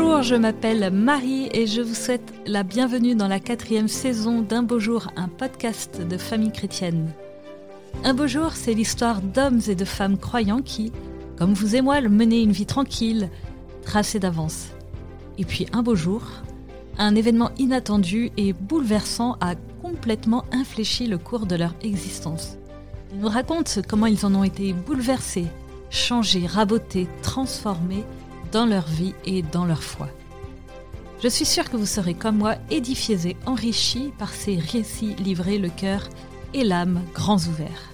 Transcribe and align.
Bonjour, 0.00 0.22
je 0.22 0.36
m'appelle 0.36 0.92
Marie 0.92 1.48
et 1.52 1.66
je 1.66 1.80
vous 1.80 1.94
souhaite 1.94 2.32
la 2.46 2.62
bienvenue 2.62 3.16
dans 3.16 3.26
la 3.26 3.40
quatrième 3.40 3.88
saison 3.88 4.42
d'Un 4.42 4.62
beau 4.62 4.78
jour, 4.78 5.08
un 5.16 5.26
podcast 5.26 6.00
de 6.00 6.16
famille 6.16 6.52
chrétienne. 6.52 7.10
Un 8.04 8.14
beau 8.14 8.28
jour, 8.28 8.52
c'est 8.52 8.74
l'histoire 8.74 9.20
d'hommes 9.20 9.60
et 9.66 9.74
de 9.74 9.84
femmes 9.84 10.16
croyants 10.16 10.62
qui, 10.62 10.92
comme 11.36 11.52
vous 11.52 11.74
et 11.74 11.80
moi, 11.80 12.00
menaient 12.00 12.44
une 12.44 12.52
vie 12.52 12.64
tranquille, 12.64 13.28
tracée 13.82 14.20
d'avance. 14.20 14.68
Et 15.36 15.44
puis 15.44 15.66
un 15.72 15.82
beau 15.82 15.96
jour, 15.96 16.22
un 16.96 17.16
événement 17.16 17.50
inattendu 17.58 18.30
et 18.36 18.52
bouleversant 18.52 19.36
a 19.40 19.56
complètement 19.82 20.44
infléchi 20.52 21.08
le 21.08 21.18
cours 21.18 21.46
de 21.46 21.56
leur 21.56 21.74
existence. 21.82 22.56
Ils 23.12 23.18
nous 23.18 23.28
racontent 23.28 23.82
comment 23.88 24.06
ils 24.06 24.24
en 24.24 24.36
ont 24.36 24.44
été 24.44 24.72
bouleversés, 24.74 25.46
changés, 25.90 26.46
rabotés, 26.46 27.08
transformés 27.22 28.04
dans 28.52 28.66
leur 28.66 28.86
vie 28.86 29.14
et 29.24 29.42
dans 29.42 29.64
leur 29.64 29.82
foi. 29.82 30.08
Je 31.22 31.28
suis 31.28 31.44
sûre 31.44 31.68
que 31.68 31.76
vous 31.76 31.86
serez 31.86 32.14
comme 32.14 32.38
moi 32.38 32.56
édifiés 32.70 33.26
et 33.26 33.36
enrichis 33.44 34.12
par 34.18 34.32
ces 34.32 34.56
récits 34.56 35.14
livrés 35.16 35.58
le 35.58 35.68
cœur 35.68 36.08
et 36.54 36.62
l'âme 36.62 37.02
grands 37.12 37.38
ouverts. 37.38 37.90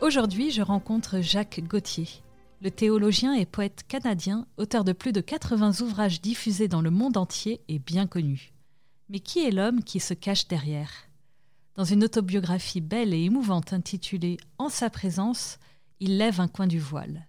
Aujourd'hui, 0.00 0.50
je 0.50 0.60
rencontre 0.60 1.20
Jacques 1.22 1.62
Gauthier. 1.66 2.06
Le 2.60 2.70
théologien 2.70 3.32
et 3.32 3.46
poète 3.46 3.84
canadien, 3.88 4.46
auteur 4.58 4.84
de 4.84 4.92
plus 4.92 5.12
de 5.12 5.22
80 5.22 5.80
ouvrages 5.80 6.20
diffusés 6.20 6.68
dans 6.68 6.82
le 6.82 6.90
monde 6.90 7.16
entier 7.16 7.62
et 7.68 7.78
bien 7.78 8.06
connu. 8.06 8.52
Mais 9.08 9.20
qui 9.20 9.40
est 9.40 9.50
l'homme 9.50 9.82
qui 9.82 10.00
se 10.00 10.12
cache 10.12 10.46
derrière? 10.46 10.90
Dans 11.74 11.84
une 11.84 12.04
autobiographie 12.04 12.80
belle 12.80 13.12
et 13.12 13.24
émouvante 13.24 13.72
intitulée 13.72 14.36
En 14.58 14.68
sa 14.68 14.90
présence, 14.90 15.58
il 15.98 16.18
lève 16.18 16.40
un 16.40 16.46
coin 16.46 16.68
du 16.68 16.78
voile. 16.78 17.26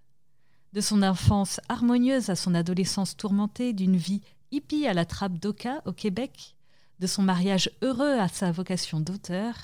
De 0.73 0.81
son 0.81 1.01
enfance 1.01 1.59
harmonieuse 1.67 2.29
à 2.29 2.35
son 2.35 2.53
adolescence 2.53 3.17
tourmentée, 3.17 3.73
d'une 3.73 3.97
vie 3.97 4.21
hippie 4.51 4.85
à 4.85 4.93
la 4.93 5.05
trappe 5.05 5.39
d'Oka 5.39 5.81
au 5.85 5.93
Québec, 5.93 6.55
de 6.99 7.07
son 7.07 7.23
mariage 7.23 7.71
heureux 7.81 8.19
à 8.19 8.27
sa 8.27 8.51
vocation 8.51 8.99
d'auteur, 8.99 9.55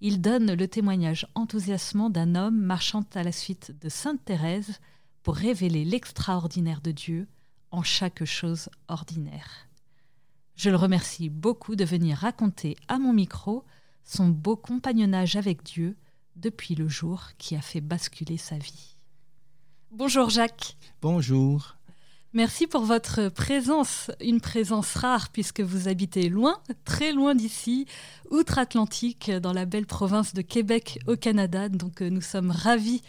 il 0.00 0.20
donne 0.20 0.54
le 0.54 0.68
témoignage 0.68 1.26
enthousiasmant 1.34 2.08
d'un 2.08 2.36
homme 2.36 2.58
marchant 2.58 3.04
à 3.14 3.24
la 3.24 3.32
suite 3.32 3.74
de 3.80 3.88
Sainte 3.88 4.24
Thérèse 4.24 4.78
pour 5.24 5.34
révéler 5.34 5.84
l'extraordinaire 5.84 6.80
de 6.80 6.92
Dieu 6.92 7.26
en 7.72 7.82
chaque 7.82 8.24
chose 8.24 8.68
ordinaire. 8.86 9.66
Je 10.54 10.70
le 10.70 10.76
remercie 10.76 11.28
beaucoup 11.28 11.74
de 11.74 11.84
venir 11.84 12.18
raconter 12.18 12.76
à 12.86 12.98
mon 12.98 13.12
micro 13.12 13.64
son 14.10 14.28
beau 14.28 14.56
compagnonnage 14.56 15.36
avec 15.36 15.62
Dieu 15.62 15.96
depuis 16.34 16.74
le 16.74 16.88
jour 16.88 17.28
qui 17.38 17.54
a 17.54 17.60
fait 17.60 17.80
basculer 17.80 18.36
sa 18.36 18.58
vie. 18.58 18.96
Bonjour 19.92 20.30
Jacques. 20.30 20.76
Bonjour. 21.00 21.76
Merci 22.32 22.66
pour 22.66 22.82
votre 22.82 23.28
présence, 23.28 24.10
une 24.20 24.40
présence 24.40 24.94
rare 24.94 25.30
puisque 25.30 25.60
vous 25.60 25.88
habitez 25.88 26.28
loin, 26.28 26.60
très 26.84 27.12
loin 27.12 27.34
d'ici, 27.34 27.86
outre-Atlantique, 28.30 29.30
dans 29.30 29.52
la 29.52 29.64
belle 29.64 29.86
province 29.86 30.34
de 30.34 30.42
Québec 30.42 30.98
au 31.06 31.16
Canada. 31.16 31.68
Donc 31.68 32.02
euh, 32.02 32.10
nous 32.10 32.20
sommes 32.20 32.50
ravis 32.50 33.02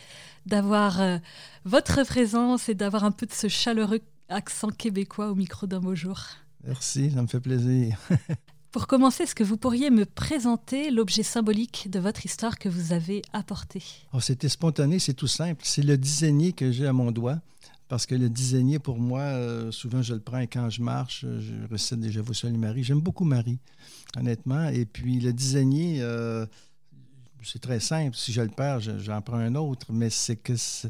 d'avoir 0.45 1.01
euh, 1.01 1.17
votre 1.65 2.03
présence 2.03 2.69
et 2.69 2.75
d'avoir 2.75 3.03
un 3.03 3.11
peu 3.11 3.25
de 3.25 3.33
ce 3.33 3.47
chaleureux 3.47 4.01
accent 4.29 4.69
québécois 4.69 5.29
au 5.31 5.35
micro 5.35 5.67
d'un 5.67 5.79
beau 5.79 5.95
jour. 5.95 6.19
Merci, 6.63 7.11
ça 7.11 7.21
me 7.21 7.27
fait 7.27 7.39
plaisir. 7.39 7.97
Pour 8.71 8.87
commencer, 8.87 9.23
est-ce 9.23 9.35
que 9.35 9.43
vous 9.43 9.57
pourriez 9.57 9.89
me 9.89 10.05
présenter 10.05 10.91
l'objet 10.91 11.23
symbolique 11.23 11.89
de 11.89 11.99
votre 11.99 12.25
histoire 12.25 12.57
que 12.57 12.69
vous 12.69 12.93
avez 12.93 13.21
apporté? 13.33 13.83
Oh, 14.13 14.21
C'était 14.21 14.47
spontané, 14.47 14.97
c'est 14.97 15.13
tout 15.13 15.27
simple. 15.27 15.61
C'est 15.65 15.81
le 15.81 15.97
dizainier 15.97 16.53
que 16.53 16.71
j'ai 16.71 16.87
à 16.87 16.93
mon 16.93 17.11
doigt. 17.11 17.41
Parce 17.89 18.05
que 18.05 18.15
le 18.15 18.29
dizainier, 18.29 18.79
pour 18.79 18.97
moi, 18.97 19.19
euh, 19.19 19.69
souvent 19.73 20.01
je 20.01 20.13
le 20.13 20.21
prends 20.21 20.43
quand 20.43 20.69
je 20.69 20.81
marche, 20.81 21.25
je 21.25 21.67
récite 21.69 21.99
déjà 21.99 22.21
vous 22.21 22.33
salut 22.33 22.57
Marie. 22.57 22.85
J'aime 22.85 23.01
beaucoup 23.01 23.25
Marie, 23.25 23.59
honnêtement. 24.15 24.69
Et 24.69 24.85
puis 24.85 25.19
le 25.19 25.33
dizainier, 25.33 25.97
euh, 25.99 26.45
c'est 27.43 27.59
très 27.59 27.81
simple. 27.81 28.15
Si 28.15 28.31
je 28.31 28.39
le 28.39 28.47
perds, 28.47 28.79
j'en 28.79 29.21
prends 29.21 29.39
un 29.39 29.55
autre. 29.55 29.91
Mais 29.91 30.09
c'est 30.09 30.37
que, 30.37 30.53
vous 30.53 30.89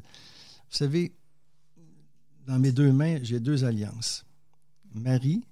savez, 0.69 1.15
dans 2.45 2.59
mes 2.59 2.71
deux 2.71 2.91
mains, 2.91 3.17
j'ai 3.23 3.39
deux 3.39 3.63
alliances. 3.63 4.23
Marie 4.93 5.43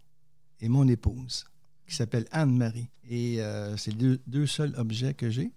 et 0.62 0.70
mon 0.70 0.88
épouse, 0.88 1.46
qui 1.90 1.96
s'appelle 1.96 2.26
Anne-Marie. 2.32 2.90
Et 3.10 3.42
euh, 3.42 3.76
c'est 3.78 3.96
deux, 3.96 4.20
deux 4.28 4.48
seuls 4.48 4.74
objets 4.78 5.14
que 5.14 5.30
j'ai. 5.30 5.52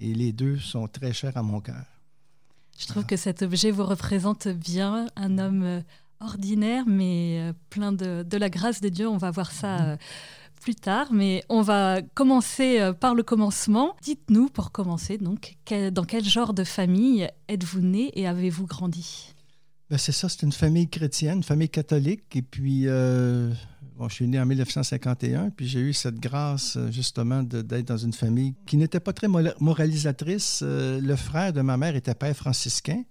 Et 0.00 0.14
les 0.14 0.32
deux 0.32 0.58
sont 0.58 0.88
très 0.88 1.12
chers 1.12 1.36
à 1.36 1.42
mon 1.42 1.60
cœur. 1.60 1.84
Je 2.78 2.86
trouve 2.86 3.06
que 3.06 3.16
cet 3.16 3.42
objet 3.42 3.70
vous 3.70 3.84
représente 3.84 4.48
bien 4.48 5.06
un 5.16 5.38
homme 5.38 5.62
euh, 5.62 5.80
ordinaire, 6.20 6.84
mais 6.86 7.38
euh, 7.40 7.52
plein 7.70 7.92
de, 7.92 8.36
la 8.36 8.50
grâce 8.50 8.80
de 8.80 8.88
Dieu. 8.88 9.08
On 9.08 9.16
va 9.16 9.30
voir 9.30 9.52
ça 9.52 9.80
euh, 9.82 9.96
plus 10.60 10.74
tard, 10.74 11.08
mais 11.12 11.44
on 11.48 11.62
va 11.62 12.02
commencer 12.14 12.90
par 12.98 13.14
le 13.14 13.22
commencement. 13.22 13.94
Dites-nous, 14.02 14.48
pour 14.48 14.72
commencer, 14.72 15.18
donc, 15.18 15.56
dans 15.92 16.04
quel 16.04 16.24
genre 16.24 16.54
de 16.54 16.64
famille 16.64 17.28
êtes-vous 17.48 17.80
né 17.80 18.10
et 18.18 18.26
avez-vous 18.26 18.66
grandi? 18.66 19.34
Ben 19.90 19.98
C'est 19.98 20.12
ça, 20.12 20.28
c'est 20.30 20.42
une 20.42 20.52
famille 20.52 20.88
chrétienne, 20.88 21.38
une 21.38 21.42
famille 21.42 21.68
catholique, 21.68 22.34
et 22.34 22.40
puis 22.40 22.86
Bon, 23.96 24.08
je 24.08 24.14
suis 24.14 24.26
né 24.26 24.40
en 24.40 24.46
1951, 24.46 25.50
puis 25.50 25.68
j'ai 25.68 25.78
eu 25.78 25.92
cette 25.92 26.18
grâce 26.18 26.76
euh, 26.76 26.90
justement 26.90 27.44
d'être 27.44 27.86
dans 27.86 27.96
une 27.96 28.12
famille 28.12 28.54
qui 28.66 28.76
n'était 28.76 28.98
pas 28.98 29.12
très 29.12 29.28
moralisatrice. 29.28 30.62
Euh, 30.64 31.00
le 31.00 31.14
frère 31.14 31.52
de 31.52 31.60
ma 31.60 31.76
mère 31.76 31.94
était 31.94 32.14
père 32.16 32.34
franciscain. 32.34 33.04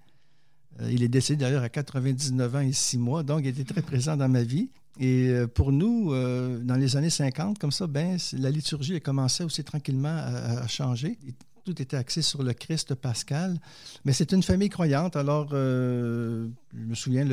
Euh, 0.82 0.92
il 0.92 1.02
est 1.02 1.08
décédé 1.08 1.46
d'ailleurs 1.46 1.64
à 1.64 1.70
99 1.70 2.56
ans 2.56 2.60
et 2.60 2.74
6 2.74 2.98
mois, 2.98 3.24
donc 3.24 3.42
il 3.44 3.48
était 3.48 3.64
très 3.64 3.82
présent 3.82 4.18
dans 4.18 4.28
ma 4.28 4.44
vie. 4.44 4.72
Et 5.00 5.34
pour 5.56 5.72
nous, 5.72 6.12
dans 6.12 6.76
les 6.76 6.96
années 6.96 7.10
50, 7.10 7.58
comme 7.58 7.72
ça, 7.72 7.88
ben, 7.88 8.16
la 8.34 8.52
liturgie 8.52 8.96
a 8.96 9.00
commencé 9.00 9.44
aussi 9.44 9.64
tranquillement 9.64 10.16
à, 10.16 10.68
changer. 10.68 11.18
tout 11.66 11.82
était 11.82 11.98
axé 11.98 12.22
sur 12.22 12.44
le 12.44 12.54
Christ 12.54 12.94
pascal. 12.94 13.58
Mais 14.06 14.14
c'est 14.14 14.34
une 14.34 14.44
famille 14.44 14.70
croyante. 14.70 15.16
Alors, 15.16 15.50
je 15.50 16.46
me 16.76 16.94
souviens, 16.94 17.28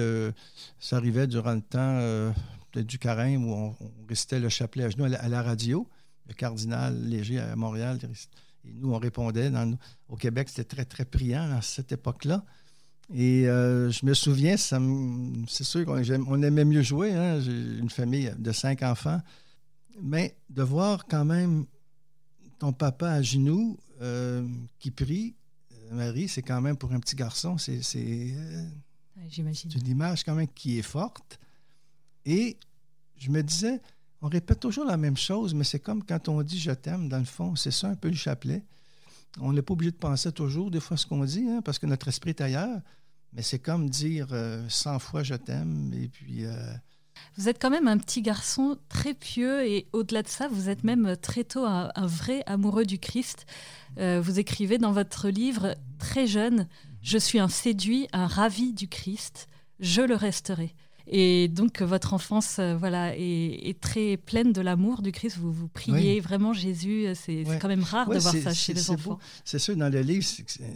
ça 0.79 0.97
arrivait 0.97 1.27
durant 1.27 1.53
le 1.53 1.61
temps, 1.61 2.33
du 2.75 2.99
carême 2.99 3.45
où 3.45 3.55
on, 3.55 3.77
récitait 4.09 4.41
le 4.41 4.49
chapelet 4.49 4.85
à 4.85 4.91
genoux 4.91 5.05
à 5.05 5.29
la, 5.29 5.43
radio. 5.43 5.87
Le 6.29 6.35
cardinal 6.35 7.09
Léger 7.09 7.39
à 7.39 7.57
Montréal. 7.57 7.99
Et 8.65 8.73
nous, 8.73 8.93
on 8.93 8.99
répondait. 8.99 9.51
au 10.09 10.17
Québec, 10.17 10.49
c'était 10.49 10.65
très, 10.65 10.85
très 10.85 11.05
priant 11.05 11.51
à 11.53 11.63
cette 11.63 11.93
époque-là. 11.93 12.45
Et 13.13 13.49
euh, 13.49 13.91
je 13.91 14.07
me 14.07 14.15
souviens, 14.15 14.57
c'est 14.57 15.65
sûr 15.65 15.85
qu'on 15.85 16.43
aimait 16.43 16.65
mieux 16.65 16.83
jouer. 16.83 17.13
Hein. 17.13 17.41
J'ai 17.41 17.51
une 17.53 17.91
famille 17.91 18.33
de 18.39 18.53
cinq 18.53 18.83
enfants. 18.83 19.21
Mais 20.01 20.37
de 20.49 20.63
voir 20.63 21.07
quand 21.07 21.25
même 21.25 21.67
ton 22.59 22.73
papa 22.73 23.11
à 23.11 23.23
genoux 23.23 23.79
euh, 24.01 24.47
qui 24.79 24.91
prie, 24.91 25.35
euh, 25.73 25.95
Marie, 25.95 26.29
c'est 26.29 26.43
quand 26.43 26.61
même 26.61 26.77
pour 26.77 26.93
un 26.93 27.01
petit 27.01 27.17
garçon, 27.17 27.59
c'est 27.59 27.81
une 29.17 29.87
image 29.87 30.25
quand 30.25 30.35
même 30.35 30.49
qui 30.49 30.79
est 30.79 30.83
forte. 30.83 31.41
Et 32.25 32.57
je 33.17 33.31
me 33.31 33.43
disais, 33.43 33.81
on 34.23 34.29
répète 34.29 34.61
toujours 34.61 34.85
la 34.85 34.97
même 34.97 35.17
chose, 35.17 35.55
mais 35.55 35.65
c'est 35.65 35.81
comme 35.81 36.03
quand 36.03 36.29
on 36.29 36.43
dit 36.43 36.59
je 36.59 36.73
t'aime, 36.73 37.09
dans 37.09 37.19
le 37.19 37.25
fond, 37.25 37.57
c'est 37.57 37.71
ça 37.71 37.89
un 37.89 37.95
peu 37.95 38.09
le 38.09 38.15
chapelet. 38.15 38.63
On 39.41 39.53
n'est 39.53 39.63
pas 39.63 39.73
obligé 39.73 39.93
de 39.93 39.97
penser 39.97 40.33
toujours 40.33 40.71
des 40.71 40.81
fois 40.81 40.97
ce 40.97 41.07
qu'on 41.07 41.25
dit, 41.25 41.47
hein, 41.49 41.63
parce 41.65 41.79
que 41.79 41.87
notre 41.87 42.09
esprit 42.09 42.31
est 42.31 42.41
ailleurs, 42.41 42.81
mais 43.33 43.43
c'est 43.43 43.59
comme 43.59 43.89
dire 43.89 44.29
100 44.29 44.35
euh, 44.35 44.99
fois 44.99 45.23
je 45.23 45.35
t'aime, 45.35 45.93
et 45.95 46.09
puis... 46.09 46.45
Euh, 46.45 46.75
vous 47.37 47.49
êtes 47.49 47.61
quand 47.61 47.71
même 47.71 47.89
un 47.89 47.99
petit 47.99 48.23
garçon 48.23 48.79
très 48.89 49.15
pieux 49.15 49.67
et 49.67 49.87
au-delà 49.93 50.23
de 50.23 50.29
ça, 50.29 50.49
vous 50.49 50.69
êtes 50.69 50.85
même 50.85 51.17
très 51.21 51.45
tôt 51.45 51.65
un, 51.65 51.91
vrai 52.07 52.43
amoureux 52.47 52.85
du 52.85 52.99
Christ. 52.99 53.47
Euh, 53.99 54.21
vous 54.23 54.39
écrivez 54.39 54.79
dans 54.79 54.93
votre 54.93 55.29
livre 55.29 55.77
très 55.99 56.27
jeune, 56.27 56.67
Je 57.03 57.19
suis 57.19 57.39
un 57.39 57.49
séduit, 57.49 58.09
un 58.13 58.27
ravi 58.27 58.73
du 58.73 58.89
Christ, 58.89 59.49
je 59.81 60.03
le 60.03 60.15
resterai. 60.15 60.75
Et 61.13 61.49
donc, 61.49 61.83
votre 61.83 62.15
enfance 62.15 62.61
euh, 62.61 62.77
voilà, 62.77 63.17
est, 63.17 63.81
très 63.81 64.17
pleine 64.17 64.53
de 64.53 64.61
l'amour 64.61 65.03
du 65.03 65.11
Christ. 65.11 65.39
Vous, 65.39 65.53
vous 65.53 65.67
priez 65.67 66.21
vraiment 66.21 66.53
Jésus. 66.53 67.07
C'est 67.15 67.45
quand 67.61 67.67
même 67.67 67.83
rare 67.83 68.09
de 68.09 68.19
voir 68.19 68.35
ça 68.35 68.55
chez 68.55 68.75
les 68.75 68.91
enfants. 68.91 69.19
C'est 69.45 69.59
sûr, 69.59 69.77
dans 69.77 69.93
le 69.93 70.01
livre, 70.03 70.25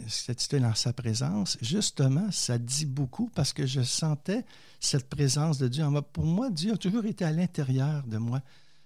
c'est 0.07 0.55
dans 0.55 0.75
sa 0.75 0.91
présence. 0.91 1.57
Justement, 1.61 2.29
ça 2.31 2.57
dit 2.57 2.85
beaucoup 2.85 3.31
parce 3.33 3.53
que 3.53 3.65
je 3.65 3.81
sentais 3.81 4.43
cette 4.81 5.07
présence 5.07 5.57
de 5.57 5.69
Dieu. 5.69 5.85
Pour 6.11 6.25
moi, 6.25 6.49
Dieu 6.49 6.73
a 6.73 6.77
toujours 6.77 7.05
été 7.05 7.23
à 7.23 7.31
l'intérieur 7.31 8.03
de 8.05 8.17
moi. 8.17 8.41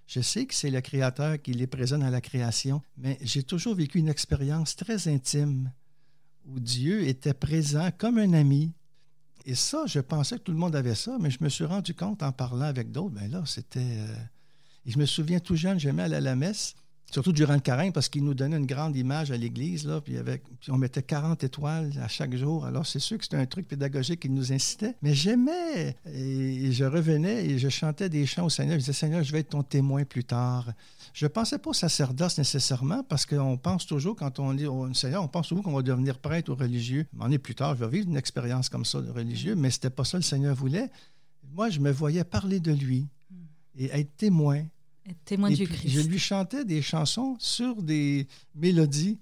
Je 0.05 0.21
sais 0.21 0.45
que 0.45 0.53
c'est 0.53 0.69
le 0.69 0.81
Créateur 0.81 1.41
qui 1.41 1.51
est 1.51 1.67
présent 1.67 1.97
dans 1.97 2.09
la 2.09 2.21
création, 2.21 2.81
mais 2.97 3.17
j'ai 3.21 3.43
toujours 3.43 3.73
vécu 3.73 3.97
une 3.97 4.09
expérience 4.09 4.75
très 4.75 5.07
intime 5.07 5.71
où 6.47 6.59
Dieu 6.59 7.07
était 7.07 7.33
présent 7.33 7.89
comme 7.97 8.17
un 8.17 8.33
ami, 8.33 8.71
et 9.45 9.55
ça, 9.55 9.83
je 9.85 9.99
pensais 9.99 10.37
que 10.37 10.43
tout 10.43 10.51
le 10.51 10.57
monde 10.57 10.75
avait 10.75 10.95
ça, 10.95 11.17
mais 11.19 11.29
je 11.29 11.43
me 11.43 11.49
suis 11.49 11.65
rendu 11.65 11.93
compte 11.93 12.23
en 12.23 12.31
parlant 12.31 12.65
avec 12.65 12.91
d'autres, 12.91 13.15
ben 13.15 13.29
là, 13.29 13.43
c'était... 13.45 13.79
Euh, 13.79 14.15
et 14.85 14.91
je 14.91 14.99
me 14.99 15.05
souviens 15.05 15.39
tout 15.39 15.55
jeune, 15.55 15.79
j'aimais 15.79 16.03
aller 16.03 16.15
à 16.15 16.21
la 16.21 16.35
messe, 16.35 16.75
surtout 17.11 17.31
durant 17.31 17.53
le 17.53 17.59
carême, 17.59 17.91
parce 17.91 18.09
qu'il 18.09 18.23
nous 18.23 18.33
donnait 18.33 18.57
une 18.57 18.65
grande 18.65 18.95
image 18.95 19.31
à 19.31 19.37
l'église, 19.37 19.85
là, 19.85 20.01
puis, 20.01 20.17
on 20.69 20.77
mettait 20.77 21.03
40 21.03 21.43
étoiles 21.43 21.91
à 22.01 22.07
chaque 22.07 22.35
jour. 22.35 22.65
Alors, 22.65 22.85
c'est 22.85 22.99
sûr 22.99 23.17
que 23.17 23.23
c'était 23.23 23.37
un 23.37 23.45
truc 23.45 23.67
pédagogique 23.67 24.21
qui 24.21 24.29
nous 24.29 24.51
incitait, 24.51 24.95
mais 25.01 25.13
j'aimais, 25.13 25.95
et 26.05 26.71
je 26.71 26.85
revenais 26.85 27.45
et 27.45 27.59
je 27.59 27.69
chantais 27.69 28.09
des 28.09 28.25
chants 28.25 28.45
au 28.45 28.49
Seigneur. 28.49 28.73
Je 28.75 28.79
disais, 28.79 28.93
Seigneur, 28.93 29.23
je 29.23 29.31
vais 29.31 29.39
être 29.39 29.49
ton 29.49 29.63
témoin 29.63 30.03
plus 30.03 30.23
tard. 30.23 30.71
Je 31.13 31.25
ne 31.25 31.29
pensais 31.29 31.57
pas 31.57 31.71
au 31.71 31.73
sacerdoce 31.73 32.37
nécessairement, 32.37 33.03
parce 33.03 33.25
qu'on 33.25 33.57
pense 33.57 33.85
toujours, 33.85 34.15
quand 34.15 34.39
on 34.39 34.53
dit 34.53 34.67
au 34.67 34.93
Seigneur, 34.93 35.23
on 35.23 35.27
pense 35.27 35.47
toujours 35.47 35.63
qu'on 35.63 35.73
va 35.73 35.81
devenir 35.81 36.17
prêtre 36.19 36.51
ou 36.51 36.55
religieux. 36.55 37.05
Mais 37.13 37.37
plus 37.37 37.55
tard, 37.55 37.75
je 37.75 37.83
vais 37.83 37.89
vivre 37.91 38.09
une 38.09 38.17
expérience 38.17 38.69
comme 38.69 38.85
ça 38.85 39.01
de 39.01 39.09
religieux, 39.09 39.55
mais 39.55 39.71
c'était 39.71 39.89
pas 39.89 40.03
ça 40.03 40.17
le 40.17 40.23
Seigneur 40.23 40.55
voulait. 40.55 40.89
Moi, 41.53 41.69
je 41.69 41.79
me 41.79 41.91
voyais 41.91 42.23
parler 42.23 42.59
de 42.59 42.71
lui 42.71 43.07
et 43.77 43.85
être 43.85 44.15
témoin 44.17 44.63
témoin 45.25 45.49
du 45.51 45.67
Christ. 45.67 45.89
Je 45.89 46.01
lui 46.01 46.19
chantais 46.19 46.65
des 46.65 46.81
chansons 46.81 47.35
sur 47.39 47.81
des 47.81 48.27
mélodies 48.55 49.17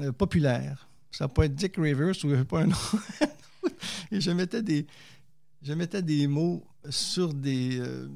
euh, 0.00 0.12
populaires. 0.12 0.88
Ça 1.10 1.28
peut 1.28 1.42
être 1.42 1.54
Dick 1.54 1.76
Rivers 1.76 2.14
ou 2.24 2.44
pas 2.44 2.62
un 2.62 2.66
nom. 2.66 2.76
Et 4.12 4.20
je 4.20 4.30
mettais 4.30 4.62
des, 4.62 4.86
je 5.62 5.72
mettais 5.72 6.02
des 6.02 6.26
mots 6.26 6.64
sur 6.88 7.34
des, 7.34 7.78
euh, 7.80 8.08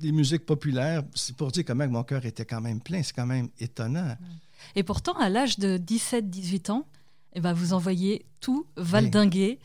des 0.00 0.12
musiques 0.12 0.46
populaires. 0.46 1.02
C'est 1.14 1.36
pour 1.36 1.50
dire 1.52 1.64
comment 1.64 1.86
mon 1.88 2.02
cœur 2.02 2.24
était 2.24 2.44
quand 2.44 2.60
même 2.60 2.80
plein. 2.80 3.02
C'est 3.02 3.14
quand 3.14 3.26
même 3.26 3.48
étonnant. 3.58 4.16
Et 4.74 4.82
pourtant, 4.82 5.12
à 5.14 5.28
l'âge 5.28 5.58
de 5.58 5.78
17-18 5.78 6.70
ans, 6.70 6.86
eh 7.38 7.40
ben, 7.40 7.52
vous 7.52 7.74
envoyez 7.74 8.24
tout 8.40 8.66
valdinguer. 8.78 9.58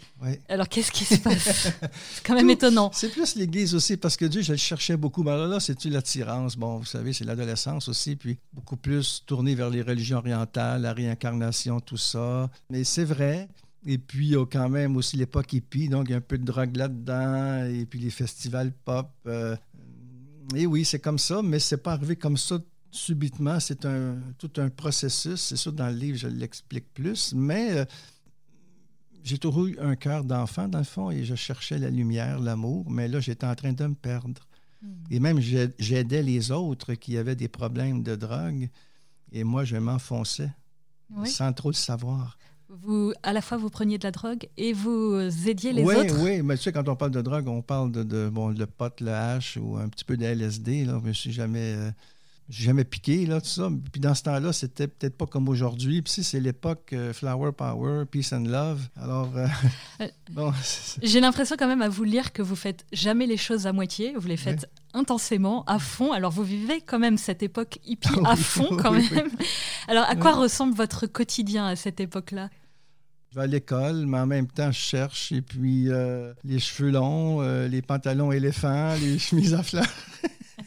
Alors, 0.50 0.68
qu'est-ce 0.68 0.92
qui 0.92 1.06
se 1.06 1.16
passe? 1.24 1.72
C'est 2.14 2.26
quand 2.26 2.36
même 2.36 2.50
étonnant. 2.50 2.92
C'est 2.94 3.10
plus 3.10 3.36
l'Église 3.36 3.74
aussi, 3.74 3.96
parce 3.96 4.18
que 4.18 4.26
Dieu, 4.26 4.42
je 4.42 4.52
le 4.52 4.58
cherchais 4.58 4.98
beaucoup. 4.98 5.24
Mais 5.24 5.32
là, 5.32 5.48
là 5.48 5.60
c'est-tu 5.62 5.90
l'attirance? 5.90 6.58
Bon, 6.58 6.80
vous 6.80 6.86
savez, 6.86 7.14
c'est 7.14 7.24
l'adolescence 7.24 7.88
aussi, 7.88 8.18
puis 8.18 8.38
beaucoup 8.52 8.76
plus 8.76 9.24
tourné 9.26 9.56
vers 9.56 9.70
les 9.70 9.82
religions 9.82 10.18
orientales, 10.18 10.82
la 10.82 10.92
réincarnation, 10.92 11.80
tout 11.80 11.96
ça. 11.96 12.50
Mais 12.70 12.84
c'est 12.84 13.06
vrai. 13.06 13.48
Et 13.86 13.98
puis, 13.98 14.28
il 14.28 14.32
y 14.34 14.36
a 14.36 14.46
quand 14.46 14.68
même 14.68 14.98
aussi 14.98 15.16
l'époque 15.16 15.54
hippie, 15.54 15.88
donc 15.88 16.10
il 16.10 16.12
y 16.12 16.14
a 16.14 16.18
un 16.18 16.22
peu 16.22 16.38
de 16.38 16.44
drogue 16.44 16.76
là-dedans, 16.76 17.64
et 17.64 17.86
puis 17.86 18.00
les 18.00 18.10
festivals 18.10 18.74
pop. 18.84 19.10
Euh, 19.28 19.56
et 20.56 20.66
oui, 20.66 20.84
c'est 20.84 21.00
comme 21.00 21.20
ça, 21.20 21.42
mais 21.42 21.60
c'est 21.60 21.78
pas 21.78 21.94
arrivé 21.94 22.18
comme 22.18 22.36
ça 22.36 22.60
subitement, 22.92 23.60
c'est 23.60 23.86
un, 23.86 24.18
tout 24.38 24.52
un 24.58 24.70
processus. 24.70 25.42
C'est 25.42 25.56
sûr, 25.56 25.74
dans 25.74 25.88
le 25.88 25.96
livre, 25.96 26.18
je 26.18 26.28
l'explique 26.28 26.94
plus, 26.94 27.34
mais 27.34 27.72
euh, 27.72 27.86
j'ai 29.24 29.38
toujours 29.38 29.66
eu 29.66 29.78
un 29.80 29.96
cœur 29.96 30.24
d'enfant, 30.24 30.68
dans 30.68 30.80
le 30.80 30.84
fond, 30.84 31.10
et 31.10 31.24
je 31.24 31.36
cherchais 31.36 31.78
la 31.78 31.90
lumière, 31.90 32.40
l'amour, 32.40 32.90
mais 32.92 33.08
là, 33.08 33.20
j'étais 33.20 33.48
en 33.48 33.56
train 33.56 33.74
de 33.74 33.86
me 33.88 33.96
perdre. 33.96 34.48
Hmm. 34.82 34.88
Et 35.10 35.20
même, 35.20 35.40
j'aidais 35.40 36.22
les 36.22 36.52
autres 36.52 36.94
qui 36.94 37.18
avaient 37.18 37.36
des 37.36 37.48
problèmes 37.48 38.04
de 38.04 38.16
drogue, 38.16 38.70
et 39.32 39.44
moi, 39.44 39.64
je 39.64 39.78
m'enfonçais 39.78 40.52
sans 41.26 41.52
trop 41.54 41.70
le 41.70 41.76
savoir. 41.76 42.38
Vous, 42.70 43.14
à 43.24 43.34
la 43.34 43.42
fois, 43.42 43.58
vous 43.58 43.70
preniez 43.70 43.98
de 43.98 44.06
la 44.06 44.12
drogue 44.12 44.48
et 44.56 44.72
vous 44.72 45.20
aidiez 45.46 45.74
les 45.74 45.84
autres? 45.84 46.16
Oui, 46.22 46.38
oui, 46.38 46.42
mais 46.42 46.56
tu 46.56 46.64
sais, 46.64 46.72
quand 46.72 46.88
on 46.88 46.96
parle 46.96 47.12
de 47.12 47.22
drogue, 47.22 47.48
on 47.50 47.62
parle 47.62 47.92
de, 47.92 48.30
bon, 48.30 48.48
le 48.48 48.66
pot, 48.66 48.94
le 49.02 49.12
hash 49.12 49.58
ou 49.62 49.76
un 49.76 49.90
petit 49.90 50.06
peu 50.06 50.16
de 50.16 50.24
LSD. 50.24 50.86
Là. 50.86 51.00
Je 51.02 51.08
me 51.08 51.14
suis 51.14 51.34
jamais... 51.34 51.76
Euh, 51.76 51.92
jamais 52.52 52.84
piqué, 52.84 53.26
là, 53.26 53.40
tout 53.40 53.48
ça. 53.48 53.70
Puis 53.92 54.02
dans 54.02 54.14
ce 54.14 54.24
temps-là, 54.24 54.54
c'était 54.54 54.88
peut-être 54.88 55.18
pas 55.18 55.26
comme 55.26 55.48
aujourd'hui. 55.50 56.02
Puis 56.02 56.24
c'est 56.24 56.40
l'époque 56.40 56.92
euh, 56.94 57.14
Flower 57.14 57.52
Power, 57.52 58.06
Peace 58.06 58.34
and 58.34 58.46
Love. 58.46 58.82
Alors, 58.96 59.32
euh, 59.36 59.48
euh, 60.02 60.08
bon. 60.32 60.54
J'ai 61.02 61.20
l'impression 61.20 61.56
quand 61.58 61.68
même 61.68 61.82
à 61.82 61.90
vous 61.90 62.04
lire 62.04 62.34
que 62.34 62.42
vous 62.42 62.56
faites 62.56 62.86
jamais 62.92 63.26
les 63.26 63.38
choses 63.38 63.68
à 63.68 63.74
moitié. 63.74 64.14
Vous 64.18 64.28
les 64.28 64.38
faites 64.38 64.70
intensément, 64.94 65.64
à 65.66 65.80
fond. 65.80 66.12
Alors 66.12 66.32
vous 66.32 66.44
vivez 66.44 66.82
quand 66.82 67.00
même 67.00 67.18
cette 67.18 67.42
époque 67.44 67.80
hippie 67.86 68.10
à 68.26 68.36
fond 68.36 68.78
quand 68.78 68.92
même. 68.92 69.30
Alors 69.88 70.06
à 70.06 70.16
quoi 70.16 70.34
ressemble 70.34 70.76
votre 70.76 71.08
quotidien 71.08 71.66
à 71.66 71.76
cette 71.76 72.00
époque-là? 72.00 72.50
Je 73.30 73.38
vais 73.38 73.44
à 73.44 73.48
l'école, 73.48 74.08
mais 74.08 74.20
en 74.20 74.28
même 74.28 74.48
temps, 74.48 74.74
je 74.74 74.80
cherche. 74.80 75.32
Et 75.32 75.42
puis, 75.42 75.88
les 76.44 76.60
cheveux 76.60 76.92
longs, 76.92 77.40
les 77.66 77.82
pantalons 77.82 78.34
éléphants, 78.34 78.94
les 78.96 79.18
chemises 79.20 79.54
à 79.54 79.64
fleurs. 79.64 79.88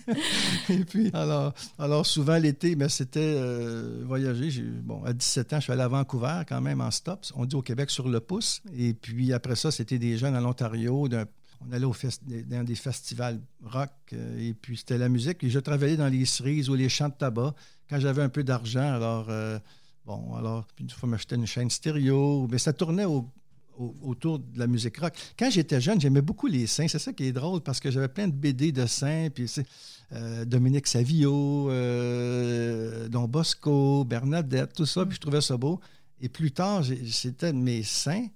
et 0.69 0.85
puis, 0.85 1.11
alors, 1.13 1.55
alors 1.79 2.07
souvent 2.07 2.37
l'été, 2.37 2.77
mais 2.77 2.89
c'était 2.89 3.21
euh, 3.21 4.03
voyager. 4.05 4.63
Bon, 4.83 5.03
à 5.05 5.13
17 5.13 5.53
ans, 5.53 5.57
je 5.57 5.65
suis 5.65 5.73
allé 5.73 5.83
à 5.83 5.89
Vancouver 5.89 6.43
quand 6.49 6.61
même 6.61 6.81
en 6.81 6.91
stop. 6.91 7.25
On 7.35 7.45
dit 7.45 7.57
au 7.57 7.63
Québec 7.63 7.91
sur 7.91 8.09
le 8.09 8.21
pouce. 8.21 8.63
Et 8.77 8.95
puis 8.95 9.33
après 9.33 9.57
ça, 9.57 9.71
c'était 9.71 9.99
des 9.99 10.17
jeunes 10.19 10.37
en 10.37 10.45
Ontario. 10.45 11.09
On 11.67 11.73
allait 11.73 11.85
au 11.85 11.95
dans 12.47 12.65
des 12.65 12.75
festivals 12.75 13.41
rock. 13.63 13.91
Euh, 14.13 14.39
et 14.39 14.55
puis 14.55 14.77
c'était 14.77 14.99
la 14.99 15.09
musique. 15.09 15.43
Et 15.45 15.51
je 15.51 15.59
travaillais 15.59 15.97
dans 15.97 16.09
les 16.09 16.25
cerises 16.25 16.69
ou 16.69 16.75
les 16.75 16.89
champs 16.89 17.09
de 17.09 17.15
tabac 17.15 17.55
quand 17.89 17.99
j'avais 17.99 18.23
un 18.23 18.29
peu 18.29 18.45
d'argent. 18.45 18.93
Alors, 18.95 19.27
euh, 19.29 19.59
bon, 20.05 20.35
alors, 20.35 20.67
une 20.81 20.91
fois, 20.91 21.09
m'acheter 21.09 21.37
une 21.37 21.47
chaîne 21.47 21.71
stéréo. 21.71 22.47
Mais 22.51 22.59
ça 22.59 22.73
tournait 22.73 23.07
au 23.07 23.31
autour 23.79 24.39
de 24.39 24.59
la 24.59 24.67
musique 24.67 24.99
rock. 24.99 25.15
Quand 25.39 25.51
j'étais 25.51 25.81
jeune, 25.81 26.01
j'aimais 26.01 26.23
beaucoup 26.23 26.47
les 26.47 26.67
saints. 26.67 26.89
C'est 26.89 26.99
ça 26.99 27.13
qui 27.13 27.25
est 27.25 27.33
drôle 27.33 27.61
parce 27.61 27.81
que 27.81 27.91
j'avais 27.91 28.09
plein 28.09 28.29
de 28.29 28.33
BD 28.33 28.73
de 28.73 28.87
saints. 28.87 29.29
Puis 29.35 29.51
euh, 30.13 30.45
Dominique 30.45 30.87
Savio, 30.87 31.71
euh, 31.71 33.09
Don 33.09 33.27
Bosco, 33.27 34.05
Bernadette, 34.05 34.73
tout 34.75 34.87
ça. 34.87 35.05
Puis 35.07 35.17
je 35.17 35.21
trouvais 35.21 35.41
ça 35.41 35.57
beau. 35.57 35.81
Et 36.21 36.29
plus 36.29 36.53
tard, 36.53 36.85
c'était 37.11 37.53
mes 37.53 37.83
saints. 37.83 38.27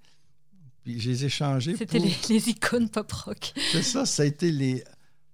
Puis 0.83 1.01
je 1.01 1.11
les 1.11 1.25
ai 1.27 1.29
changés. 1.29 1.77
C'était 1.77 1.99
les, 1.99 2.49
icônes 2.49 2.89
pop 2.89 3.11
rock. 3.13 3.53
C'est 3.73 3.83
ça, 3.83 4.07
ça 4.07 4.23
a 4.23 4.27
été 4.27 4.51
les 4.51 4.83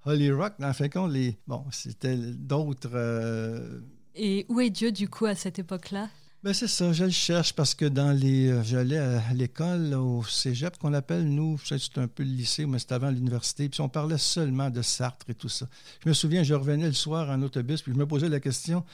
Holy 0.05 0.31
Rock. 0.33 0.55
En 0.63 0.73
fait, 0.73 0.95
les, 1.11 1.39
bon, 1.47 1.65
c'était 1.71 2.17
d'autres. 2.17 2.91
Euh, 2.93 3.81
Et 4.15 4.47
où 4.49 4.61
est 4.61 4.71
Dieu, 4.71 4.93
du 4.93 5.09
coup, 5.09 5.27
à 5.27 5.35
cette 5.35 5.59
époque-là? 5.59 6.11
Ben 6.45 6.53
c'est 6.53 6.69
ça, 6.69 6.93
je 6.93 7.05
le 7.05 7.11
cherche 7.11 7.55
parce 7.55 7.75
que 7.75 7.87
dans 7.87 8.13
les. 8.13 8.49
Euh, 8.49 8.63
j'allais 8.63 8.99
à 8.99 9.33
l'école, 9.33 9.95
au 9.95 10.23
cégep 10.25 10.77
qu'on 10.77 10.93
appelle, 10.93 11.27
nous, 11.27 11.59
c'est 11.65 11.97
un 11.97 12.07
peu 12.07 12.23
le 12.23 12.29
lycée, 12.29 12.67
mais 12.67 12.79
c'était 12.79 12.93
avant 12.93 13.09
l'université, 13.09 13.67
puis 13.71 13.81
on 13.81 13.89
parlait 13.89 14.19
seulement 14.19 14.69
de 14.69 14.83
Sartre 14.83 15.25
et 15.31 15.35
tout 15.35 15.49
ça. 15.49 15.67
Je 16.05 16.09
me 16.11 16.13
souviens, 16.13 16.43
je 16.43 16.53
revenais 16.53 16.87
le 16.87 16.93
soir 16.93 17.31
en 17.31 17.41
autobus, 17.41 17.81
puis 17.81 17.93
je 17.93 17.97
me 17.97 18.07
posais 18.07 18.29
la 18.29 18.41
question 18.41 18.85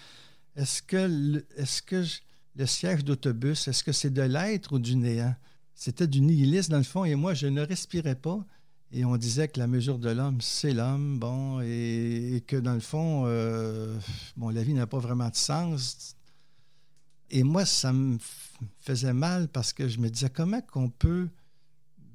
est-ce 0.54 0.80
que, 0.80 1.08
le, 1.08 1.44
est-ce 1.56 1.82
que 1.82 2.04
le 2.54 2.66
siège 2.66 3.04
d'autobus, 3.04 3.66
est-ce 3.66 3.82
que 3.82 3.90
c'est 3.90 4.14
de 4.14 4.22
l'être 4.22 4.74
ou 4.74 4.78
du 4.78 4.94
néant? 4.94 5.34
C'était 5.74 6.06
du 6.06 6.20
nihilisme 6.20 6.70
dans 6.70 6.78
le 6.78 6.84
fond, 6.84 7.04
et 7.04 7.16
moi, 7.16 7.34
je 7.34 7.48
ne 7.48 7.62
respirais 7.62 8.14
pas. 8.14 8.38
Et 8.92 9.04
on 9.04 9.16
disait 9.16 9.48
que 9.48 9.58
la 9.58 9.66
mesure 9.66 9.98
de 9.98 10.10
l'homme, 10.10 10.40
c'est 10.40 10.72
l'homme, 10.72 11.18
bon, 11.18 11.60
et, 11.62 12.44
que 12.46 12.56
dans 12.56 12.74
le 12.74 12.80
fond, 12.80 13.24
euh, 13.26 13.92
bon, 14.36 14.50
la 14.50 14.62
vie 14.62 14.74
n'a 14.74 14.86
pas 14.86 15.00
vraiment 15.00 15.30
de 15.30 15.36
sens 15.36 16.14
et 17.30 17.42
moi, 17.42 17.64
ça 17.64 17.92
me 17.92 18.18
faisait 18.80 19.12
mal 19.12 19.48
parce 19.48 19.72
que 19.72 19.88
je 19.88 19.98
me 19.98 20.10
disais 20.10 20.30
comment 20.30 20.60
qu'on 20.60 20.90
peut 20.90 21.28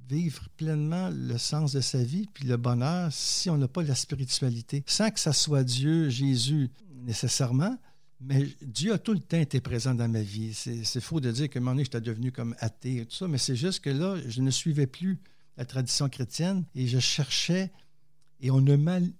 vivre 0.07 0.49
pleinement 0.57 1.09
le 1.09 1.37
sens 1.37 1.71
de 1.71 1.81
sa 1.81 2.03
vie 2.03 2.27
puis 2.33 2.47
le 2.47 2.57
bonheur 2.57 3.11
si 3.11 3.49
on 3.49 3.57
n'a 3.57 3.67
pas 3.67 3.83
la 3.83 3.95
spiritualité, 3.95 4.83
sans 4.85 5.09
que 5.09 5.19
ça 5.19 5.33
soit 5.33 5.63
Dieu, 5.63 6.09
Jésus 6.09 6.69
nécessairement, 7.05 7.77
mais 8.19 8.47
Dieu 8.61 8.93
a 8.93 8.97
tout 8.97 9.13
le 9.13 9.19
temps 9.19 9.39
été 9.39 9.61
présent 9.61 9.93
dans 9.93 10.07
ma 10.07 10.21
vie. 10.21 10.53
C'est 10.53 11.01
faux 11.01 11.19
de 11.19 11.31
dire 11.31 11.49
moment 11.55 11.71
donné, 11.71 11.83
j'étais 11.83 12.01
devenu 12.01 12.31
comme 12.31 12.55
athée 12.59 12.97
et 12.97 13.05
tout 13.05 13.15
ça, 13.15 13.27
mais 13.27 13.37
c'est 13.37 13.55
juste 13.55 13.81
que 13.81 13.89
là, 13.89 14.17
je 14.27 14.41
ne 14.41 14.51
suivais 14.51 14.87
plus 14.87 15.19
la 15.57 15.65
tradition 15.65 16.09
chrétienne 16.09 16.65
et 16.75 16.87
je 16.87 16.99
cherchais 16.99 17.71
et 18.41 18.51
on 18.51 18.61
ne 18.61 18.75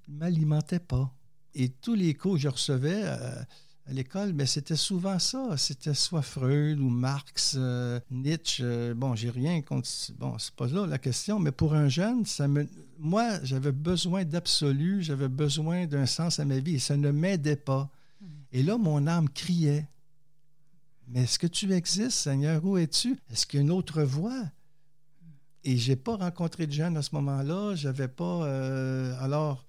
m'alimentait 0.07 0.79
pas. 0.79 1.13
Et 1.53 1.69
tous 1.69 1.95
les 1.95 2.13
cours 2.13 2.33
que 2.33 2.41
je 2.41 2.49
recevais, 2.49 3.01
euh, 3.03 3.41
à 3.87 3.93
l'école, 3.93 4.33
mais 4.33 4.45
c'était 4.45 4.75
souvent 4.75 5.19
ça. 5.19 5.57
C'était 5.57 5.93
soit 5.93 6.21
Freud 6.21 6.79
ou 6.79 6.89
Marx, 6.89 7.55
euh, 7.57 7.99
Nietzsche. 8.09 8.63
Euh, 8.63 8.93
bon, 8.95 9.15
j'ai 9.15 9.29
rien 9.29 9.61
contre. 9.61 9.87
Bon, 10.17 10.37
c'est 10.39 10.55
pas 10.55 10.67
là 10.67 10.87
la 10.87 10.97
question, 10.97 11.39
mais 11.39 11.51
pour 11.51 11.75
un 11.75 11.87
jeune, 11.87 12.25
ça 12.25 12.47
me. 12.47 12.67
Moi, 12.97 13.39
j'avais 13.43 13.71
besoin 13.71 14.23
d'absolu, 14.23 15.03
j'avais 15.03 15.27
besoin 15.27 15.85
d'un 15.85 16.05
sens 16.05 16.39
à 16.39 16.45
ma 16.45 16.59
vie 16.59 16.75
et 16.75 16.79
ça 16.79 16.97
ne 16.97 17.11
m'aidait 17.11 17.55
pas. 17.55 17.89
Et 18.51 18.63
là, 18.63 18.77
mon 18.77 19.05
âme 19.05 19.29
criait. 19.29 19.87
Mais 21.07 21.23
est-ce 21.23 21.37
que 21.37 21.47
tu 21.47 21.71
existes, 21.71 22.17
Seigneur? 22.17 22.65
Où 22.65 22.77
es-tu? 22.77 23.19
Est-ce 23.31 23.45
qu'il 23.45 23.59
y 23.59 23.61
a 23.61 23.65
une 23.65 23.71
autre 23.71 24.01
voie? 24.01 24.43
Et 25.63 25.77
j'ai 25.77 25.95
pas 25.95 26.15
rencontré 26.15 26.65
de 26.65 26.71
jeunes 26.71 26.97
à 26.97 27.01
ce 27.03 27.13
moment-là. 27.15 27.75
J'avais 27.75 28.07
pas. 28.07 28.45
Euh, 28.45 29.15
alors, 29.19 29.65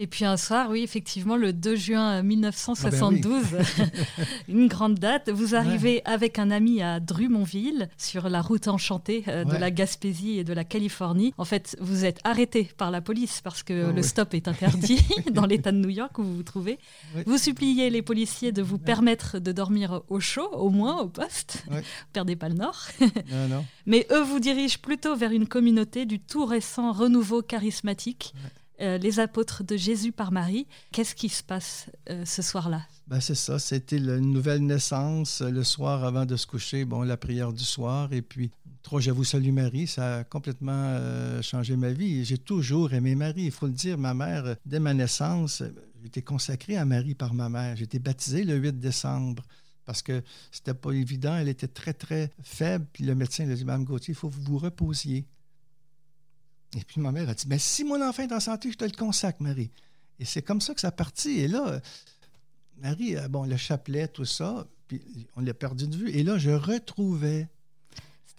et 0.00 0.06
puis 0.06 0.24
un 0.24 0.36
soir, 0.36 0.70
oui, 0.70 0.82
effectivement, 0.82 1.36
le 1.36 1.52
2 1.52 1.74
juin 1.74 2.22
1972, 2.22 3.44
ah 3.52 3.62
ben 3.78 3.90
une 4.48 4.68
grande 4.68 4.94
date, 4.94 5.28
vous 5.28 5.56
arrivez 5.56 6.02
avec 6.04 6.38
un 6.38 6.52
ami 6.52 6.80
à 6.82 7.00
Drummondville, 7.00 7.88
sur 7.96 8.28
la 8.28 8.40
route 8.40 8.68
enchantée 8.68 9.24
euh, 9.26 9.44
de 9.44 9.56
la 9.56 9.72
Gaspésie 9.72 10.38
et 10.38 10.44
de 10.44 10.52
la 10.52 10.62
Californie. 10.62 11.34
En 11.36 11.44
fait, 11.44 11.76
vous 11.80 12.04
êtes 12.04 12.20
arrêté 12.22 12.70
par 12.76 12.92
la 12.92 13.00
police 13.00 13.40
parce 13.40 13.64
que 13.64 13.88
ah 13.88 13.92
le 13.92 14.02
stop 14.02 14.34
est 14.34 14.46
interdit 14.46 15.04
dans 15.32 15.46
l'État 15.46 15.72
de 15.72 15.78
New 15.78 15.88
York 15.88 16.16
où 16.18 16.22
vous 16.22 16.36
vous 16.36 16.42
trouvez. 16.44 16.78
Vous 17.26 17.38
suppliez 17.38 17.90
les 17.90 18.02
policiers 18.02 18.52
de 18.52 18.62
vous 18.62 18.78
permettre 18.78 19.40
de 19.40 19.50
dormir 19.50 20.02
au 20.08 20.20
chaud, 20.20 20.48
au 20.52 20.70
moins 20.70 21.00
au 21.00 21.08
poste. 21.08 21.64
Perdez 22.12 22.36
pas 22.36 22.48
le 22.48 22.54
nord. 22.54 22.86
non, 23.00 23.48
non. 23.48 23.64
Mais 23.86 24.06
eux 24.12 24.22
vous 24.22 24.38
dirigent 24.38 24.78
plutôt 24.80 25.16
vers 25.16 25.32
une 25.32 25.48
communauté 25.48 26.06
du 26.06 26.20
tout 26.20 26.44
récent 26.44 26.92
renouveau 26.92 27.42
charismatique 27.42 28.32
les 28.78 29.20
apôtres 29.20 29.64
de 29.64 29.76
Jésus 29.76 30.12
par 30.12 30.32
Marie. 30.32 30.66
Qu'est-ce 30.92 31.14
qui 31.14 31.28
se 31.28 31.42
passe 31.42 31.90
ce 32.24 32.42
soir-là? 32.42 32.82
Ben, 33.06 33.20
C'est 33.20 33.34
ça, 33.34 33.58
c'était 33.58 33.96
une 33.96 34.32
nouvelle 34.32 34.64
naissance 34.64 35.40
le 35.42 35.64
soir 35.64 36.04
avant 36.04 36.26
de 36.26 36.36
se 36.36 36.46
coucher, 36.46 36.84
bon, 36.84 37.02
la 37.02 37.16
prière 37.16 37.52
du 37.52 37.64
soir, 37.64 38.12
et 38.12 38.22
puis 38.22 38.50
Trois, 38.82 39.00
je 39.00 39.10
vous 39.10 39.24
salue 39.24 39.52
Marie, 39.52 39.86
ça 39.86 40.18
a 40.18 40.24
complètement 40.24 40.98
changé 41.42 41.76
ma 41.76 41.90
vie. 41.90 42.24
J'ai 42.24 42.38
toujours 42.38 42.94
aimé 42.94 43.14
Marie, 43.14 43.42
il 43.42 43.50
faut 43.50 43.66
le 43.66 43.72
dire, 43.72 43.98
ma 43.98 44.14
mère, 44.14 44.56
dès 44.64 44.80
ma 44.80 44.94
naissance, 44.94 45.62
j'étais 46.02 46.22
consacré 46.22 46.76
à 46.76 46.84
Marie 46.84 47.14
par 47.14 47.34
ma 47.34 47.48
mère. 47.48 47.76
J'étais 47.76 47.98
baptisé 47.98 48.44
le 48.44 48.56
8 48.56 48.78
décembre 48.78 49.42
parce 49.84 50.00
que 50.00 50.22
c'était 50.50 50.74
pas 50.74 50.92
évident. 50.92 51.36
Elle 51.36 51.48
était 51.48 51.68
très, 51.68 51.92
très 51.92 52.30
faible. 52.42 52.86
Puis 52.92 53.04
le 53.04 53.14
médecin 53.14 53.44
lui 53.44 53.52
a 53.52 53.56
dit 53.56 53.64
Mme 53.64 53.84
Gauthier, 53.84 54.12
il 54.12 54.14
faut 54.14 54.28
que 54.28 54.34
vous 54.34 54.42
vous 54.42 54.58
reposiez. 54.58 55.26
Et 56.76 56.84
puis 56.84 57.00
ma 57.00 57.12
mère 57.12 57.28
a 57.28 57.34
dit 57.34 57.46
Mais 57.48 57.58
si 57.58 57.84
mon 57.84 58.00
enfant 58.02 58.22
est 58.22 58.32
en 58.32 58.40
santé, 58.40 58.70
je 58.70 58.76
te 58.76 58.84
le 58.84 58.90
consacre, 58.90 59.42
Marie. 59.42 59.70
Et 60.18 60.24
c'est 60.24 60.42
comme 60.42 60.60
ça 60.60 60.74
que 60.74 60.80
ça 60.80 60.90
partit. 60.90 61.40
Et 61.40 61.48
là, 61.48 61.80
Marie, 62.80 63.16
bon, 63.30 63.44
le 63.44 63.56
chapelet, 63.56 64.08
tout 64.08 64.24
ça, 64.24 64.66
puis 64.86 65.00
on 65.36 65.40
l'a 65.40 65.54
perdu 65.54 65.86
de 65.86 65.96
vue. 65.96 66.10
Et 66.10 66.22
là, 66.22 66.38
je 66.38 66.50
retrouvais. 66.50 67.48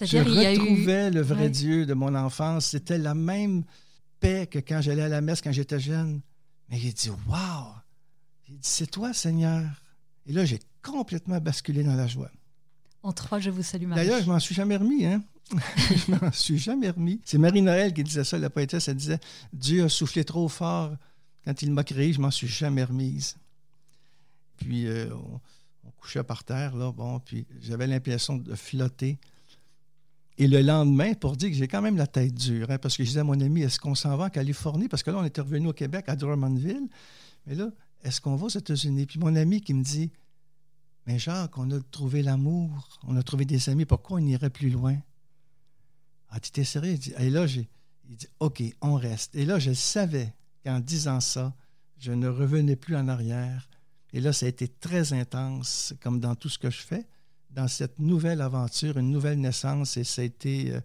Je 0.02 0.18
retrouvais 0.18 1.12
le 1.12 1.22
vrai 1.22 1.50
Dieu 1.50 1.86
de 1.86 1.94
mon 1.94 2.16
enfance. 2.16 2.68
C'était 2.68 2.98
la 2.98 3.14
même 3.14 3.64
paix 4.20 4.48
que 4.48 4.60
quand 4.60 4.82
j'allais 4.82 5.04
à 5.04 5.10
la 5.10 5.22
messe 5.22 5.42
quand 5.42 5.52
j'étais 5.52 5.80
jeune. 5.80 6.22
Mais 6.70 6.78
j'ai 6.78 6.94
dit 6.94 7.10
Waouh 7.28 7.74
J'ai 8.48 8.54
dit 8.54 8.60
C'est 8.62 8.90
toi, 8.90 9.14
Seigneur. 9.14 9.66
Et 10.26 10.32
là, 10.32 10.46
j'ai 10.46 10.60
complètement 10.82 11.40
basculé 11.40 11.84
dans 11.84 11.96
la 11.96 12.08
joie. 12.08 12.32
En 13.04 13.12
trois, 13.12 13.40
je 13.40 13.50
vous 13.50 13.64
salue, 13.64 13.88
Marie. 13.88 14.06
D'ailleurs, 14.06 14.22
je 14.22 14.30
m'en 14.30 14.40
suis 14.40 14.56
jamais 14.56 14.76
remis, 14.76 15.06
hein? 15.06 15.24
je 15.78 16.12
m'en 16.12 16.32
suis 16.32 16.58
jamais 16.58 16.90
remis. 16.90 17.20
C'est 17.26 17.38
Marie-Noël 17.38 17.94
qui 17.94 18.04
disait 18.04 18.24
ça, 18.24 18.38
la 18.38 18.50
poétesse, 18.50 18.88
elle 18.88 18.96
disait 18.96 19.20
Dieu 19.54 19.84
a 19.86 19.90
soufflé 19.90 20.24
trop 20.24 20.48
fort 20.48 20.96
quand 21.46 21.62
il 21.62 21.72
m'a 21.72 21.84
créé, 21.84 22.14
je 22.14 22.22
m'en 22.22 22.32
suis 22.32 22.48
jamais 22.48 22.84
remise. 22.84 23.36
Puis, 24.58 24.88
euh, 24.88 25.10
on, 25.14 25.40
couchait 25.98 26.24
par 26.24 26.44
terre, 26.44 26.76
là, 26.76 26.92
bon, 26.92 27.20
puis 27.20 27.46
j'avais 27.62 27.88
l'impression 27.88 28.38
de 28.38 28.56
flotter. 28.56 29.18
Et 30.38 30.48
le 30.48 30.62
lendemain, 30.62 31.14
pour 31.14 31.36
dire 31.36 31.50
que 31.50 31.56
j'ai 31.56 31.68
quand 31.68 31.82
même 31.82 31.98
la 31.98 32.08
tête 32.08 32.34
dure, 32.34 32.72
hein, 32.72 32.78
parce 32.78 32.96
que 32.96 33.04
je 33.04 33.10
disais 33.10 33.20
à 33.20 33.26
mon 33.26 33.40
ami, 33.42 33.64
est-ce 33.64 33.80
qu'on 33.80 33.96
s'en 33.96 34.16
va 34.16 34.26
en 34.26 34.30
Californie? 34.30 34.88
Parce 34.88 35.04
que 35.04 35.12
là, 35.12 35.18
on 35.18 35.26
était 35.26 35.42
revenu 35.42 35.68
au 35.68 35.74
Québec, 35.74 36.06
à 36.08 36.16
Drummondville. 36.16 36.88
Mais 37.46 37.56
là, 37.56 37.70
est-ce 38.04 38.22
qu'on 38.22 38.36
va 38.38 38.46
aux 38.46 38.50
États-Unis? 38.50 39.06
Puis 39.08 39.20
mon 39.20 39.36
ami 39.36 39.60
qui 39.60 39.74
me 39.74 39.84
dit, 39.84 40.10
mais 41.06 41.20
Jacques, 41.20 41.58
on 41.58 41.70
a 41.72 41.80
trouvé 41.92 42.22
l'amour, 42.22 42.88
on 43.08 43.18
a 43.18 43.24
trouvé 43.24 43.44
des 43.44 43.70
amis, 43.70 43.86
pourquoi 43.86 44.18
on 44.18 44.22
n'irait 44.22 44.50
plus 44.50 44.70
loin? 44.70 44.96
Ah, 46.30 46.40
tu 46.40 46.52
t'es 46.52 46.64
sérieux? 46.64 46.98
Et 47.18 47.30
là, 47.30 47.48
j'ai, 47.48 47.68
il 48.10 48.18
dit, 48.18 48.28
OK, 48.40 48.64
on 48.82 48.96
reste. 48.96 49.36
Et 49.36 49.46
là, 49.46 49.60
je 49.60 49.74
savais 49.74 50.34
qu'en 50.64 50.80
disant 50.80 51.20
ça, 51.20 51.54
je 51.98 52.12
ne 52.12 52.28
revenais 52.28 52.76
plus 52.76 52.96
en 52.96 53.08
arrière. 53.08 53.70
Et 54.14 54.22
là, 54.22 54.34
ça 54.34 54.46
a 54.46 54.50
été 54.50 54.68
très 54.68 55.14
intense, 55.14 55.94
comme 56.02 56.20
dans 56.20 56.36
tout 56.36 56.50
ce 56.50 56.58
que 56.58 56.70
je 56.70 56.80
fais, 56.80 57.06
dans 57.52 57.68
cette 57.68 58.00
nouvelle 58.00 58.42
aventure, 58.42 58.98
une 58.98 59.12
nouvelle 59.12 59.40
naissance. 59.40 59.98
Et 59.98 60.04
ça 60.04 60.22
a 60.22 60.26
été. 60.26 60.74
Euh, 60.74 60.82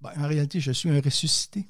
ben, 0.00 0.10
en 0.16 0.28
réalité, 0.28 0.60
je 0.60 0.72
suis 0.72 0.90
un 0.90 1.00
ressuscité. 1.00 1.66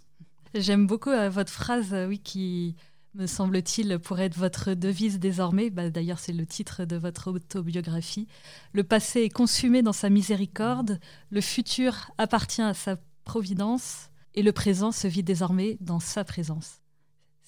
J'aime 0.54 0.86
beaucoup 0.86 1.10
euh, 1.10 1.28
votre 1.28 1.52
phrase, 1.52 1.92
euh, 1.92 2.08
oui, 2.08 2.18
qui, 2.18 2.74
me 3.14 3.26
semble-t-il, 3.26 3.98
pourrait 3.98 4.26
être 4.26 4.38
votre 4.38 4.74
devise 4.74 5.18
désormais. 5.18 5.70
Bah, 5.70 5.90
d'ailleurs, 5.90 6.18
c'est 6.18 6.32
le 6.32 6.46
titre 6.46 6.84
de 6.84 6.96
votre 6.96 7.32
autobiographie. 7.32 8.26
Le 8.72 8.84
passé 8.84 9.22
est 9.22 9.30
consumé 9.30 9.82
dans 9.82 9.92
sa 9.92 10.08
miséricorde, 10.10 11.00
le 11.30 11.40
futur 11.40 12.10
appartient 12.18 12.62
à 12.62 12.74
sa 12.74 12.96
providence, 13.28 14.10
et 14.34 14.42
le 14.42 14.52
présent 14.52 14.90
se 14.90 15.06
vit 15.06 15.22
désormais 15.22 15.76
dans 15.80 16.00
sa 16.00 16.24
présence. 16.24 16.80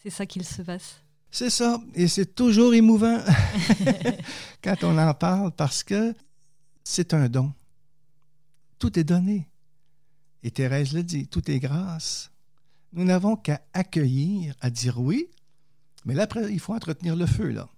C'est 0.00 0.10
ça 0.10 0.26
qu'il 0.26 0.44
se 0.44 0.62
passe. 0.62 1.02
C'est 1.32 1.50
ça, 1.50 1.80
et 1.94 2.06
c'est 2.06 2.34
toujours 2.34 2.74
émouvant 2.74 3.18
quand 4.62 4.84
on 4.84 4.96
en 4.96 5.14
parle 5.14 5.52
parce 5.52 5.82
que 5.82 6.14
c'est 6.84 7.14
un 7.14 7.28
don. 7.28 7.52
Tout 8.78 8.98
est 8.98 9.04
donné. 9.04 9.48
Et 10.42 10.50
Thérèse 10.50 10.92
le 10.92 11.02
dit, 11.02 11.26
tout 11.26 11.50
est 11.50 11.58
grâce. 11.58 12.30
Nous 12.92 13.04
n'avons 13.04 13.36
qu'à 13.36 13.60
accueillir, 13.72 14.54
à 14.60 14.70
dire 14.70 15.00
oui, 15.00 15.28
mais 16.04 16.14
là, 16.14 16.22
après, 16.22 16.52
il 16.52 16.60
faut 16.60 16.74
entretenir 16.74 17.14
le 17.16 17.26
feu, 17.26 17.50
là. 17.50 17.68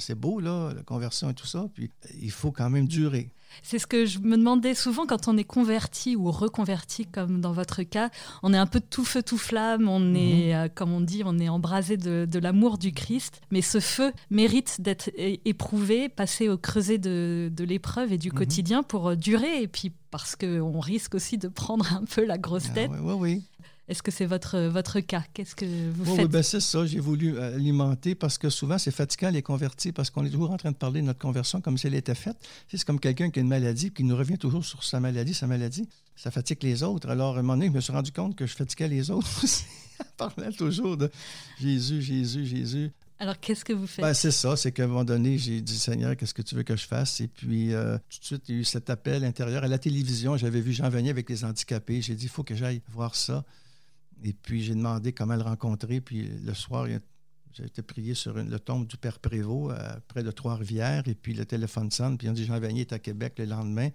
C'est 0.00 0.14
beau, 0.14 0.40
là, 0.40 0.72
la 0.74 0.82
conversion 0.82 1.30
et 1.30 1.34
tout 1.34 1.46
ça, 1.46 1.66
puis 1.74 1.90
il 2.20 2.30
faut 2.30 2.52
quand 2.52 2.70
même 2.70 2.88
durer. 2.88 3.30
C'est 3.62 3.78
ce 3.78 3.86
que 3.86 4.06
je 4.06 4.18
me 4.18 4.36
demandais 4.36 4.74
souvent 4.74 5.06
quand 5.06 5.28
on 5.28 5.36
est 5.36 5.44
converti 5.44 6.16
ou 6.16 6.30
reconverti, 6.30 7.06
comme 7.06 7.40
dans 7.40 7.52
votre 7.52 7.82
cas. 7.82 8.10
On 8.42 8.54
est 8.54 8.58
un 8.58 8.66
peu 8.66 8.80
tout 8.80 9.04
feu, 9.04 9.22
tout 9.22 9.38
flamme, 9.38 9.88
on 9.88 10.00
mhm. 10.00 10.16
est, 10.16 10.54
euh, 10.54 10.68
comme 10.72 10.92
on 10.92 11.00
dit, 11.00 11.22
on 11.24 11.38
est 11.38 11.48
embrasé 11.48 11.96
de, 11.96 12.38
l'amour 12.38 12.78
du 12.78 12.92
Christ. 12.92 13.40
Mais 13.50 13.62
ce 13.62 13.80
feu 13.80 14.12
mérite 14.30 14.80
d'être 14.80 15.10
éprouvé, 15.16 16.08
passer 16.08 16.48
au 16.48 16.56
creuset 16.56 16.98
de, 16.98 17.50
l'épreuve 17.58 18.12
et 18.12 18.18
du 18.18 18.28
mhm. 18.28 18.34
quotidien 18.34 18.82
pour 18.82 19.16
durer. 19.16 19.62
Et 19.62 19.68
puis 19.68 19.92
parce 20.10 20.34
qu'on 20.36 20.80
risque 20.80 21.14
aussi 21.14 21.38
de 21.38 21.48
prendre 21.48 21.92
un 21.92 22.04
peu 22.04 22.24
la 22.24 22.38
grosse 22.38 22.68
ah 22.70 22.74
tête. 22.74 22.90
oui, 23.02 23.14
oui. 23.18 23.42
Est-ce 23.90 24.04
que 24.04 24.12
c'est 24.12 24.24
votre, 24.24 24.56
votre 24.68 25.00
cas? 25.00 25.24
Qu'est-ce 25.34 25.56
que 25.56 25.90
vous 25.90 26.04
faites? 26.04 26.24
Oui, 26.24 26.28
ben 26.28 26.44
c'est 26.44 26.60
ça. 26.60 26.86
J'ai 26.86 27.00
voulu 27.00 27.36
euh, 27.36 27.56
alimenter 27.56 28.14
parce 28.14 28.38
que 28.38 28.48
souvent, 28.48 28.78
c'est 28.78 28.92
fatigant 28.92 29.30
les 29.30 29.42
convertis 29.42 29.90
parce 29.90 30.10
qu'on 30.10 30.24
est 30.24 30.30
toujours 30.30 30.52
en 30.52 30.56
train 30.56 30.70
de 30.70 30.76
parler 30.76 31.00
de 31.00 31.06
notre 31.06 31.18
conversion 31.18 31.60
comme 31.60 31.76
si 31.76 31.88
elle 31.88 31.96
était 31.96 32.14
faite. 32.14 32.36
C'est 32.68 32.84
comme 32.84 33.00
quelqu'un 33.00 33.30
qui 33.30 33.40
a 33.40 33.42
une 33.42 33.48
maladie 33.48 33.90
qui 33.90 34.04
nous 34.04 34.16
revient 34.16 34.38
toujours 34.38 34.64
sur 34.64 34.84
sa 34.84 35.00
maladie, 35.00 35.34
sa 35.34 35.48
maladie. 35.48 35.88
Ça 36.14 36.30
fatigue 36.30 36.62
les 36.62 36.84
autres. 36.84 37.10
Alors, 37.10 37.34
à 37.34 37.40
un 37.40 37.42
moment 37.42 37.54
donné, 37.54 37.66
je 37.66 37.72
me 37.72 37.80
suis 37.80 37.92
rendu 37.92 38.12
compte 38.12 38.36
que 38.36 38.46
je 38.46 38.54
fatiguais 38.54 38.86
les 38.86 39.10
autres 39.10 39.28
aussi 39.42 39.64
en 39.98 40.28
parlant 40.28 40.52
toujours 40.52 40.96
de 40.96 41.10
Jésus, 41.60 42.00
Jésus, 42.00 42.46
Jésus. 42.46 42.92
Alors, 43.18 43.40
qu'est-ce 43.40 43.64
que 43.64 43.72
vous 43.72 43.88
faites? 43.88 44.04
Ben, 44.04 44.14
c'est 44.14 44.30
ça, 44.30 44.56
c'est 44.56 44.70
qu'à 44.70 44.84
un 44.84 44.86
moment 44.86 45.04
donné, 45.04 45.36
j'ai 45.36 45.60
dit, 45.60 45.76
Seigneur, 45.76 46.16
qu'est-ce 46.16 46.32
que 46.32 46.42
tu 46.42 46.54
veux 46.54 46.62
que 46.62 46.76
je 46.76 46.86
fasse? 46.86 47.20
Et 47.20 47.26
puis, 47.26 47.74
euh, 47.74 47.98
tout 48.08 48.20
de 48.20 48.24
suite, 48.24 48.42
il 48.48 48.54
y 48.54 48.58
a 48.58 48.60
eu 48.60 48.64
cet 48.64 48.88
appel 48.88 49.24
intérieur. 49.24 49.64
À 49.64 49.68
la 49.68 49.78
télévision, 49.78 50.36
j'avais 50.36 50.60
vu 50.60 50.72
Jean 50.72 50.88
Vanier 50.88 51.10
avec 51.10 51.28
les 51.28 51.44
handicapés. 51.44 52.00
J'ai 52.00 52.14
dit, 52.14 52.26
il 52.26 52.30
faut 52.30 52.44
que 52.44 52.54
j'aille 52.54 52.82
voir 52.88 53.16
ça. 53.16 53.44
Et 54.24 54.32
puis, 54.32 54.62
j'ai 54.62 54.74
demandé 54.74 55.12
comment 55.12 55.36
le 55.36 55.42
rencontrer. 55.42 56.00
Puis, 56.00 56.28
le 56.44 56.54
soir, 56.54 56.86
j'ai 57.52 57.64
été 57.64 57.82
prié 57.82 58.14
sur 58.14 58.38
une, 58.38 58.50
le 58.50 58.58
tombe 58.58 58.86
du 58.86 58.96
Père 58.96 59.18
Prévost, 59.18 59.76
euh, 59.76 59.96
près 60.08 60.22
de 60.22 60.30
Trois-Rivières. 60.30 61.06
Et 61.06 61.14
puis, 61.14 61.34
le 61.34 61.44
téléphone 61.44 61.90
sonne. 61.90 62.18
Puis, 62.18 62.28
on 62.28 62.32
dit 62.32 62.44
Jean 62.44 62.58
Vanier 62.58 62.82
est 62.82 62.92
à 62.92 62.98
Québec 62.98 63.34
le 63.38 63.46
lendemain. 63.46 63.90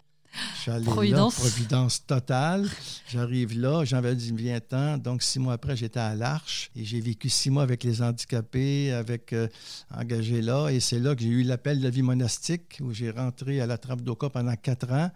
Je 0.55 0.61
suis 0.61 0.71
allé 0.71 0.85
Providence. 0.85 1.37
là, 1.37 1.49
Providence 1.49 2.05
totale. 2.05 2.69
J'arrive 3.07 3.57
là, 3.57 3.85
Jean 3.85 4.01
Vanier 4.01 4.15
dit 4.15 4.33
viens-t'en. 4.35 4.97
Donc, 4.97 5.23
six 5.23 5.39
mois 5.39 5.53
après, 5.53 5.75
j'étais 5.77 5.99
à 5.99 6.15
l'Arche 6.15 6.71
et 6.75 6.83
j'ai 6.83 6.99
vécu 6.99 7.29
six 7.29 7.49
mois 7.49 7.63
avec 7.63 7.83
les 7.83 8.01
handicapés, 8.01 8.91
avec 8.91 9.31
euh, 9.31 9.47
engagés 9.93 10.41
là. 10.41 10.69
Et 10.69 10.79
c'est 10.79 10.99
là 10.99 11.15
que 11.15 11.21
j'ai 11.21 11.29
eu 11.29 11.43
l'appel 11.43 11.79
de 11.79 11.83
la 11.83 11.89
vie 11.89 12.01
monastique 12.01 12.79
où 12.81 12.91
j'ai 12.91 13.11
rentré 13.11 13.61
à 13.61 13.65
la 13.65 13.77
Trappe 13.77 14.01
d'Oka 14.01 14.29
pendant 14.29 14.55
quatre 14.55 14.91
ans. 14.91 15.09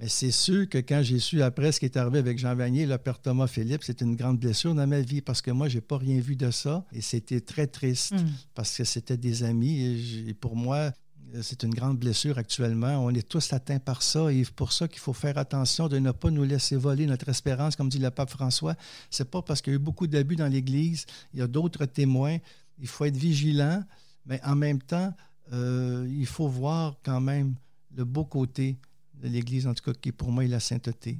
Mais 0.00 0.08
c'est 0.08 0.30
sûr 0.30 0.66
que 0.66 0.78
quand 0.78 1.02
j'ai 1.02 1.18
su 1.18 1.42
après 1.42 1.72
ce 1.72 1.78
qui 1.78 1.84
est 1.84 1.96
arrivé 1.98 2.20
avec 2.20 2.38
Jean 2.38 2.54
Vanier, 2.54 2.86
le 2.86 2.96
père 2.96 3.18
Thomas 3.18 3.46
Philippe, 3.46 3.84
c'était 3.84 4.06
une 4.06 4.16
grande 4.16 4.38
blessure 4.38 4.74
dans 4.74 4.86
ma 4.86 5.02
vie 5.02 5.20
parce 5.20 5.42
que 5.42 5.50
moi, 5.50 5.68
j'ai 5.68 5.82
pas 5.82 5.98
rien 5.98 6.18
vu 6.20 6.36
de 6.36 6.50
ça. 6.50 6.86
Et 6.90 7.02
c'était 7.02 7.42
très 7.42 7.66
triste 7.66 8.12
mm. 8.12 8.26
parce 8.54 8.74
que 8.74 8.84
c'était 8.84 9.18
des 9.18 9.42
amis. 9.42 10.26
Et, 10.26 10.32
pour 10.32 10.56
moi, 10.56 10.92
c'est 11.42 11.64
une 11.64 11.74
grande 11.74 11.98
blessure 11.98 12.38
actuellement. 12.38 13.04
On 13.04 13.10
est 13.10 13.28
tous 13.28 13.52
atteints 13.52 13.78
par 13.78 14.02
ça 14.02 14.32
et 14.32 14.42
pour 14.56 14.72
ça 14.72 14.88
qu'il 14.88 15.00
faut 15.00 15.12
faire 15.12 15.36
attention 15.36 15.86
de 15.86 15.98
ne 15.98 16.12
pas 16.12 16.30
nous 16.30 16.44
laisser 16.44 16.76
voler 16.76 17.04
notre 17.04 17.28
espérance, 17.28 17.76
comme 17.76 17.90
dit 17.90 17.98
le 17.98 18.10
pape 18.10 18.30
François. 18.30 18.76
C'est 19.10 19.30
pas 19.30 19.42
parce 19.42 19.60
qu'il 19.60 19.74
y 19.74 19.76
a 19.76 19.76
eu 19.76 19.82
beaucoup 19.82 20.06
d'abus 20.06 20.36
dans 20.36 20.48
l'Église. 20.48 21.04
Il 21.34 21.40
y 21.40 21.42
a 21.42 21.46
d'autres 21.46 21.84
témoins. 21.84 22.38
Il 22.78 22.88
faut 22.88 23.04
être 23.04 23.18
vigilant, 23.18 23.84
mais 24.24 24.40
en 24.44 24.56
même 24.56 24.80
temps, 24.80 25.12
euh, 25.52 26.08
il 26.10 26.26
faut 26.26 26.48
voir 26.48 26.96
quand 27.04 27.20
même 27.20 27.54
le 27.94 28.06
beau 28.06 28.24
côté 28.24 28.78
de 29.20 29.28
l'Église, 29.28 29.66
en 29.66 29.74
tout 29.74 29.84
cas, 29.84 29.98
qui 29.98 30.12
pour 30.12 30.32
moi 30.32 30.44
est 30.44 30.48
la 30.48 30.60
sainteté. 30.60 31.18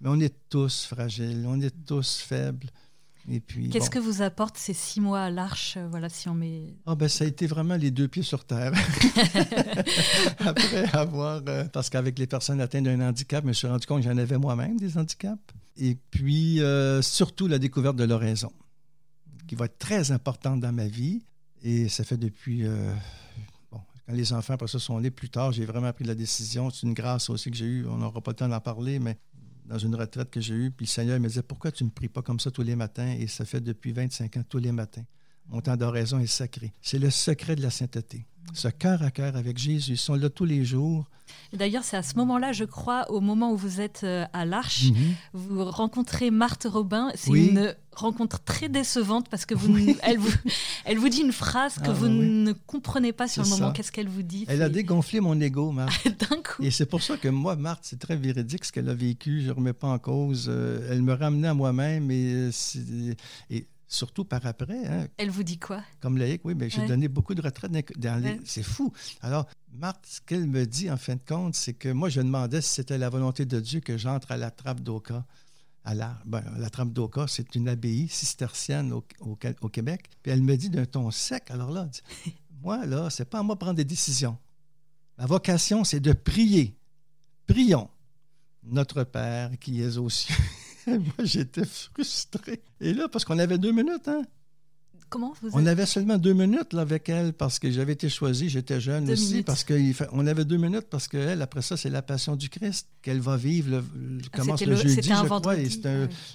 Mais 0.00 0.08
on 0.08 0.20
est 0.20 0.34
tous 0.48 0.84
fragiles, 0.84 1.44
on 1.46 1.60
est 1.60 1.74
tous 1.86 2.18
faibles. 2.18 2.68
Et 3.30 3.40
puis, 3.40 3.70
Qu'est-ce 3.70 3.88
que 3.88 3.98
vous 3.98 4.20
apporte 4.20 4.58
ces 4.58 4.74
six 4.74 5.00
mois 5.00 5.22
à 5.22 5.30
l'Arche 5.30 5.78
euh, 5.78 5.88
Voilà, 5.88 6.10
si 6.10 6.28
on 6.28 6.34
met. 6.34 6.74
Ah 6.84 6.94
ben 6.94 7.08
ça 7.08 7.24
a 7.24 7.26
été 7.26 7.46
vraiment 7.46 7.76
les 7.76 7.90
deux 7.90 8.06
pieds 8.06 8.22
sur 8.22 8.44
terre. 8.44 8.72
Après 10.40 10.84
avoir, 10.94 11.40
euh, 11.48 11.64
parce 11.64 11.88
qu'avec 11.88 12.18
les 12.18 12.26
personnes 12.26 12.60
atteintes 12.60 12.84
d'un 12.84 13.00
handicap, 13.00 13.42
je 13.42 13.48
me 13.48 13.52
suis 13.54 13.66
rendu 13.66 13.86
compte 13.86 14.02
que 14.02 14.10
j'en 14.10 14.18
avais 14.18 14.36
moi-même 14.36 14.78
des 14.78 14.98
handicaps. 14.98 15.40
Et 15.78 15.96
puis 16.10 16.60
euh, 16.60 17.00
surtout 17.00 17.46
la 17.46 17.58
découverte 17.58 17.96
de 17.96 18.04
l'oraison, 18.04 18.52
qui 19.48 19.54
va 19.54 19.64
être 19.64 19.78
très 19.78 20.12
importante 20.12 20.60
dans 20.60 20.72
ma 20.72 20.86
vie. 20.86 21.22
Et 21.62 21.88
ça 21.88 22.04
fait 22.04 22.18
depuis 22.18 22.66
quand 24.06 24.12
les 24.12 24.32
enfants, 24.32 24.54
après 24.54 24.68
ça, 24.68 24.78
sont 24.78 25.00
nés 25.00 25.10
plus 25.10 25.30
tard, 25.30 25.52
j'ai 25.52 25.64
vraiment 25.64 25.92
pris 25.92 26.04
la 26.04 26.14
décision. 26.14 26.70
C'est 26.70 26.86
une 26.86 26.94
grâce 26.94 27.30
aussi 27.30 27.50
que 27.50 27.56
j'ai 27.56 27.64
eue. 27.64 27.86
On 27.86 27.96
n'aura 27.96 28.20
pas 28.20 28.32
le 28.32 28.36
temps 28.36 28.48
d'en 28.48 28.60
parler, 28.60 28.98
mais 28.98 29.16
dans 29.64 29.78
une 29.78 29.94
retraite 29.94 30.30
que 30.30 30.40
j'ai 30.40 30.54
eue, 30.54 30.70
puis 30.70 30.84
le 30.84 30.90
Seigneur 30.90 31.18
me 31.18 31.28
disait 31.28 31.42
Pourquoi 31.42 31.72
tu 31.72 31.84
ne 31.84 31.90
pries 31.90 32.08
pas 32.08 32.22
comme 32.22 32.38
ça 32.38 32.50
tous 32.50 32.62
les 32.62 32.76
matins? 32.76 33.16
Et 33.18 33.26
ça 33.26 33.44
fait 33.44 33.60
depuis 33.60 33.92
25 33.92 34.36
ans, 34.36 34.44
tous 34.48 34.58
les 34.58 34.72
matins. 34.72 35.04
Mon 35.48 35.60
temps 35.60 35.76
d'oraison 35.76 36.18
est 36.18 36.26
sacré. 36.26 36.72
C'est 36.82 36.98
le 36.98 37.10
secret 37.10 37.56
de 37.56 37.62
la 37.62 37.70
sainteté. 37.70 38.26
Ce 38.52 38.68
cœur 38.68 39.02
à 39.02 39.10
cœur 39.10 39.36
avec 39.36 39.58
Jésus. 39.58 39.92
Ils 39.92 39.98
sont 39.98 40.14
là 40.14 40.28
tous 40.28 40.44
les 40.44 40.64
jours. 40.64 41.08
D'ailleurs, 41.52 41.84
c'est 41.84 41.96
à 41.96 42.02
ce 42.02 42.16
moment-là, 42.16 42.52
je 42.52 42.64
crois, 42.64 43.10
au 43.10 43.20
moment 43.20 43.52
où 43.52 43.56
vous 43.56 43.80
êtes 43.80 44.00
euh, 44.02 44.24
à 44.32 44.44
l'Arche, 44.44 44.86
mhm. 44.90 45.14
vous 45.32 45.64
rencontrez 45.64 46.30
Marthe 46.30 46.66
Robin. 46.68 47.10
C'est 47.14 47.30
une 47.30 47.74
rencontre 47.92 48.42
très 48.42 48.68
décevante 48.68 49.28
parce 49.28 49.46
que 49.46 49.54
vous, 49.54 49.72
elle, 50.02 50.18
vous, 50.18 50.32
elle 50.84 50.98
vous 50.98 51.08
dit 51.08 51.20
une 51.20 51.32
phrase 51.32 51.76
que 51.76 51.90
ah, 51.90 51.92
vous 51.92 52.08
ne 52.08 52.52
comprenez 52.52 53.12
pas 53.12 53.28
sur 53.28 53.44
le 53.44 53.48
moment. 53.48 53.72
Qu'est-ce 53.72 53.92
qu'elle 53.92 54.08
vous 54.08 54.22
dit? 54.22 54.44
Elle 54.48 54.62
a 54.62 54.68
dégonflé 54.68 55.20
mon 55.20 55.40
ego, 55.40 55.70
Marthe. 55.70 56.08
D'un 56.30 56.36
coup. 56.36 56.62
Et 56.62 56.70
c'est 56.70 56.86
pour 56.86 57.02
ça 57.02 57.16
que 57.16 57.28
moi, 57.28 57.54
Marthe, 57.56 57.84
c'est 57.84 58.00
très 58.00 58.16
véridique 58.16 58.64
ce 58.64 58.72
qu'elle 58.72 58.88
a 58.88 58.94
vécu. 58.94 59.42
Je 59.42 59.48
ne 59.48 59.52
remets 59.52 59.72
pas 59.72 59.88
en 59.88 59.98
cause. 59.98 60.46
Euh, 60.48 60.88
elle 60.90 61.02
me 61.02 61.14
ramenait 61.14 61.48
à 61.48 61.54
moi-même 61.54 62.10
et, 62.10 62.50
et 63.50 63.66
surtout 63.86 64.24
par 64.24 64.44
après. 64.46 64.86
Hein. 64.86 65.08
Elle 65.16 65.30
vous 65.30 65.42
dit 65.42 65.58
quoi? 65.58 65.82
Comme 66.00 66.18
laïque, 66.18 66.42
oui, 66.44 66.54
mais 66.54 66.70
j'ai 66.70 66.86
donné 66.86 67.08
beaucoup 67.08 67.34
de 67.34 67.42
retraites 67.42 67.72
dans 67.98 68.38
C'est 68.44 68.62
fou. 68.62 68.92
Alors, 69.22 69.46
Marthe, 69.72 70.06
ce 70.06 70.20
qu'elle 70.20 70.46
me 70.46 70.66
dit, 70.66 70.90
en 70.90 70.96
fin 70.96 71.16
de 71.16 71.22
compte, 71.22 71.54
c'est 71.54 71.74
que 71.74 71.88
moi, 71.88 72.08
je 72.08 72.20
demandais 72.20 72.60
si 72.60 72.70
c'était 72.70 72.98
la 72.98 73.08
volonté 73.08 73.44
de 73.44 73.60
Dieu 73.60 73.80
que 73.80 73.96
j'entre 73.96 74.32
à 74.32 74.36
la 74.36 74.50
trappe 74.50 74.80
d'Oka. 74.80 75.24
À 75.86 75.94
la, 75.94 76.18
ben, 76.24 76.42
la 76.56 76.70
trappe 76.70 76.92
d'Oka, 76.92 77.26
c'est 77.28 77.54
une 77.54 77.68
abbaye 77.68 78.08
cistercienne 78.08 78.92
au, 78.92 79.04
au, 79.20 79.68
Québec. 79.68 80.08
Puis 80.22 80.32
elle 80.32 80.42
me 80.42 80.56
dit 80.56 80.70
d'un 80.70 80.86
ton 80.86 81.10
sec, 81.10 81.50
alors 81.50 81.70
là, 81.70 81.88
moi, 82.62 82.86
là, 82.86 83.10
c'est 83.10 83.26
pas 83.26 83.40
à 83.40 83.42
moi 83.42 83.54
de 83.54 83.58
prendre 83.58 83.76
des 83.76 83.84
décisions. 83.84 84.38
Ma 85.18 85.26
vocation, 85.26 85.84
c'est 85.84 86.00
de 86.00 86.12
prier. 86.12 86.76
Prions. 87.46 87.90
Notre 88.62 89.04
Père 89.04 89.50
qui 89.60 89.82
es 89.82 89.98
aux 89.98 90.08
cieux. 90.08 90.34
Moi, 90.86 91.24
j'étais 91.24 91.64
frustré. 91.64 92.62
Et 92.80 92.92
là, 92.94 93.08
parce 93.08 93.24
qu'on 93.24 93.38
avait 93.38 93.58
deux 93.58 93.72
minutes, 93.72 94.08
hein? 94.08 94.22
Comment 95.10 95.32
vous 95.40 95.50
On 95.52 95.64
avait 95.66 95.86
seulement 95.86 96.18
deux 96.18 96.32
minutes 96.32 96.72
là, 96.72 96.82
avec 96.82 97.08
elle 97.08 97.34
parce 97.34 97.58
que 97.58 97.70
j'avais 97.70 97.92
été 97.92 98.08
choisi, 98.08 98.48
j'étais 98.48 98.80
jeune 98.80 99.08
aussi, 99.10 99.42
parce 99.42 99.62
qu'on 99.62 100.26
avait 100.26 100.44
deux 100.44 100.56
minutes 100.56 100.86
parce 100.90 101.06
qu'elle, 101.06 101.40
après 101.40 101.62
ça, 101.62 101.76
c'est 101.76 101.90
la 101.90 102.02
passion 102.02 102.34
du 102.34 102.48
Christ 102.48 102.88
qu'elle 103.00 103.20
va 103.20 103.36
vivre. 103.36 103.70
Le, 103.70 103.84
ah, 104.32 104.36
commence 104.36 104.64
le, 104.64 104.74
jeudi, 104.74 105.02
je 105.02 105.26
crois. 105.26 105.56
Et, 105.56 105.68
ah 105.84 105.88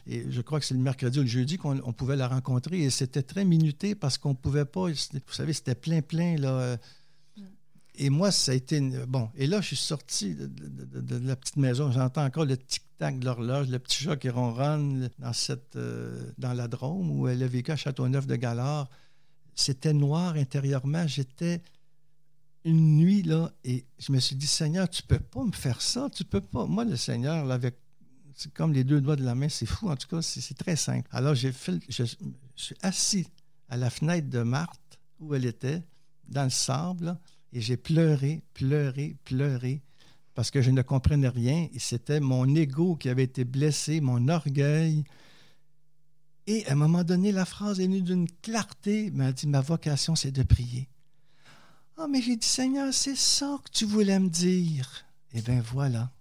et, 0.08 0.25
je 0.29 0.41
crois 0.41 0.60
que 0.60 0.65
c'est 0.65 0.75
le 0.75 0.79
mercredi 0.79 1.20
ou 1.20 1.24
le 1.24 1.27
jeudi 1.27 1.58
qu'on 1.58 1.94
pouvait 1.94 2.15
la 2.15 2.27
rencontrer. 2.27 2.79
Et 2.82 2.89
c'était 2.89 3.24
très 3.24 3.44
minuté 3.44 3.96
parce 3.96 4.18
qu'on 4.18 4.36
pouvait 4.36 4.65
pas. 4.65 4.88
Vous 4.88 5.34
savez, 5.34 5.51
c'était 5.51 5.75
plein, 5.75 6.01
plein. 6.01 6.38
Là, 6.38 6.77
et 8.00 8.10
moi, 8.10 8.32
ça 8.32 8.53
a 8.53 8.56
été. 8.56 8.79
Bon, 9.08 9.29
et 9.36 9.46
là, 9.46 9.60
je 9.60 9.68
suis 9.68 9.75
sorti 9.75 10.34
de, 10.34 11.18
la 11.27 11.36
petite 11.36 11.58
maison. 11.58 11.91
J'entends 11.91 12.24
encore 12.24 12.46
le 12.46 12.56
tic-tac 12.56 13.20
de 13.20 13.25
l'horloge, 13.25 13.68
le 13.68 13.77
petit 13.77 14.06
chat 14.06 14.15
qui 14.15 14.29
ronronne 14.29 15.10
dans, 15.20 15.34
cette, 15.34 15.75
euh, 15.75 16.32
dans 16.38 16.53
la 16.53 16.70
Drôme 16.70 17.12
où 17.12 17.27
elle 17.27 17.44
a 17.44 17.48
vécu 17.48 17.72
à 17.72 17.75
Châteauneuf 17.75 18.25
de 18.25 18.38
Galard. 18.38 18.89
C'était 19.53 19.91
noir 19.91 20.36
intérieurement. 20.36 21.06
J'étais 21.08 21.62
une 22.63 22.96
nuit, 22.96 23.22
là, 23.22 23.51
et 23.65 23.84
je 23.98 24.13
me 24.13 24.20
suis 24.20 24.38
dit, 24.38 24.48
Seigneur, 24.48 24.89
tu 24.89 25.03
peux 25.03 25.20
pas 25.20 25.44
me 25.44 25.51
faire 25.51 25.82
ça. 25.82 26.10
Tu 26.10 26.24
peux 26.24 26.41
pas. 26.41 26.65
Moi, 26.65 26.86
le 26.86 26.96
Seigneur, 26.96 27.51
avec. 27.51 27.75
C'est 28.34 28.53
comme 28.53 28.72
les 28.72 28.86
deux 28.86 29.01
doigts 29.01 29.18
de 29.18 29.25
la 29.25 29.36
main, 29.36 29.50
c'est 29.50 29.65
fou. 29.65 29.89
En 29.89 29.98
tout 29.98 30.08
cas, 30.08 30.22
c'est 30.22 30.58
très 30.58 30.77
simple. 30.77 31.10
Alors, 31.12 31.36
j'ai 31.36 31.51
fait, 31.51 31.74
je, 31.89 32.06
je 32.06 32.15
suis 32.63 32.75
assis 32.82 33.27
à 33.68 33.75
la 33.75 33.89
fenêtre 33.89 34.29
de 34.29 34.41
Marthe, 34.41 35.00
où 35.20 35.36
elle 35.36 35.46
était, 35.46 35.84
dans 36.29 36.46
le 36.46 36.50
sable. 36.50 37.18
Et 37.53 37.62
j'ai 37.62 37.77
pleuré, 37.77 38.41
pleuré, 38.53 39.15
pleuré 39.24 39.82
parce 40.36 40.51
que 40.51 40.62
je 40.62 40.72
ne 40.72 40.82
comprenais 40.82 41.27
rien. 41.27 41.68
Et 41.74 41.79
c'était 41.79 42.20
mon 42.20 42.56
ego 42.56 42.96
qui 42.96 43.10
avait 43.10 43.24
été 43.24 43.44
blessé, 43.44 44.01
mon 44.01 44.27
orgueil. 44.27 45.03
Et 46.48 46.65
à 46.68 46.72
un 46.72 46.75
moment 46.75 47.03
donné, 47.03 47.32
la 47.32 47.46
phrase 47.46 47.79
est 47.79 47.86
venue 47.86 48.01
d'une 48.01 48.29
clarté. 48.41 49.12
m'a 49.12 49.32
dit 49.32 49.48
Ma 49.48 49.62
vocation, 49.62 50.15
c'est 50.15 50.32
de 50.32 50.44
prier. 50.44 50.88
Ah, 51.98 52.08
mais 52.10 52.22
j'ai 52.22 52.38
dit 52.38 52.48
Seigneur, 52.48 52.94
c'est 52.94 53.18
ça 53.18 53.60
que 53.63 53.70
tu 53.72 53.86
voulais 53.86 54.20
me 54.20 54.29
dire. 54.29 55.06
Eh 55.34 55.41
bien, 55.41 55.62
voilà. 55.62 56.12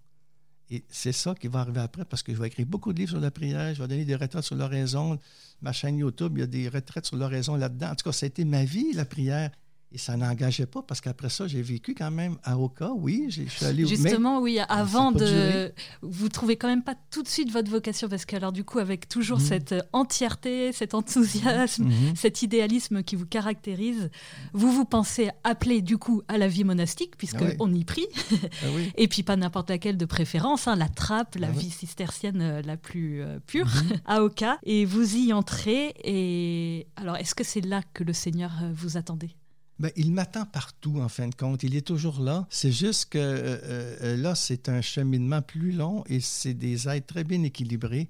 Et 0.69 0.83
c'est 0.89 1.13
ça 1.13 1.33
qui 1.33 1.47
va 1.47 1.61
arriver 1.61 1.79
après 1.79 2.05
parce 2.05 2.21
que 2.21 2.33
je 2.33 2.39
vais 2.39 2.47
écrire 2.47 2.65
beaucoup 2.67 2.93
de 2.93 2.99
livres 2.99 3.11
sur 3.11 3.19
la 3.19 3.31
prière, 3.31 3.73
je 3.73 3.81
vais 3.81 3.87
donner 3.87 4.05
des 4.05 4.15
retraites 4.15 4.43
sur 4.43 4.55
l'oraison. 4.55 5.17
Ma 5.61 5.71
chaîne 5.71 5.97
YouTube, 5.97 6.33
il 6.35 6.41
y 6.41 6.43
a 6.43 6.47
des 6.47 6.69
retraites 6.69 7.05
sur 7.05 7.15
l'oraison 7.15 7.55
là-dedans. 7.55 7.91
En 7.91 7.95
tout 7.95 8.03
cas, 8.03 8.11
ça 8.11 8.25
a 8.25 8.27
été 8.27 8.45
ma 8.45 8.65
vie, 8.65 8.93
la 8.93 9.05
prière. 9.05 9.51
Et 9.91 9.97
ça 9.97 10.15
n'engageait 10.15 10.67
pas 10.67 10.83
parce 10.83 11.01
qu'après 11.01 11.29
ça, 11.29 11.47
j'ai 11.47 11.63
vécu 11.63 11.95
quand 11.95 12.11
même 12.11 12.37
à 12.43 12.59
Oka, 12.59 12.91
oui. 12.95 13.25
Je 13.29 13.41
suis 13.45 13.65
allé 13.65 13.87
Justement, 13.87 14.39
oui, 14.39 14.59
avant 14.69 15.11
de. 15.11 15.73
Vous 16.03 16.29
trouvez 16.29 16.57
quand 16.57 16.67
même 16.67 16.83
pas 16.83 16.93
tout 17.09 17.23
de 17.23 17.27
suite 17.27 17.51
votre 17.51 17.71
vocation 17.71 18.07
parce 18.07 18.25
que, 18.25 18.35
alors, 18.35 18.51
du 18.51 18.63
coup, 18.63 18.77
avec 18.77 19.09
toujours 19.09 19.39
mhm. 19.39 19.45
cette 19.45 19.75
entièreté, 19.91 20.73
cet 20.73 20.93
enthousiasme, 20.93 21.85
mhm. 21.85 22.15
cet 22.15 22.43
idéalisme 22.43 23.01
qui 23.01 23.15
vous 23.15 23.25
caractérise, 23.25 24.11
vous 24.53 24.71
vous 24.71 24.85
pensez 24.85 25.31
appelé, 25.43 25.81
du 25.81 25.97
coup, 25.97 26.21
à 26.27 26.37
la 26.37 26.47
vie 26.47 26.63
monastique, 26.63 27.17
puisqu'on 27.17 27.47
ah 27.59 27.75
y 27.75 27.83
prie. 27.83 28.05
Ah 28.31 28.67
Et 28.95 29.07
puis, 29.07 29.23
pas 29.23 29.37
n'importe 29.37 29.71
laquelle 29.71 29.97
de 29.97 30.05
préférence, 30.05 30.67
hein, 30.67 30.75
la 30.75 30.87
trappe, 30.87 31.33
la 31.35 31.47
ah 31.47 31.51
vie 31.51 31.71
cistercienne 31.71 32.41
euh, 32.41 32.61
la 32.61 32.77
plus 32.77 33.23
euh, 33.23 33.39
pure, 33.47 33.65
mhm. 33.65 33.97
à 34.05 34.21
Oka. 34.21 34.59
Et 34.61 34.85
vous 34.85 35.15
y 35.15 35.33
entrez. 35.33 35.95
Et 36.03 36.85
alors, 36.95 37.15
est-ce 37.15 37.33
que 37.33 37.43
c'est 37.43 37.61
là 37.61 37.81
que 37.95 38.03
le 38.03 38.13
Seigneur 38.13 38.51
euh, 38.61 38.71
vous 38.71 38.95
attendait? 38.95 39.31
Ben, 39.79 39.91
il 39.95 40.11
m'attend 40.11 40.45
partout, 40.45 40.99
en 40.99 41.07
fin 41.07 41.29
de 41.29 41.35
compte. 41.35 41.63
Il 41.63 41.75
est 41.75 41.87
toujours 41.87 42.19
là. 42.19 42.45
C'est 42.49 42.71
juste 42.71 43.11
que 43.11 43.17
euh, 43.17 43.57
euh, 43.63 44.17
là, 44.17 44.35
c'est 44.35 44.67
un 44.67 44.81
cheminement 44.81 45.41
plus 45.41 45.71
long 45.71 46.03
et 46.07 46.19
c'est 46.19 46.53
des 46.53 46.89
êtres 46.89 47.07
très 47.07 47.23
bien 47.23 47.41
équilibrés. 47.43 48.09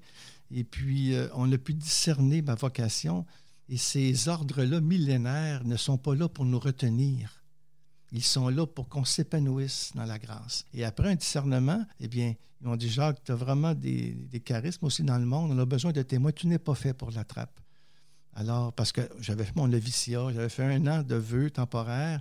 Et 0.50 0.64
puis, 0.64 1.14
euh, 1.14 1.28
on 1.34 1.50
a 1.52 1.58
pu 1.58 1.74
discerner 1.74 2.42
ma 2.42 2.56
vocation. 2.56 3.24
Et 3.68 3.76
ces 3.76 4.26
ordres-là 4.28 4.80
millénaires 4.80 5.64
ne 5.64 5.76
sont 5.76 5.96
pas 5.96 6.16
là 6.16 6.28
pour 6.28 6.44
nous 6.44 6.58
retenir. 6.58 7.40
Ils 8.10 8.24
sont 8.24 8.48
là 8.48 8.66
pour 8.66 8.88
qu'on 8.88 9.04
s'épanouisse 9.04 9.92
dans 9.94 10.06
la 10.06 10.18
grâce. 10.18 10.64
Et 10.74 10.84
après 10.84 11.08
un 11.08 11.14
discernement, 11.14 11.84
eh 12.00 12.08
bien, 12.08 12.34
ils 12.60 12.66
m'ont 12.66 12.74
dit, 12.74 12.90
Jacques, 12.90 13.22
tu 13.22 13.30
as 13.30 13.36
vraiment 13.36 13.74
des, 13.74 14.10
des 14.10 14.40
charismes 14.40 14.86
aussi 14.86 15.04
dans 15.04 15.18
le 15.18 15.24
monde. 15.24 15.52
On 15.52 15.58
a 15.60 15.64
besoin 15.64 15.92
de 15.92 16.02
témoins. 16.02 16.32
Tu 16.32 16.48
n'es 16.48 16.58
pas 16.58 16.74
fait 16.74 16.94
pour 16.94 17.12
la 17.12 17.22
trappe. 17.22 17.60
Alors, 18.34 18.72
parce 18.72 18.92
que 18.92 19.02
j'avais 19.20 19.44
fait 19.44 19.56
mon 19.56 19.68
noviciat, 19.68 20.32
j'avais 20.32 20.48
fait 20.48 20.64
un 20.64 20.86
an 20.86 21.02
de 21.02 21.16
vœux 21.16 21.50
temporaires. 21.50 22.20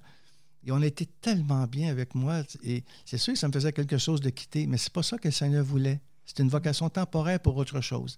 Et 0.65 0.71
on 0.71 0.81
était 0.81 1.07
tellement 1.21 1.65
bien 1.67 1.89
avec 1.89 2.15
moi. 2.15 2.41
Et 2.63 2.83
c'est 3.05 3.17
sûr 3.17 3.33
que 3.33 3.39
ça 3.39 3.47
me 3.47 3.53
faisait 3.53 3.71
quelque 3.71 3.97
chose 3.97 4.19
de 4.19 4.29
quitter, 4.29 4.67
mais 4.67 4.77
c'est 4.77 4.91
pas 4.91 5.03
ça 5.03 5.17
que 5.17 5.27
le 5.27 5.31
Seigneur 5.31 5.63
voulait. 5.63 6.01
C'est 6.25 6.39
une 6.39 6.49
vocation 6.49 6.89
temporaire 6.89 7.39
pour 7.39 7.55
autre 7.57 7.81
chose. 7.81 8.17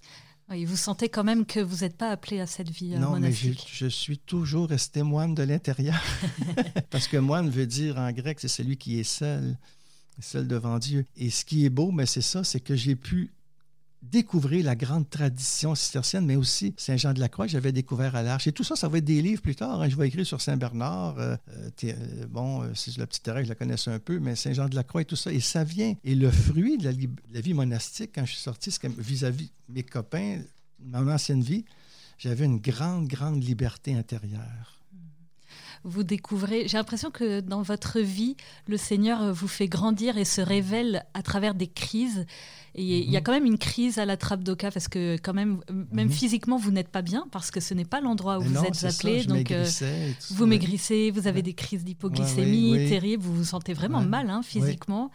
Oui, 0.49 0.65
vous 0.65 0.75
sentez 0.75 1.07
quand 1.07 1.23
même 1.23 1.45
que 1.45 1.61
vous 1.61 1.77
n'êtes 1.77 1.95
pas 1.95 2.09
appelé 2.09 2.41
à 2.41 2.47
cette 2.47 2.69
vie 2.69 2.95
euh, 2.95 2.97
non, 2.97 3.11
monastique. 3.11 3.65
Mais 3.71 3.77
je, 3.77 3.87
suis 3.87 4.17
toujours 4.17 4.67
resté 4.67 5.01
moine 5.01 5.33
de 5.33 5.43
l'intérieur. 5.43 6.01
Parce 6.89 7.07
que 7.07 7.15
moine 7.15 7.49
veut 7.49 7.67
dire 7.67 7.97
en 7.97 8.11
grec, 8.11 8.39
c'est 8.41 8.49
celui 8.49 8.75
qui 8.75 8.99
est 8.99 9.05
seul, 9.05 9.57
seul 10.19 10.47
devant 10.47 10.77
Dieu. 10.77 11.05
Et 11.15 11.29
ce 11.29 11.45
qui 11.45 11.65
est 11.65 11.69
beau, 11.69 11.91
mais 11.91 12.05
c'est 12.05 12.21
ça, 12.21 12.43
c'est 12.43 12.59
que 12.59 12.75
j'ai 12.75 12.95
pu 12.95 13.31
découvrir 14.01 14.65
la 14.65 14.75
grande 14.75 15.09
tradition 15.09 15.75
cistercienne, 15.75 16.25
mais 16.25 16.35
aussi 16.35 16.73
Saint-Jean-de-la-Croix 16.77 17.47
j'avais 17.47 17.71
découvert 17.71 18.15
à 18.15 18.23
l'Arche. 18.23 18.47
Et 18.47 18.51
tout 18.51 18.63
ça, 18.63 18.75
ça 18.75 18.87
va 18.87 18.97
être 18.97 19.05
des 19.05 19.21
livres 19.21 19.41
plus 19.41 19.55
tard. 19.55 19.81
Hein. 19.81 19.89
Je 19.89 19.95
vais 19.95 20.07
écrire 20.07 20.25
sur 20.25 20.41
Saint-Bernard. 20.41 21.19
Euh, 21.19 21.35
euh, 21.49 21.69
euh, 21.83 22.25
bon, 22.27 22.63
c'est 22.73 22.97
la 22.97 23.07
petite 23.07 23.23
Thérèse, 23.23 23.45
je 23.45 23.49
la 23.49 23.55
connaissais 23.55 23.91
un 23.91 23.99
peu, 23.99 24.19
mais 24.19 24.35
Saint-Jean-de-la-Croix 24.35 25.01
et 25.01 25.05
tout 25.05 25.15
ça. 25.15 25.31
Et 25.31 25.39
ça 25.39 25.63
vient. 25.63 25.95
Et 26.03 26.15
le 26.15 26.31
fruit 26.31 26.77
de 26.77 26.85
la, 26.85 27.41
vie 27.41 27.53
monastique, 27.53 28.11
quand 28.15 28.25
je 28.25 28.31
suis 28.31 28.41
sorti, 28.41 28.71
c'est 28.71 28.87
vis-à-vis 28.87 29.51
mes 29.69 29.83
copains, 29.83 30.39
mon 30.79 31.07
ancienne 31.07 31.41
vie, 31.41 31.65
j'avais 32.17 32.45
une 32.45 32.59
grande, 32.59 33.07
grande 33.07 33.43
liberté 33.43 33.95
intérieure 33.95 34.80
vous 35.83 36.03
découvrez. 36.03 36.67
J'ai 36.67 36.77
l'impression 36.77 37.11
que 37.11 37.39
dans 37.39 37.61
votre 37.61 37.99
vie, 37.99 38.35
le 38.67 38.77
Seigneur 38.77 39.33
vous 39.33 39.47
fait 39.47 39.67
grandir 39.67 40.17
et 40.17 40.25
se 40.25 40.41
révèle 40.41 41.05
à 41.13 41.23
travers 41.23 41.55
des 41.55 41.67
crises. 41.67 42.25
Et 42.73 42.99
il 42.99 43.09
y 43.09 43.17
a 43.17 43.19
mhm. 43.19 43.23
quand 43.23 43.31
même 43.33 43.45
une 43.45 43.57
crise 43.57 43.97
à 43.97 44.05
la 44.05 44.15
trappe 44.15 44.43
d'Oka 44.43 44.71
parce 44.71 44.87
que 44.87 45.17
quand 45.21 45.33
même, 45.33 45.61
même 45.91 46.07
mhm. 46.07 46.13
physiquement, 46.13 46.57
vous 46.57 46.71
n'êtes 46.71 46.87
pas 46.87 47.01
bien 47.01 47.27
parce 47.31 47.51
que 47.51 47.59
ce 47.59 47.73
n'est 47.73 47.85
pas 47.85 47.99
l'endroit 47.99 48.37
où 48.39 48.43
vous 48.43 48.63
êtes 48.63 48.83
appelé. 48.85 49.25
donc 49.25 49.51
euh, 49.51 49.65
vous 50.29 50.45
maigrissez, 50.45 51.11
vous 51.11 51.27
avez 51.27 51.41
des 51.41 51.53
crises 51.53 51.83
d'hypoglycémie 51.83 52.87
terribles, 52.87 53.23
vous 53.23 53.35
vous 53.35 53.43
sentez 53.43 53.73
vraiment 53.73 54.01
mal 54.01 54.29
hein, 54.29 54.41
physiquement. 54.43 55.11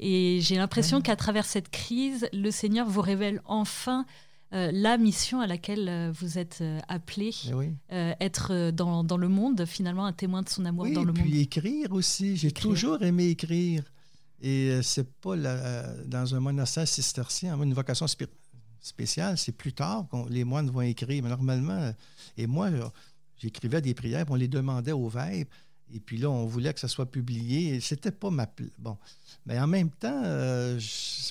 Et 0.00 0.38
j'ai 0.40 0.56
l'impression 0.56 1.00
qu'à 1.02 1.16
travers 1.16 1.44
cette 1.44 1.70
crise, 1.70 2.26
le 2.32 2.50
Seigneur 2.50 2.88
vous 2.88 3.02
révèle 3.02 3.42
enfin 3.44 4.06
euh, 4.54 4.70
la 4.72 4.98
mission 4.98 5.40
à 5.40 5.46
laquelle 5.46 5.88
euh, 5.88 6.12
vous 6.12 6.38
êtes 6.38 6.62
appelé, 6.88 7.30
eh 7.90 8.14
être 8.20 8.70
dans, 8.70 9.04
dans, 9.04 9.16
le 9.16 9.28
monde, 9.28 9.64
finalement 9.66 10.06
un 10.06 10.12
témoin 10.12 10.42
de 10.42 10.48
son 10.48 10.64
amour 10.64 10.88
dans 10.90 11.04
le 11.04 11.12
monde. 11.12 11.26
Et 11.26 11.30
puis 11.30 11.40
écrire 11.40 11.92
aussi. 11.92 12.36
J'ai 12.36 12.52
toujours 12.52 13.02
aimé 13.02 13.28
écrire. 13.28 13.82
Et 14.44 14.68
euh, 14.70 14.82
c'est 14.82 15.10
pas 15.20 15.36
euh, 15.36 16.04
dans 16.04 16.34
un 16.34 16.40
monastère 16.40 16.86
cistercien, 16.86 17.60
une 17.62 17.72
vocation 17.72 18.06
spéciale, 18.78 19.38
c'est 19.38 19.56
plus 19.56 19.72
tard 19.72 20.06
que 20.10 20.28
les 20.28 20.44
moines 20.44 20.68
vont 20.68 20.82
écrire. 20.82 21.22
Mais 21.22 21.30
normalement, 21.30 21.72
euh, 21.72 21.92
et 22.36 22.46
moi, 22.46 22.68
j'écrivais 23.38 23.80
des 23.80 23.94
prières, 23.94 24.26
on 24.28 24.34
les 24.34 24.48
demandait 24.48 24.92
au 24.92 25.08
vêpres. 25.08 25.50
Et 25.92 26.00
puis 26.00 26.18
là, 26.18 26.30
on 26.30 26.46
voulait 26.46 26.72
que 26.72 26.80
ça 26.80 26.88
soit 26.88 27.06
publié. 27.06 27.78
C'était 27.80 28.10
pas 28.10 28.30
ma. 28.30 28.48
Bon. 28.78 28.96
Mais 29.46 29.58
en 29.60 29.66
même 29.66 29.90
temps, 29.90 30.22
euh, 30.24 30.80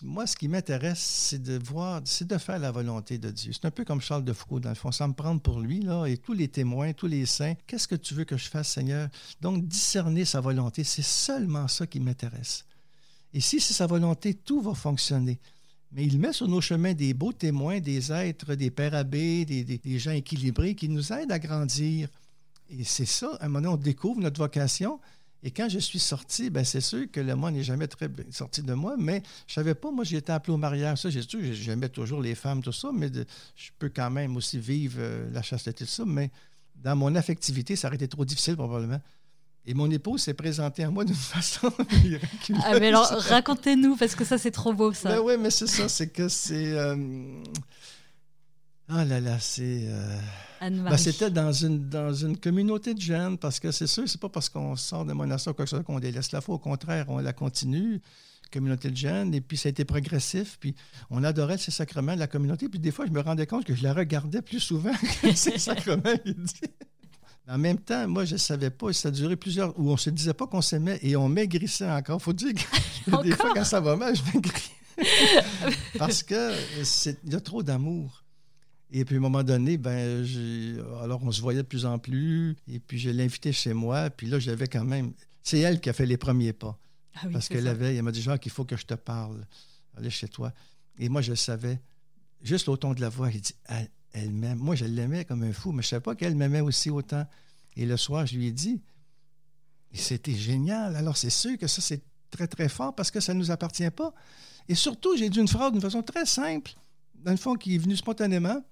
moi, 0.03 0.27
ce 0.27 0.35
qui 0.35 0.47
m'intéresse, 0.47 0.99
c'est 0.99 1.41
de 1.41 1.57
voir, 1.57 2.01
c'est 2.05 2.27
de 2.27 2.37
faire 2.37 2.59
la 2.59 2.71
volonté 2.71 3.17
de 3.17 3.31
Dieu. 3.31 3.51
C'est 3.53 3.65
un 3.65 3.71
peu 3.71 3.83
comme 3.83 4.01
Charles 4.01 4.23
de 4.23 4.33
Foucault, 4.33 4.59
dans 4.59 4.69
le 4.69 4.75
fond, 4.75 4.91
sans 4.91 5.07
me 5.07 5.13
prendre 5.13 5.41
pour 5.41 5.59
lui, 5.59 5.81
là, 5.81 6.05
et 6.05 6.17
tous 6.17 6.33
les 6.33 6.47
témoins, 6.47 6.93
tous 6.93 7.07
les 7.07 7.25
saints. 7.25 7.55
Qu'est-ce 7.65 7.87
que 7.87 7.95
tu 7.95 8.13
veux 8.13 8.23
que 8.23 8.37
je 8.37 8.47
fasse, 8.47 8.69
Seigneur? 8.69 9.09
Donc, 9.41 9.67
discerner 9.67 10.25
sa 10.25 10.41
volonté, 10.41 10.83
c'est 10.83 11.01
seulement 11.01 11.67
ça 11.67 11.87
qui 11.87 11.99
m'intéresse. 11.99 12.65
Et 13.33 13.41
si 13.41 13.59
c'est 13.59 13.73
sa 13.73 13.87
volonté, 13.87 14.35
tout 14.35 14.61
va 14.61 14.75
fonctionner. 14.75 15.39
Mais 15.91 16.05
il 16.05 16.19
met 16.19 16.33
sur 16.33 16.47
nos 16.47 16.61
chemins 16.61 16.93
des 16.93 17.15
beaux 17.15 17.33
témoins, 17.33 17.79
des 17.79 18.11
êtres, 18.11 18.53
des 18.53 18.69
pères 18.69 18.93
abbés, 18.93 19.45
des 19.45 19.99
gens 19.99 20.11
équilibrés 20.11 20.75
qui 20.75 20.87
nous 20.87 21.11
aident 21.11 21.31
à 21.31 21.39
grandir. 21.39 22.09
Et 22.79 22.83
c'est 22.83 23.05
ça, 23.05 23.29
à 23.39 23.45
un 23.45 23.47
moment 23.47 23.61
donné, 23.61 23.73
on 23.73 23.77
découvre 23.77 24.19
notre 24.19 24.39
vocation. 24.39 24.99
Et 25.43 25.51
quand 25.51 25.67
je 25.69 25.79
suis 25.79 25.99
sorti, 25.99 26.49
ben 26.49 26.63
c'est 26.63 26.81
sûr 26.81 27.05
que 27.11 27.19
le 27.19 27.35
monde 27.35 27.53
n'est 27.55 27.63
jamais 27.63 27.87
très 27.87 28.09
sorti 28.31 28.63
de 28.63 28.73
moi, 28.73 28.95
mais 28.97 29.21
je 29.45 29.53
savais 29.53 29.75
pas, 29.75 29.91
moi, 29.91 30.05
j'ai 30.05 30.17
été 30.17 30.31
appelé 30.31 30.53
au 30.53 30.57
mariage. 30.57 31.01
Ça, 31.01 31.09
j'ai 31.09 31.21
j'aimais 31.53 31.89
toujours 31.89 32.21
les 32.21 32.33
femmes, 32.33 32.63
tout 32.63 32.71
ça, 32.71 32.89
mais 32.93 33.11
je 33.55 33.69
peux 33.77 33.89
quand 33.89 34.09
même 34.09 34.37
aussi 34.37 34.57
vivre 34.57 34.95
euh, 34.99 35.29
la 35.31 35.41
chasteté, 35.41 35.85
tout 35.85 35.91
ça, 35.91 36.03
mais 36.05 36.31
dans 36.75 36.95
mon 36.95 37.13
affectivité, 37.15 37.75
ça 37.75 37.87
aurait 37.87 37.97
été 37.97 38.07
trop 38.07 38.23
difficile 38.23 38.55
probablement. 38.55 39.01
Et 39.65 39.73
mon 39.73 39.89
épouse 39.91 40.21
s'est 40.23 40.33
présentée 40.33 40.83
à 40.83 40.89
moi 40.89 41.03
d'une 41.03 41.15
façon 41.35 41.71
miraculeuse. 42.03 42.61
Ah, 42.65 42.79
mais 42.79 42.87
alors, 42.87 43.07
racontez-nous, 43.07 43.97
parce 43.97 44.15
que 44.15 44.23
ça, 44.23 44.37
c'est 44.37 44.51
trop 44.51 44.73
beau, 44.73 44.93
ça. 44.93 45.09
Ben 45.09 45.19
oui, 45.19 45.33
mais 45.37 45.51
c'est 45.51 45.67
ça, 45.67 45.89
c'est 45.89 46.07
que 46.07 46.29
c'est... 46.29 46.71
Euh, 46.73 46.95
oh 48.89 49.03
là 49.07 49.19
là, 49.19 49.39
c'est... 49.39 49.85
Euh, 49.87 50.19
ben, 50.61 50.97
c'était 50.97 51.29
dans 51.29 51.51
une, 51.51 51.89
dans 51.89 52.13
une 52.13 52.37
communauté 52.37 52.93
de 52.93 53.01
jeunes, 53.01 53.37
parce 53.37 53.59
que 53.59 53.71
c'est 53.71 53.87
sûr, 53.87 54.07
c'est 54.07 54.19
pas 54.19 54.29
parce 54.29 54.49
qu'on 54.49 54.75
sort 54.75 55.05
de 55.05 55.13
monastère 55.13 55.51
ou 55.51 55.55
quoi 55.55 55.65
que 55.65 55.69
ce 55.69 55.77
soit 55.77 55.83
qu'on 55.83 55.99
délaisse 55.99 56.31
la 56.31 56.41
foi. 56.41 56.55
Au 56.55 56.59
contraire, 56.59 57.05
on 57.09 57.19
la 57.19 57.33
continue, 57.33 58.01
communauté 58.53 58.89
de 58.89 58.95
jeunes, 58.95 59.33
et 59.33 59.41
puis 59.41 59.57
ça 59.57 59.67
a 59.67 59.71
été 59.71 59.83
progressif, 59.83 60.57
puis 60.59 60.75
on 61.09 61.23
adorait 61.23 61.57
ces 61.57 61.71
sacrements 61.71 62.13
de 62.13 62.19
la 62.19 62.27
communauté. 62.27 62.69
Puis 62.69 62.79
des 62.79 62.91
fois, 62.91 63.05
je 63.05 63.11
me 63.11 63.19
rendais 63.19 63.47
compte 63.47 63.65
que 63.65 63.75
je 63.75 63.83
la 63.83 63.93
regardais 63.93 64.41
plus 64.41 64.59
souvent 64.59 64.93
que 65.21 65.33
ces 65.33 65.57
sacrements. 65.57 66.03
En 67.47 67.57
même 67.57 67.79
temps, 67.79 68.07
moi, 68.07 68.23
je 68.23 68.33
ne 68.33 68.37
savais 68.37 68.69
pas, 68.69 68.89
et 68.89 68.93
ça 68.93 69.09
a 69.09 69.11
duré 69.11 69.35
plusieurs, 69.35 69.77
où 69.77 69.89
on 69.89 69.93
ne 69.93 69.97
se 69.97 70.09
disait 70.09 70.33
pas 70.33 70.47
qu'on 70.47 70.61
s'aimait 70.61 70.99
et 71.01 71.15
on 71.15 71.27
maigrissait 71.27 71.89
encore. 71.89 72.19
Il 72.21 72.23
faut 72.23 72.33
dire 72.33 72.53
que 72.53 73.21
des 73.23 73.35
fois, 73.35 73.53
quand 73.53 73.65
ça 73.65 73.81
va 73.81 73.95
mal, 73.95 74.15
je 74.15 74.23
maigris. 74.33 74.71
Parce 75.97 76.23
qu'il 76.23 77.17
y 77.25 77.35
a 77.35 77.39
trop 77.41 77.63
d'amour. 77.63 78.22
Et 78.95 79.05
puis, 79.05 79.15
à 79.15 79.17
un 79.17 79.21
moment 79.21 79.41
donné, 79.41 79.77
ben, 79.77 80.23
alors 81.01 81.23
on 81.23 81.31
se 81.31 81.41
voyait 81.41 81.63
de 81.63 81.67
plus 81.67 81.85
en 81.85 81.97
plus. 81.97 82.55
Et 82.67 82.79
puis, 82.79 82.99
je 82.99 83.09
l'ai 83.09 83.23
invitée 83.23 83.51
chez 83.51 83.73
moi. 83.73 84.11
Puis 84.11 84.27
là, 84.27 84.37
j'avais 84.37 84.67
quand 84.67 84.85
même. 84.85 85.13
C'est 85.41 85.59
elle 85.59 85.81
qui 85.81 85.89
a 85.89 85.93
fait 85.93 86.05
les 86.05 86.15
premiers 86.15 86.53
pas. 86.53 86.77
Ah 87.15 87.27
parce 87.31 87.49
qu'elle 87.49 87.67
avait, 87.67 87.95
elle 87.95 88.03
m'a 88.03 88.11
dit 88.11 88.21
Jacques, 88.21 88.45
il 88.45 88.51
faut 88.51 88.65
que 88.65 88.77
je 88.77 88.85
te 88.85 88.93
parle. 88.93 89.45
Allez 89.97 90.11
chez 90.11 90.27
toi. 90.27 90.53
Et 90.99 91.09
moi, 91.09 91.21
je 91.21 91.31
le 91.31 91.35
savais. 91.35 91.81
Juste 92.41 92.69
au 92.69 92.77
ton 92.77 92.93
de 92.93 93.01
la 93.01 93.09
voix, 93.09 93.31
il 93.31 93.41
dit 93.41 93.55
Elle, 94.13 94.31
m'aime. 94.31 94.59
Moi, 94.59 94.75
je 94.75 94.85
l'aimais 94.85 95.25
comme 95.25 95.41
un 95.41 95.53
fou, 95.53 95.71
mais 95.71 95.81
je 95.81 95.87
ne 95.87 95.89
savais 95.89 96.03
pas 96.03 96.15
qu'elle 96.15 96.35
m'aimait 96.35 96.61
aussi 96.61 96.91
autant. 96.91 97.25
Et 97.75 97.87
le 97.87 97.97
soir, 97.97 98.27
je 98.27 98.35
lui 98.35 98.47
ai 98.47 98.51
dit 98.51 98.79
c'était 99.91 100.33
génial. 100.33 100.95
Alors, 100.95 101.17
c'est 101.17 101.29
sûr 101.29 101.57
que 101.57 101.67
ça, 101.67 101.81
c'est 101.81 102.01
très, 102.29 102.47
très 102.47 102.69
fort 102.69 102.95
parce 102.95 103.11
que 103.11 103.19
ça 103.19 103.33
ne 103.33 103.39
nous 103.39 103.51
appartient 103.51 103.89
pas. 103.91 104.13
Et 104.67 104.75
surtout, 104.75 105.15
j'ai 105.17 105.29
dit 105.29 105.39
une 105.39 105.47
phrase 105.47 105.71
d'une 105.71 105.81
façon 105.81 106.01
très 106.01 106.25
simple, 106.25 106.73
dans 107.15 107.31
le 107.31 107.37
fond, 107.37 107.55
qui 107.55 107.75
est 107.75 107.77
venue 107.77 107.95
spontanément. 107.95 108.63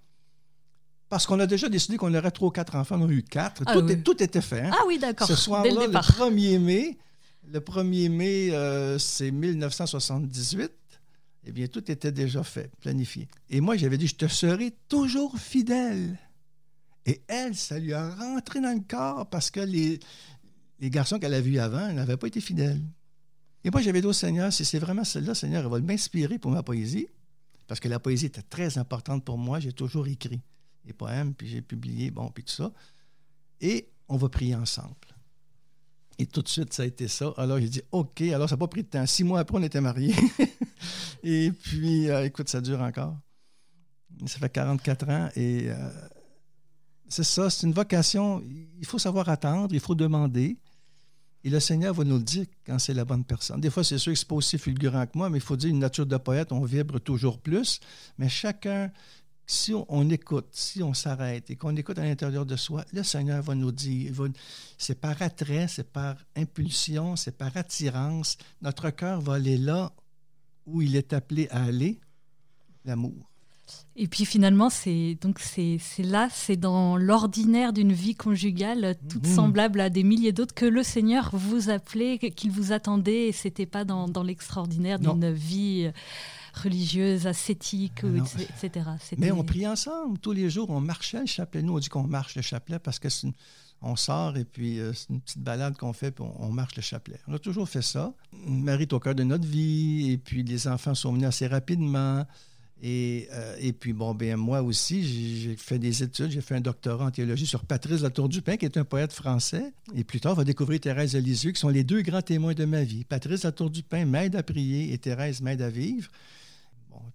Parce 1.12 1.26
qu'on 1.26 1.41
a 1.41 1.45
déjà 1.45 1.67
décidé 1.67 1.97
qu'on 1.97 2.15
aurait 2.15 2.32
trois 2.32 2.47
ou 2.47 2.52
quatre 2.52 2.74
enfants. 2.78 2.95
On 2.97 3.10
a 3.10 3.12
eu 3.12 3.21
quatre. 3.21 3.63
Ah 3.65 3.76
tout, 4.02 4.24
était 4.24 4.39
fait. 4.39 4.62
Hein. 4.62 4.71
Ah 4.71 4.84
oui, 4.88 4.97
d'accord. 4.97 5.28
Ce 5.28 5.36
soir-là, 5.36 5.69
le, 5.69 5.91
1er 5.91 6.58
mai, 6.58 6.97
le 7.52 7.60
1er 7.60 8.10
mai, 8.10 8.52
euh, 8.52 8.97
c'est 8.97 9.30
1978. 9.30 10.71
Eh 11.47 11.52
bien, 11.52 11.67
tout 11.67 11.91
était 11.91 12.13
déjà 12.13 12.43
fait, 12.43 12.71
planifié. 12.80 13.28
Et 13.50 13.60
moi, 13.60 13.76
j'avais 13.76 13.97
dit, 13.97 14.08
je 14.08 14.15
te 14.15 14.28
serai 14.30 14.74
toujours 14.88 15.38
fidèle. 15.38 16.17
Et 17.06 17.21
elle, 17.28 17.58
ça 17.58 17.78
lui 17.78 17.91
a 17.91 18.10
rentré 18.15 18.62
dans 18.62 18.74
le 18.74 18.84
corps 18.88 19.30
parce 19.30 19.52
que 19.52 19.60
les, 19.60 20.00
les 20.80 20.89
garçons 20.89 21.19
qu'elle 21.19 21.34
a 21.34 21.41
vus 21.41 21.60
avant 21.60 21.91
n'avaient 21.91 22.15
pas 22.15 22.28
été 22.28 22.39
fidèles. 22.39 22.80
Et 23.65 23.69
moi, 23.69 23.82
j'avais 23.82 24.00
dit 24.00 24.08
au 24.08 24.13
Seigneur, 24.13 24.54
si 24.54 24.63
c'est 24.63 24.80
vraiment 24.80 25.04
celle-là, 25.04 25.36
Seigneur, 25.36 25.65
elle 25.65 25.71
va 25.71 25.82
m'inspirer 25.82 26.39
pour 26.39 26.52
ma 26.52 26.63
poésie, 26.63 27.08
parce 27.67 27.82
que 27.82 27.89
la 27.89 28.00
poésie 28.00 28.28
était 28.28 28.43
très 28.43 28.78
importante 28.78 29.26
pour 29.26 29.38
moi, 29.38 29.60
j'ai 29.60 29.74
toujours 29.74 30.08
écrit 30.08 30.39
des 30.86 30.94
poèmes, 30.94 31.34
puis 31.34 31.48
j'ai 31.48 31.62
publié, 31.62 32.12
bon, 32.12 32.30
puis 32.30 32.44
tout 32.44 32.54
ça. 32.54 32.72
Et 33.60 33.89
on 34.08 34.17
va 34.17 34.30
prier 34.30 34.56
ensemble. 34.56 34.96
Et 36.17 36.26
tout 36.26 36.41
de 36.41 36.48
suite, 36.48 36.74
ça 36.74 36.84
a 36.84 36.86
été 36.86 37.08
ça. 37.08 37.34
Alors, 37.38 37.60
j'ai 37.60 37.70
dit, 37.70 37.82
OK. 37.91 38.22
Alors, 38.22 38.48
ça 38.48 38.56
n'a 38.56 38.60
pas 38.60 38.67
pris 38.67 38.84
de 38.84 38.88
temps. 38.88 39.06
Six 39.06 39.24
mois 39.24 39.39
après, 39.39 39.58
on 39.58 39.63
était 39.63 39.82
mariés. 39.82 40.15
et 41.24 41.52
puis, 41.52 42.10
euh, 42.10 42.26
écoute, 42.26 42.50
ça 42.50 42.62
dure 42.62 42.82
encore. 42.82 43.17
Ça 44.28 44.38
fait 44.38 44.50
44 44.50 45.10
ans. 45.10 45.30
Et 45.36 45.70
euh, 45.70 45.89
c'est 47.08 47.24
ça, 47.24 47.50
c'est 47.50 47.65
une 47.65 47.74
vocation. 47.74 48.44
Il 48.80 48.86
faut 48.86 49.00
savoir 49.00 49.30
attendre, 49.30 49.74
il 49.74 49.80
faut 49.80 49.96
demander. 49.96 50.58
Et 51.44 51.50
le 51.50 51.60
Seigneur 51.60 51.94
va 51.96 52.04
nous 52.04 52.17
le 52.17 52.24
dire 52.24 52.46
quand 52.65 52.78
c'est 52.78 52.94
la 52.94 53.04
bonne 53.04 53.24
personne. 53.24 53.60
Des 53.60 53.72
fois, 53.72 53.84
c'est 53.84 53.98
sûr 53.98 54.13
que 54.13 54.20
ce 54.20 54.26
pas 54.26 54.36
aussi 54.36 54.60
fulgurant 54.60 55.08
que 55.08 55.17
moi, 55.17 55.30
mais 55.30 55.39
il 55.39 55.44
faut 55.44 55.58
dire 55.58 55.72
une 55.72 55.80
nature 55.80 56.06
de 56.06 56.17
poète, 56.17 56.52
on 56.52 56.63
vibre 56.63 57.00
toujours 57.00 57.39
plus. 57.39 57.80
Mais 58.20 58.30
chacun 58.30 58.91
si 59.52 59.74
on, 59.74 60.10
écoute, 60.10 60.48
si 60.52 60.82
on 60.82 60.94
s'arrête 60.94 61.50
et 61.52 61.56
qu'on 61.58 61.76
écoute 61.76 62.00
à 62.00 62.04
l'intérieur 62.04 62.46
de 62.46 62.56
soi, 62.56 62.86
le 62.94 63.04
Seigneur 63.04 63.44
va 63.44 63.54
nous 63.54 63.72
dire, 63.72 64.14
c'est 64.78 65.00
par 65.00 65.22
attrait, 65.22 65.68
c'est 65.68 65.92
par 65.92 66.16
impulsion, 66.38 67.18
c'est 67.18 67.38
par 67.38 67.56
attirance. 67.58 68.38
Notre 68.62 68.90
cœur 68.92 69.20
va 69.20 69.34
aller 69.34 69.58
là 69.58 69.92
où 70.66 70.82
il 70.82 70.96
est 70.96 71.12
appelé 71.12 71.50
à 71.52 71.64
aller, 71.64 72.00
l'amour. 72.86 73.30
Et 73.96 74.08
puis 74.08 74.26
finalement, 74.26 74.70
c'est 74.70 75.18
donc 75.22 75.40
c'est 75.40 75.80
là, 76.00 76.30
c'est 76.32 76.58
dans 76.58 76.96
l'ordinaire 76.96 77.74
d'une 77.74 77.94
vie 77.94 78.16
conjugale, 78.16 78.96
toute 79.10 79.28
mmh. 79.28 79.36
semblable 79.36 79.82
à 79.82 79.90
des 79.90 80.04
milliers 80.04 80.32
d'autres, 80.32 80.54
que 80.54 80.66
le 80.66 80.84
Seigneur 80.84 81.30
vous 81.34 81.70
appelait, 81.70 82.18
qu'il 82.18 82.52
vous 82.52 82.72
attendait, 82.72 83.28
et 83.28 83.32
c'était 83.32 83.66
pas 83.66 83.84
dans, 83.84 84.08
dans 84.08 84.24
l'extraordinaire 84.24 85.00
d'une 85.00 85.32
vie 85.32 85.92
religieuse, 86.54 87.28
ascétique, 87.28 88.04
etc. 88.04 88.86
Mais 89.18 89.32
on 89.32 89.44
prie 89.44 89.68
ensemble 89.68 90.18
tous 90.20 90.32
les 90.32 90.50
jours. 90.50 90.70
On 90.70 90.82
marchait 90.82 91.20
le 91.20 91.26
chapelet. 91.26 91.62
Nous, 91.62 91.74
on 91.74 91.80
dit 91.80 91.90
qu'on 91.90 92.04
marche 92.04 92.36
le 92.36 92.42
chapelet 92.42 92.80
parce 92.80 93.00
que 93.00 93.10
on 93.82 93.96
sort 93.96 94.38
et 94.38 94.46
puis 94.46 94.80
euh, 94.80 94.94
c'est 94.94 95.10
une 95.10 95.22
petite 95.22 95.40
balade 95.40 95.76
qu'on 95.76 95.94
fait, 95.94 96.12
puis 96.12 96.24
on, 96.40 96.50
marche 96.52 96.76
le 96.76 96.82
chapelet. 96.82 97.20
On 97.28 97.34
a 97.34 97.40
toujours 97.40 97.68
fait 97.68 97.82
ça. 97.82 98.14
Marie 98.46 98.84
est 98.84 98.94
au 98.94 99.00
cœur 99.00 99.16
de 99.16 99.24
notre 99.24 99.48
vie, 99.48 100.12
et 100.12 100.18
puis 100.18 100.44
les 100.44 100.68
enfants 100.68 100.94
sont 100.94 101.14
venus 101.14 101.28
assez 101.28 101.48
rapidement. 101.48 102.26
Et, 102.84 103.28
euh, 103.32 103.56
et 103.60 103.74
puis, 103.74 103.94
bon, 103.94 104.16
ben 104.16 104.36
moi 104.38 104.64
aussi, 104.64 105.04
j'ai 105.04 105.56
fait 105.56 105.78
des 105.78 106.02
études, 106.02 106.32
j'ai 106.32 106.42
fait 106.42 106.56
un 106.56 106.62
doctorat 106.62 107.06
en 107.06 107.12
théologie 107.12 107.46
sur 107.46 107.64
Patrice 107.64 108.02
Latour 108.02 108.28
du 108.28 108.42
Pin, 108.42 108.58
qui 108.58 108.66
est 108.66 108.76
un 108.76 108.84
poète 108.84 109.14
français. 109.14 109.72
Et 109.96 110.04
plus 110.04 110.20
tard, 110.20 110.32
on 110.32 110.36
va 110.36 110.44
découvrir 110.44 110.80
Thérèse 110.80 111.16
Lisieux, 111.16 111.52
qui 111.52 111.60
sont 111.60 111.70
les 111.70 111.84
deux 111.84 112.02
grands 112.02 112.24
témoins 112.24 112.54
de 112.54 112.66
ma 112.66 112.84
vie. 112.84 113.04
Patrice 113.04 113.44
Latour 113.44 113.70
du 113.70 113.84
Pin 113.84 114.06
m'aide 114.06 114.36
à 114.36 114.42
prier 114.42 114.94
et 114.94 114.98
Thérèse 114.98 115.42
m'aide 115.42 115.62
à 115.62 115.70
vivre 115.70 116.10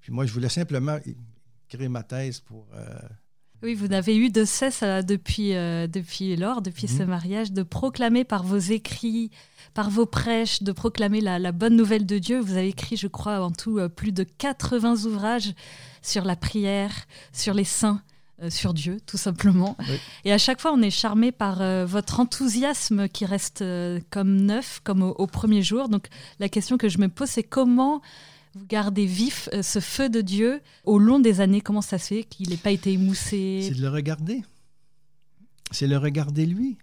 puis 0.01 0.13
moi, 0.13 0.27
je 0.27 0.33
voulais 0.33 0.49
simplement 0.49 0.99
créer 1.69 1.89
ma 1.89 2.03
thèse 2.03 2.41
pour. 2.41 2.67
Euh, 2.75 2.99
oui, 3.63 3.75
vous 3.75 3.89
n'avez 3.89 4.17
eu 4.17 4.31
de 4.31 4.45
cesse 4.45 4.83
euh, 4.83 5.03
depuis, 5.03 5.55
euh, 5.55 5.87
depuis 5.87 6.37
lors, 6.37 6.61
depuis 6.63 6.89
ce 6.89 7.03
mhm. 7.03 7.09
mariage, 7.09 7.53
de 7.53 7.63
proclamer 7.63 8.25
par 8.25 8.43
vos 8.43 8.59
écrits, 8.59 9.31
par 9.75 9.91
vos 9.91 10.07
prêches, 10.07 10.63
de 10.63 10.73
proclamer 10.73 11.21
la, 11.21 11.53
bonne 11.53 11.77
nouvelle 11.77 12.07
de 12.07 12.19
Dieu. 12.19 12.39
Vous 12.39 12.57
avez 12.57 12.69
écrit, 12.69 12.97
je 12.97 13.09
crois, 13.09 13.41
en 13.41 13.51
tout 13.51 13.81
plus 13.89 14.13
de 14.13 14.25
80 14.25 15.07
ouvrages 15.07 15.55
sur 16.03 16.25
la 16.25 16.37
prière, 16.37 16.93
sur 17.33 17.55
les 17.55 17.65
saints. 17.65 18.03
sur 18.51 18.75
Dieu, 18.75 18.99
tout 19.07 19.17
simplement. 19.17 19.79
Et 20.25 20.33
à 20.33 20.37
chaque 20.37 20.61
fois, 20.61 20.73
on 20.73 20.83
est 20.83 20.91
charmé 20.91 21.33
par 21.33 21.87
votre 21.87 22.21
enthousiasme 22.21 23.09
qui 23.09 23.25
reste 23.25 23.65
comme 24.11 24.37
neuf, 24.43 24.81
comme 24.85 25.03
au, 25.03 25.15
au, 25.19 25.27
premier 25.27 25.63
jour. 25.63 25.89
Donc, 25.89 26.09
la 26.39 26.51
question 26.51 26.77
que 26.77 26.91
je 26.91 26.99
me 26.99 27.09
pose, 27.09 27.31
c'est 27.31 27.43
comment 27.43 28.03
vous 28.57 28.67
gardez 28.67 29.07
vif 29.07 29.49
euh, 29.53 29.63
ce 29.63 29.81
feu 29.81 30.09
de 30.09 30.21
Dieu 30.21 30.61
au 30.85 30.99
long 30.99 31.19
des 31.19 31.41
années. 31.41 31.61
Comment 31.61 31.83
ça 31.83 31.99
se 31.99 32.09
fait 32.09 32.25
qu'il 32.25 32.49
n'ait 32.49 32.57
pas 32.57 32.71
été 32.71 32.93
émoussé? 32.93 33.61
C'est 33.69 33.75
de 33.75 33.83
le 33.83 33.91
regarder. 33.91 34.43
C'est 35.71 35.87
le 35.87 35.99
regarder 35.99 36.47
lui. 36.47 36.79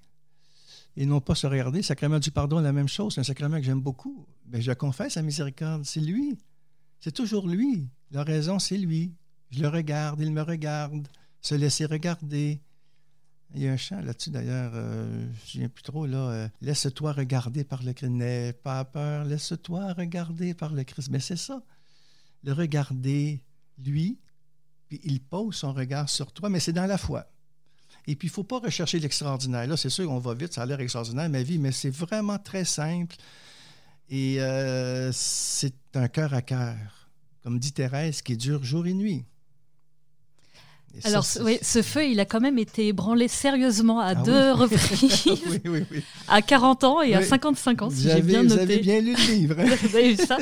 Et 0.96 1.06
non 1.06 1.20
pas 1.20 1.36
se 1.36 1.48
regarder. 1.48 1.82
Sacrement 1.82 2.20
du 2.20 2.32
pardon, 2.32 2.60
la 2.60 2.72
même 2.72 2.88
chose. 2.88 3.16
C'est 3.16 3.22
un 3.22 3.24
sacrement 3.24 3.58
que 3.58 3.64
j'aime 3.64 3.82
beaucoup. 3.82 4.26
Mais 4.52 4.62
je 4.62 4.72
confesse 4.72 5.16
la 5.16 5.24
miséricorde. 5.24 5.84
C'est 5.86 6.00
lui. 6.00 6.38
C'est 7.00 7.14
toujours 7.14 7.48
lui. 7.48 7.88
La 8.12 8.24
raison, 8.24 8.60
c'est 8.60 8.78
lui. 8.78 9.12
Je 9.50 9.62
le 9.62 9.68
regarde, 9.68 10.20
il 10.22 10.32
me 10.32 10.42
regarde. 10.42 11.08
Se 11.42 11.56
laisser 11.56 11.86
regarder. 11.86 12.62
Il 13.56 13.62
y 13.62 13.68
a 13.68 13.72
un 13.72 13.78
chant 13.78 14.02
là-dessus 14.02 14.32
d'ailleurs, 14.32 14.72
euh, 14.74 15.28
je 15.46 15.60
ne 15.60 15.68
plus 15.68 15.84
trop, 15.84 16.08
là. 16.08 16.18
Euh, 16.18 16.48
laisse-toi 16.62 17.12
regarder 17.12 17.64
par 17.64 17.84
le 17.84 17.94
Christ. 17.94 18.10
N'aie 18.10 18.54
pas 18.54 18.84
peur, 18.84 19.26
laisse-toi 19.26 19.94
regarder 19.94 20.54
par 20.54 20.74
le 20.74 20.84
Christ. 20.84 21.10
Mais 21.12 21.20
c'est 21.20 21.38
ça. 21.38 21.62
Le 22.44 22.54
regarder, 22.54 23.44
lui, 23.78 24.18
puis 24.90 25.00
il 25.04 25.22
pose 25.22 25.56
son 25.56 25.72
regard 25.72 26.10
sur 26.10 26.32
toi, 26.32 26.50
mais 26.50 26.60
c'est 26.60 26.74
dans 26.74 26.88
la 26.88 26.98
foi. 26.98 27.28
Et 28.08 28.16
puis, 28.16 28.28
il 28.28 28.32
ne 28.32 28.34
faut 28.34 28.44
pas 28.44 28.60
rechercher 28.60 29.00
l'extraordinaire. 29.00 29.68
Là, 29.68 29.78
c'est 29.78 29.90
sûr 29.90 30.08
qu'on 30.08 30.20
va 30.20 30.34
vite, 30.34 30.54
ça 30.54 30.64
a 30.64 30.66
l'air 30.66 30.80
extraordinaire, 30.80 31.30
ma 31.30 31.44
vie, 31.44 31.58
mais 31.58 31.72
c'est 31.72 31.90
vraiment 31.90 32.38
très 32.38 32.66
simple. 32.66 33.16
Et 34.10 34.42
euh, 34.42 35.12
c'est 35.12 35.76
un 35.94 36.08
cœur 36.08 36.34
à 36.34 36.42
cœur, 36.42 36.76
comme 37.44 37.60
dit 37.60 37.72
Thérèse, 37.72 38.22
qui 38.22 38.36
dure 38.36 38.64
jour 38.64 38.88
et 38.88 38.94
nuit. 38.94 39.26
Alors, 41.04 41.26
oui, 41.42 41.58
ce 41.62 41.82
feu, 41.82 42.06
il 42.06 42.20
a 42.20 42.26
quand 42.26 42.40
même 42.40 42.60
été 42.60 42.88
ébranlé 42.88 43.28
sérieusement 43.28 44.00
à 44.00 44.10
ah 44.10 44.16
deux 44.16 44.52
reprises. 44.54 45.24
oui, 45.26 45.62
oui, 45.66 45.86
oui. 45.92 46.04
À 46.28 46.42
40 46.42 46.84
ans 46.84 47.02
et 47.02 47.16
à 47.16 47.24
55 47.24 47.82
ans, 47.82 47.90
si 47.90 48.04
j'ai 48.10 48.22
bien 48.22 48.44
noté. 48.44 48.56
Vous 48.56 48.62
avez 48.62 48.78
bien 48.78 49.02
lu 49.02 49.14
le 49.14 49.34
livre. 49.34 49.56
Vous 49.84 49.96
avez 49.96 50.14
vu 50.14 50.24
ça 50.24 50.38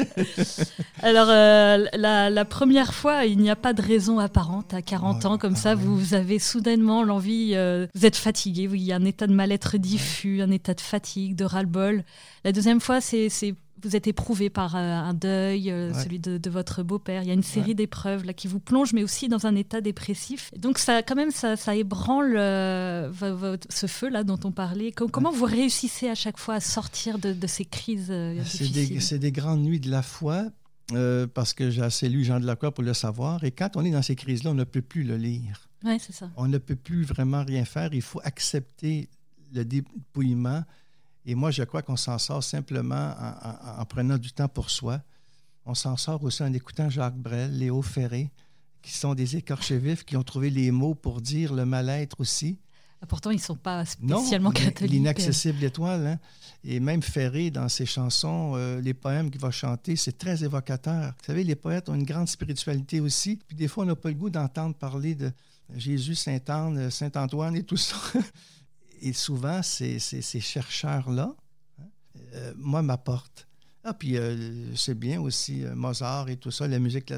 Alors, 1.02 1.28
euh, 1.30 1.86
la, 1.94 2.46
première 2.46 2.94
fois, 2.94 3.26
il 3.26 3.38
n'y 3.38 3.50
a 3.50 3.56
pas 3.56 3.74
de 3.74 3.82
raison 3.82 4.20
apparente. 4.20 4.74
À 4.74 4.82
40 4.82 5.26
ans, 5.26 5.38
comme 5.38 5.56
ça, 5.56 5.74
vous 5.74 6.14
avez 6.14 6.38
soudainement 6.38 7.04
l'envie, 7.04 7.52
euh, 7.56 7.88
vous 7.96 8.06
êtes 8.06 8.18
fatigué, 8.18 8.70
il 8.72 8.82
y 8.82 8.92
a 8.92 8.98
un 8.98 9.06
état 9.06 9.28
de 9.28 9.34
mal-être 9.34 9.78
diffus, 9.78 10.42
un 10.42 10.52
état 10.52 10.74
de 10.74 10.82
fatigue, 10.82 11.36
de 11.36 11.46
ras-le-bol. 11.46 12.04
La 12.44 12.52
deuxième 12.52 12.82
fois, 12.82 13.00
c'est 13.00 13.30
vous 13.84 13.96
êtes 13.96 14.08
éprouvé 14.08 14.50
par 14.50 14.76
euh, 14.76 14.80
un 14.80 15.14
deuil, 15.14 15.72
euh, 15.72 15.94
celui 15.94 16.20
de, 16.20 16.50
votre 16.50 16.84
beau-père. 16.84 17.24
Il 17.24 17.28
y 17.28 17.32
a 17.32 17.34
une 17.34 17.44
série 17.44 17.76
d'épreuves 17.76 18.26
là 18.26 18.34
qui 18.34 18.48
vous 18.48 18.60
plongent, 18.60 18.94
mais 18.94 19.04
aussi 19.04 19.28
dans 19.28 19.46
un 19.46 19.56
état 19.56 19.82
dépressif. 19.82 20.52
Donc 20.58 20.78
ça, 20.78 21.02
quand 21.04 21.16
même, 21.16 21.32
ça, 21.32 21.56
ça 21.56 21.76
ébranle 21.76 22.36
euh, 22.38 23.12
ce 23.70 23.88
feu 23.88 24.10
là 24.10 24.24
dont 24.24 24.40
on 24.44 24.52
parlait. 24.52 24.92
comment 24.92 25.32
vous 25.32 25.46
réussissez 25.46 26.10
à 26.10 26.16
chaque 26.16 26.38
fois 26.38 26.56
à 26.56 26.60
sortir 26.60 27.18
de, 27.20 27.36
ces 27.48 27.66
crises 27.66 28.14
C'est 28.46 29.20
des, 29.20 29.32
grandes 29.32 29.62
nuits 29.62 29.80
de 29.80 29.90
la 29.90 30.02
foi. 30.02 30.46
parce 31.34 31.54
que 31.54 31.70
j'ai 31.70 31.82
assez 31.82 32.10
lu 32.10 32.24
Jean 32.24 32.40
de 32.40 32.46
la 32.46 32.56
Croix 32.56 32.72
pour 32.72 32.84
le 32.84 32.94
savoir. 32.94 33.44
Et 33.44 33.52
quand 33.52 33.76
on 33.76 33.86
est 33.86 33.92
dans 33.92 34.02
ces 34.02 34.16
crises-là, 34.16 34.52
on 34.52 34.56
ne 34.56 34.64
peut 34.64 34.82
plus 34.82 35.04
le 35.04 35.18
lire. 35.18 35.68
Oui, 35.84 35.98
c'est 36.00 36.14
ça. 36.14 36.30
On 36.38 36.48
ne 36.48 36.58
peut 36.58 36.76
plus 36.76 37.04
vraiment 37.04 37.44
rien 37.44 37.66
faire. 37.66 37.94
Il 37.94 38.02
faut 38.02 38.22
accepter 38.24 39.10
le 39.54 39.66
dépouillement 39.66 40.64
et 41.26 41.36
moi, 41.36 41.52
je 41.52 41.64
crois 41.64 41.82
qu'on 41.82 41.98
s'en 41.98 42.18
sort 42.18 42.44
simplement 42.44 43.14
en, 43.78 43.86
prenant 43.86 44.18
du 44.18 44.32
temps 44.32 44.48
pour 44.48 44.70
soi. 44.70 45.02
On 45.66 45.76
s'en 45.76 45.96
sort 45.98 46.24
aussi 46.24 46.42
en 46.42 46.52
écoutant 46.54 46.90
Jacques 46.90 47.18
Brel, 47.18 47.58
Léo 47.58 47.82
Ferré, 47.82 48.32
qui 48.82 48.92
sont 48.92 49.14
des 49.14 49.36
écorchés 49.36 49.78
vifs, 49.78 50.04
qui 50.04 50.18
ont 50.18 50.24
trouvé 50.24 50.50
les 50.50 50.72
mots 50.72 50.96
pour 50.96 51.22
dire 51.22 51.54
le 51.54 51.66
mal-être 51.66 52.20
aussi. 52.20 52.58
Pourtant, 53.08 53.32
ils 53.32 53.38
ne 53.38 53.42
sont 53.42 53.56
pas 53.56 53.84
spécialement 53.86 54.50
non, 54.50 54.54
catholiques. 54.54 54.92
L'inaccessible 54.92 55.64
étoile. 55.64 56.06
Hein? 56.06 56.20
Et 56.64 56.80
même 56.80 57.02
Ferré, 57.02 57.50
dans 57.50 57.68
ses 57.68 57.88
chansons, 57.88 58.54
euh, 58.56 58.80
les 58.80 58.94
poèmes 58.94 59.32
qu'il 59.32 59.42
va 59.42 59.50
chanter, 59.50 59.96
c'est 59.96 60.18
très 60.18 60.44
évocateur. 60.44 61.14
Vous 61.20 61.26
savez, 61.26 61.44
les 61.44 61.56
poètes 61.56 61.90
ont 61.90 61.96
une 61.96 62.04
grande 62.04 62.28
spiritualité 62.28 63.00
aussi. 63.00 63.40
Puis 63.48 63.56
des 63.56 63.68
fois, 63.68 63.86
on 63.86 63.88
n'a 63.88 63.96
pas 63.96 64.10
le 64.10 64.16
goût 64.16 64.30
d'entendre 64.30 64.76
parler 64.76 65.16
de 65.16 65.32
Jésus, 65.76 66.14
Sainte-Anne, 66.14 66.92
Saint-Antoine 66.92 67.56
et 67.56 67.64
tout 67.64 67.78
ça. 67.78 67.96
et 69.02 69.14
souvent, 69.14 69.62
ces, 69.64 70.00
chercheurs-là, 70.00 71.36
hein, 71.80 71.84
euh, 72.34 72.54
moi, 72.56 72.82
m'apportent. 72.82 73.48
Ah, 73.84 73.94
puis 73.94 74.18
euh, 74.18 74.76
c'est 74.76 74.98
bien 74.98 75.20
aussi 75.20 75.64
euh, 75.64 75.74
Mozart 75.74 76.30
et 76.30 76.38
tout 76.38 76.52
ça, 76.52 76.68
la 76.68 76.78
musique 76.78 77.12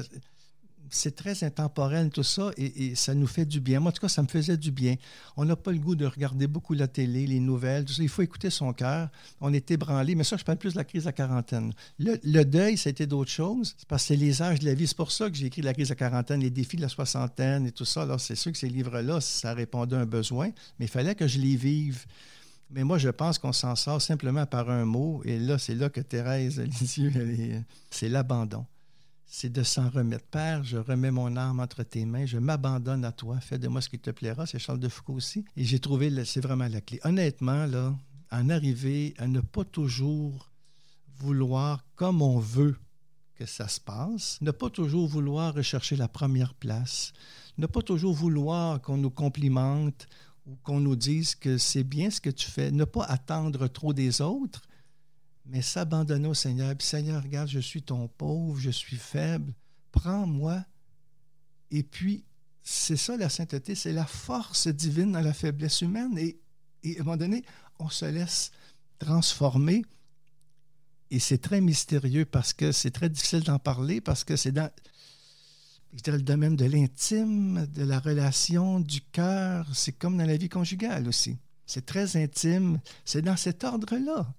c'est 0.90 1.16
très 1.16 1.44
intemporel 1.44 2.10
tout 2.10 2.22
ça 2.22 2.50
et, 2.56 2.94
ça 2.94 3.14
nous 3.14 3.26
fait 3.26 3.44
du 3.44 3.60
bien. 3.60 3.80
Moi, 3.80 3.90
en 3.90 3.92
tout 3.92 4.00
cas, 4.00 4.08
ça 4.08 4.22
me 4.22 4.28
faisait 4.28 4.56
du 4.56 4.70
bien. 4.70 4.96
On 5.36 5.44
n'a 5.44 5.56
pas 5.56 5.72
le 5.72 5.78
goût 5.78 5.94
de 5.94 6.06
regarder 6.06 6.46
beaucoup 6.46 6.74
la 6.74 6.88
télé, 6.88 7.26
les 7.26 7.40
nouvelles. 7.40 7.84
Il 7.98 8.08
faut 8.08 8.22
écouter 8.22 8.50
son 8.50 8.72
cœur. 8.72 9.08
On 9.40 9.52
est 9.52 9.70
ébranlé. 9.70 10.14
Mais 10.14 10.24
ça, 10.24 10.36
je 10.36 10.44
parle 10.44 10.58
plus 10.58 10.72
de 10.72 10.78
la 10.78 10.84
crise 10.84 11.02
de 11.02 11.08
la 11.08 11.12
quarantaine. 11.12 11.72
Le, 11.98 12.44
deuil, 12.44 12.76
ça 12.76 12.88
a 12.88 12.90
été 12.90 13.06
d'autres 13.06 13.30
choses. 13.30 13.76
Parce 13.88 14.02
que 14.02 14.08
c'est 14.08 14.16
les 14.16 14.42
âges 14.42 14.60
de 14.60 14.66
la 14.66 14.74
vie. 14.74 14.86
C'est 14.86 14.96
pour 14.96 15.12
ça 15.12 15.30
que 15.30 15.36
j'ai 15.36 15.46
écrit 15.46 15.62
la 15.62 15.74
crise 15.74 15.88
de 15.88 15.92
la 15.92 15.96
quarantaine, 15.96 16.40
les 16.40 16.50
défis 16.50 16.76
de 16.76 16.82
la 16.82 16.88
soixantaine 16.88 17.66
et 17.66 17.72
tout 17.72 17.84
ça. 17.84 18.02
Alors, 18.02 18.20
c'est 18.20 18.36
sûr 18.36 18.52
que 18.52 18.58
ces 18.58 18.68
livres-là, 18.68 19.20
ça 19.20 19.54
répondait 19.54 19.96
à 19.96 20.00
un 20.00 20.06
besoin, 20.06 20.50
mais 20.78 20.86
il 20.86 20.90
fallait 20.90 21.14
que 21.14 21.26
je 21.26 21.38
les 21.38 21.56
vive. 21.56 22.04
Mais 22.70 22.84
moi, 22.84 22.98
je 22.98 23.08
pense 23.08 23.38
qu'on 23.38 23.52
s'en 23.52 23.76
sort 23.76 24.00
simplement 24.00 24.46
par 24.46 24.70
un 24.70 24.84
mot. 24.84 25.22
Et 25.24 25.38
là, 25.38 25.58
c'est 25.58 25.74
là 25.74 25.90
que 25.90 26.00
Thérèse 26.00 26.60
Lisieux, 26.80 27.12
c'est 27.90 28.08
l'abandon 28.08 28.66
c'est 29.36 29.50
de 29.50 29.64
s'en 29.64 29.90
remettre. 29.90 30.26
Père, 30.26 30.62
je 30.62 30.76
remets 30.76 31.10
mon 31.10 31.36
âme 31.36 31.58
entre 31.58 31.82
tes 31.82 32.06
mains, 32.06 32.24
je 32.24 32.38
m'abandonne 32.38 33.04
à 33.04 33.10
toi, 33.10 33.40
fais 33.40 33.58
de 33.58 33.66
moi 33.66 33.80
ce 33.80 33.88
qui 33.88 33.98
te 33.98 34.12
plaira. 34.12 34.46
C'est 34.46 34.60
Charles 34.60 34.78
de 34.78 34.88
Foucault 34.88 35.14
aussi. 35.14 35.44
Et 35.56 35.64
j'ai 35.64 35.80
trouvé, 35.80 36.24
c'est 36.24 36.40
vraiment 36.40 36.68
la 36.68 36.80
clé. 36.80 37.00
Honnêtement, 37.02 37.66
là, 37.66 37.96
en 38.30 38.48
arriver 38.48 39.12
à 39.18 39.26
ne 39.26 39.40
pas 39.40 39.64
toujours 39.64 40.52
vouloir 41.18 41.84
comme 41.96 42.22
on 42.22 42.38
veut 42.38 42.76
que 43.34 43.44
ça 43.44 43.66
se 43.66 43.80
passe, 43.80 44.38
ne 44.40 44.52
pas 44.52 44.70
toujours 44.70 45.08
vouloir 45.08 45.52
rechercher 45.52 45.96
la 45.96 46.06
première 46.06 46.54
place, 46.54 47.12
ne 47.58 47.66
pas 47.66 47.82
toujours 47.82 48.14
vouloir 48.14 48.80
qu'on 48.80 48.98
nous 48.98 49.10
complimente 49.10 50.06
ou 50.46 50.54
qu'on 50.62 50.78
nous 50.78 50.94
dise 50.94 51.34
que 51.34 51.58
c'est 51.58 51.82
bien 51.82 52.08
ce 52.08 52.20
que 52.20 52.30
tu 52.30 52.48
fais, 52.48 52.70
ne 52.70 52.84
pas 52.84 53.02
attendre 53.02 53.66
trop 53.66 53.92
des 53.92 54.20
autres, 54.20 54.62
mais 55.46 55.62
s'abandonner 55.62 56.28
au 56.28 56.34
Seigneur. 56.34 56.74
Puis 56.76 56.86
Seigneur, 56.86 57.22
regarde, 57.22 57.48
je 57.48 57.58
suis 57.60 57.82
ton 57.82 58.08
pauvre, 58.08 58.58
je 58.58 58.70
suis 58.70 58.96
faible, 58.96 59.52
prends-moi. 59.92 60.64
Et 61.70 61.82
puis, 61.82 62.24
c'est 62.62 62.96
ça 62.96 63.16
la 63.16 63.28
sainteté, 63.28 63.74
c'est 63.74 63.92
la 63.92 64.06
force 64.06 64.68
divine 64.68 65.12
dans 65.12 65.20
la 65.20 65.34
faiblesse 65.34 65.82
humaine. 65.82 66.16
Et, 66.18 66.38
à 66.84 67.00
un 67.00 67.04
moment 67.04 67.16
donné, 67.16 67.44
on 67.78 67.88
se 67.88 68.06
laisse 68.06 68.52
transformer. 68.98 69.84
Et 71.10 71.18
c'est 71.18 71.38
très 71.38 71.60
mystérieux 71.60 72.24
parce 72.24 72.52
que 72.52 72.72
c'est 72.72 72.90
très 72.90 73.08
difficile 73.08 73.42
d'en 73.42 73.58
parler, 73.58 74.00
parce 74.00 74.24
que 74.24 74.36
c'est 74.36 74.52
dans 74.52 74.70
le 76.06 76.22
domaine 76.22 76.56
de 76.56 76.64
l'intime, 76.64 77.66
de 77.66 77.84
la 77.84 78.00
relation, 78.00 78.80
du 78.80 79.00
cœur. 79.00 79.68
C'est 79.74 79.92
comme 79.92 80.16
dans 80.16 80.26
la 80.26 80.36
vie 80.36 80.48
conjugale 80.48 81.06
aussi. 81.06 81.36
C'est 81.66 81.86
très 81.86 82.16
intime. 82.16 82.80
C'est 83.04 83.22
dans 83.22 83.36
cet 83.36 83.64
ordre-là. 83.64 84.34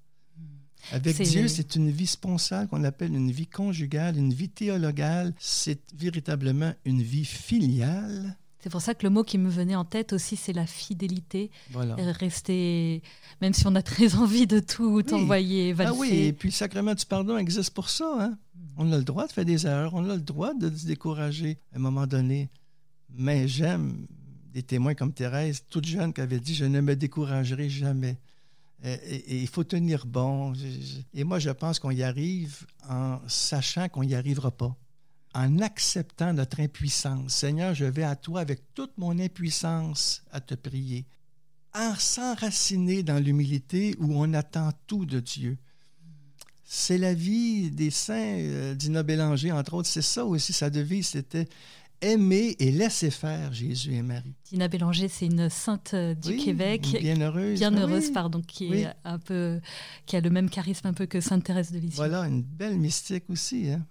Avec 0.92 1.22
Dieu, 1.22 1.48
c'est 1.48 1.76
une 1.76 1.90
vie 1.90 2.08
sponsale 2.08 2.68
qu'on 2.68 2.84
appelle 2.84 3.14
une 3.14 3.32
vie 3.32 3.48
conjugale, 3.48 4.18
une 4.18 4.34
vie 4.34 4.50
théologale. 4.50 5.34
C'est 5.40 5.82
véritablement 5.94 6.74
une 6.86 7.02
vie 7.02 7.26
filiale. 7.26 8.38
C'est 8.66 8.72
pour 8.72 8.82
ça 8.82 8.96
que 8.96 9.06
le 9.06 9.12
mot 9.12 9.24
qui 9.24 9.38
me 9.38 9.48
venait 9.48 9.76
en 9.76 9.86
tête 9.86 10.12
aussi, 10.12 10.36
c'est 10.36 10.52
la 10.52 10.66
fidélité. 10.66 11.52
Voilà. 11.70 11.96
Rester, 11.98 13.04
même 13.40 13.54
si 13.54 13.68
on 13.68 13.76
a 13.76 13.84
très 13.84 14.16
envie 14.18 14.48
de 14.48 14.60
tout 14.60 15.04
envoyer 15.14 15.72
valser. 15.72 15.94
Ah 15.94 16.00
oui, 16.00 16.10
et 16.10 16.34
puis 16.34 16.50
le 16.50 16.54
sacrement 16.54 16.96
du 16.96 17.06
pardon 17.06 17.38
existe 17.38 17.76
pour 17.76 17.90
ça. 17.90 18.12
Hein? 18.20 18.38
On 18.78 18.92
a 18.92 18.98
le 18.98 19.04
droit 19.04 19.28
de 19.28 19.32
faire 19.32 19.46
des 19.46 19.68
erreurs, 19.68 19.94
on 19.94 20.10
a 20.10 20.16
le 20.16 20.22
droit 20.22 20.56
de 20.56 20.76
se 20.76 20.88
décourager 20.88 21.60
à 21.74 21.76
un 21.76 21.80
moment 21.80 22.08
donné. 22.08 22.50
Mais 23.14 23.48
j'aime 23.48 24.08
des 24.52 24.64
témoins 24.64 24.96
comme 24.96 25.14
Thérèse, 25.14 25.64
toute 25.70 25.86
jeune, 25.86 26.12
qui 26.12 26.22
avait 26.22 26.40
dit 26.40 26.56
Je 26.56 26.66
ne 26.66 26.82
me 26.82 26.96
découragerai 26.96 27.70
jamais. 27.70 28.18
Il 28.86 29.48
faut 29.48 29.64
tenir 29.64 30.06
bon. 30.06 30.54
Et 31.14 31.24
moi, 31.24 31.40
je 31.40 31.50
pense 31.50 31.80
qu'on 31.80 31.92
y 31.92 32.04
arrive 32.04 32.66
en 32.88 33.20
sachant 33.28 33.90
qu'on 33.90 34.04
n'y 34.04 34.16
arrivera 34.16 34.52
pas, 34.52 34.76
en 35.34 35.60
acceptant 35.60 36.34
notre 36.34 36.60
impuissance. 36.60 37.34
Seigneur, 37.34 37.74
je 37.74 37.86
vais 37.86 38.04
à 38.04 38.16
toi 38.16 38.42
avec 38.42 38.74
toute 38.74 38.98
mon 38.98 39.18
impuissance 39.20 40.24
à 40.32 40.40
te 40.40 40.54
prier, 40.54 41.06
en 41.74 41.96
s'enraciner 41.96 43.02
dans 43.02 43.22
l'humilité 43.24 43.96
où 44.00 44.14
on 44.16 44.34
attend 44.34 44.72
tout 44.88 45.06
de 45.06 45.20
Dieu. 45.20 45.58
C'est 46.64 46.98
la 46.98 47.14
vie 47.14 47.70
des 47.70 47.92
saints, 47.92 48.38
euh, 48.40 48.74
d'Ina 48.74 49.04
Bélanger, 49.04 49.52
entre 49.52 49.76
autres. 49.76 49.88
C'est 49.88 50.02
ça 50.02 50.26
aussi, 50.26 50.52
sa 50.52 50.70
devise, 50.70 51.08
c'était 51.10 51.48
aimer 52.02 52.56
et 52.60 52.72
laisser 52.72 53.10
faire 53.10 53.54
Jésus 53.54 53.94
et 53.94 54.02
Marie. 54.02 54.36
Tina 54.44 54.68
Bélanger, 54.68 55.08
c'est 55.08 55.26
une 55.26 55.50
sainte 55.50 55.92
euh, 55.94 56.14
du 56.14 56.38
Québec, 56.38 56.98
bien 57.00 57.20
heureuse, 57.20 57.60
bien 57.60 57.76
heureuse, 57.76 58.12
pardon, 58.12 58.42
qui 58.42 58.74
est 58.74 58.88
un 59.04 59.20
peu, 59.20 59.60
qui 60.06 60.16
a 60.16 60.22
le 60.22 60.30
même 60.30 60.50
charisme 60.50 60.88
un 60.88 60.94
peu 60.94 61.06
que 61.06 61.22
Sainte 61.22 61.44
Thérèse 61.44 61.72
de 61.72 61.80
Lisieux. 61.80 61.96
Voilà, 61.96 62.22
une 62.22 62.42
belle 62.42 62.78
mystique 62.78 63.30
aussi. 63.30 63.70
Hein? 63.70 63.86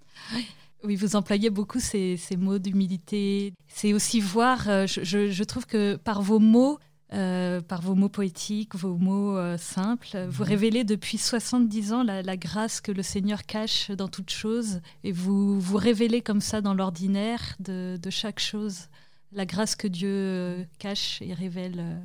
Oui, 0.84 0.96
vous 0.96 1.16
employez 1.16 1.48
beaucoup 1.48 1.80
ces, 1.80 2.16
ces 2.16 2.36
mots 2.36 2.58
d'humilité. 2.58 3.54
C'est 3.68 3.94
aussi 3.94 4.20
voir, 4.20 4.68
euh, 4.68 4.86
je, 4.86 5.30
je, 5.30 5.44
trouve 5.44 5.66
que 5.66 5.96
par 5.96 6.20
vos 6.20 6.38
mots, 6.38 6.78
euh, 7.12 7.60
par 7.60 7.82
vos 7.82 7.94
mots 7.94 8.08
poétiques, 8.08 8.74
vos 8.74 8.96
mots 8.96 9.36
euh, 9.36 9.58
simples. 9.58 10.26
Vous 10.30 10.42
mhm. 10.42 10.48
révélez 10.48 10.84
depuis 10.84 11.18
70 11.18 11.92
ans 11.92 12.02
la, 12.02 12.36
grâce 12.36 12.80
que 12.80 12.90
le 12.90 13.02
Seigneur 13.02 13.44
cache 13.44 13.90
dans 13.90 14.08
toute 14.08 14.30
chose 14.30 14.80
et 15.04 15.12
vous 15.12 15.60
vous 15.60 15.76
révélez 15.76 16.22
comme 16.22 16.40
ça 16.40 16.60
dans 16.62 16.74
l'ordinaire 16.74 17.56
de, 17.60 17.98
chaque 18.10 18.40
chose, 18.40 18.88
la 19.32 19.44
grâce 19.44 19.76
que 19.76 19.86
Dieu 19.86 20.08
euh, 20.10 20.64
cache 20.78 21.20
et 21.20 21.34
révèle. 21.34 22.02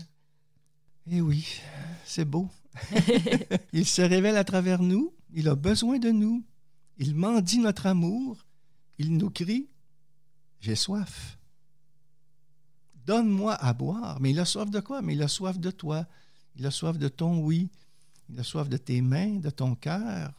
Eh 1.09 1.21
oui, 1.21 1.61
c'est 2.03 2.25
beau. 2.25 2.49
il 3.73 3.85
se 3.85 4.01
révèle 4.01 4.37
à 4.37 4.43
travers 4.43 4.81
nous, 4.81 5.13
il 5.33 5.47
a 5.47 5.55
besoin 5.55 5.97
de 5.97 6.09
nous, 6.09 6.43
il 6.97 7.15
mendie 7.15 7.59
notre 7.59 7.87
amour, 7.87 8.45
il 8.97 9.17
nous 9.17 9.29
crie, 9.29 9.69
j'ai 10.59 10.75
soif. 10.75 11.38
Donne-moi 13.09 13.55
à 13.55 13.73
boire. 13.73 14.19
Mais 14.21 14.29
il 14.29 14.39
a 14.39 14.45
soif 14.45 14.69
de 14.69 14.79
quoi? 14.79 15.01
Mais 15.01 15.15
il 15.15 15.23
a 15.23 15.27
soif 15.27 15.57
de 15.57 15.71
toi. 15.71 16.05
Il 16.55 16.63
a 16.67 16.69
soif 16.69 16.95
de 16.99 17.07
ton 17.07 17.39
oui. 17.39 17.71
Il 18.29 18.39
a 18.39 18.43
soif 18.43 18.69
de 18.69 18.77
tes 18.77 19.01
mains, 19.01 19.39
de 19.39 19.49
ton 19.49 19.73
cœur. 19.73 20.31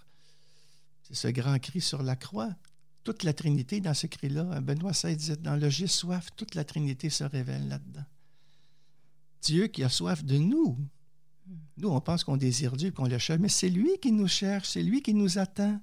C'est 1.03 1.17
ce 1.17 1.27
grand 1.27 1.59
cri 1.59 1.81
sur 1.81 2.01
la 2.05 2.15
croix. 2.15 2.55
Toute 3.03 3.25
la 3.25 3.33
Trinité 3.33 3.81
dans 3.81 3.93
ce 3.93 4.07
cri-là. 4.07 4.61
Benoît 4.61 4.93
XVI 4.93 5.37
dans 5.39 5.57
le 5.57 5.69
j'ai 5.69 5.89
soif, 5.89 6.29
toute 6.37 6.55
la 6.55 6.63
Trinité 6.63 7.11
se 7.11 7.25
révèle 7.25 7.67
là-dedans. 7.67 8.05
Dieu 9.43 9.67
qui 9.67 9.83
a 9.83 9.89
soif 9.89 10.23
de 10.23 10.39
nous. 10.39 10.79
Nous, 11.77 11.89
on 11.89 12.01
pense 12.01 12.23
qu'on 12.23 12.37
désire 12.37 12.77
Dieu, 12.77 12.93
qu'on 12.93 13.09
le 13.09 13.19
cherche, 13.19 13.41
mais 13.41 13.49
c'est 13.49 13.69
lui 13.69 13.99
qui 14.01 14.13
nous 14.13 14.29
cherche, 14.29 14.69
c'est 14.69 14.85
lui 14.85 15.03
qui 15.03 15.13
nous 15.13 15.39
attend. 15.39 15.81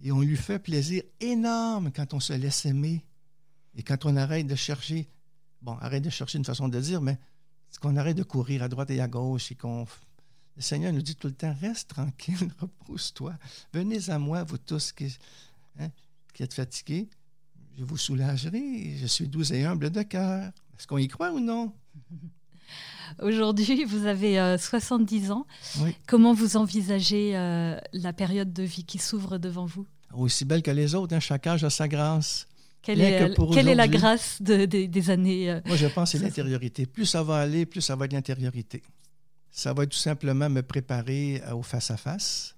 Et 0.00 0.10
on 0.10 0.22
lui 0.22 0.38
fait 0.38 0.58
plaisir 0.58 1.02
énorme 1.20 1.92
quand 1.92 2.14
on 2.14 2.20
se 2.20 2.32
laisse 2.32 2.64
aimer 2.64 3.04
et 3.74 3.82
quand 3.82 4.06
on 4.06 4.16
arrête 4.16 4.46
de 4.46 4.54
chercher, 4.54 5.06
bon, 5.62 5.76
arrête 5.78 6.02
de 6.02 6.10
chercher 6.10 6.38
une 6.38 6.44
façon 6.44 6.68
de 6.68 6.80
dire, 6.80 7.00
mais 7.00 7.18
qu'on 7.80 7.96
arrête 7.96 8.16
de 8.16 8.22
courir 8.22 8.62
à 8.62 8.68
droite 8.68 8.90
et 8.90 9.00
à 9.00 9.08
gauche 9.08 9.52
et 9.52 9.54
qu'on. 9.54 9.86
Le 10.56 10.62
Seigneur 10.62 10.92
nous 10.92 11.00
dit 11.00 11.14
tout 11.14 11.28
le 11.28 11.32
temps 11.32 11.54
reste 11.60 11.88
tranquille, 11.90 12.50
repose-toi. 12.58 13.34
Venez 13.72 14.10
à 14.10 14.18
moi, 14.18 14.44
vous 14.44 14.58
tous 14.58 14.92
qui, 14.92 15.16
hein, 15.78 15.88
qui 16.34 16.42
êtes 16.42 16.52
fatigués. 16.52 17.08
Je 17.78 17.84
vous 17.84 17.96
soulagerai. 17.96 18.96
Je 19.00 19.06
suis 19.06 19.28
doux 19.28 19.52
et 19.52 19.64
humble 19.64 19.90
de 19.90 20.02
cœur. 20.02 20.52
Est-ce 20.76 20.86
qu'on 20.86 20.98
y 20.98 21.08
croit 21.08 21.32
ou 21.32 21.40
non? 21.40 21.72
Aujourd'hui, 23.22 23.84
vous 23.84 24.06
avez 24.06 24.56
70 24.58 25.30
euh, 25.30 25.34
ans. 25.34 25.46
Comment 26.06 26.34
vous 26.34 26.56
envisagez 26.56 27.36
euh, 27.36 27.78
la 27.92 28.12
période 28.12 28.52
de 28.52 28.62
vie 28.62 28.84
qui 28.84 28.98
s'ouvre 28.98 29.38
devant 29.38 29.66
vous? 29.66 29.86
Aussi 30.12 30.44
belle 30.44 30.62
que 30.62 30.70
les 30.70 30.94
autres, 30.94 31.14
hein. 31.14 31.20
chaque 31.20 31.46
âge 31.46 31.64
a 31.64 31.70
sa 31.70 31.88
grâce. 31.88 32.46
Quelle, 32.82 33.00
est, 33.00 33.34
quelle 33.52 33.68
est, 33.68 33.74
la 33.74 33.88
grâce 33.88 34.40
des 34.40 35.10
années 35.10 35.50
euh, 35.50 35.60
Moi, 35.66 35.76
je 35.76 35.86
pense 35.86 36.12
que 36.12 36.18
c'est 36.18 36.24
l'intériorité. 36.24 36.86
Plus 36.86 37.04
ça 37.04 37.22
va 37.22 37.36
aller, 37.36 37.66
plus 37.66 37.82
ça 37.82 37.94
va 37.94 38.06
être 38.06 38.12
l'intériorité. 38.12 38.82
Ça 39.50 39.72
va 39.72 39.86
tout 39.86 39.98
simplement 39.98 40.48
me 40.48 40.62
préparer 40.62 41.42
au 41.52 41.62
face-à-face. 41.62 42.56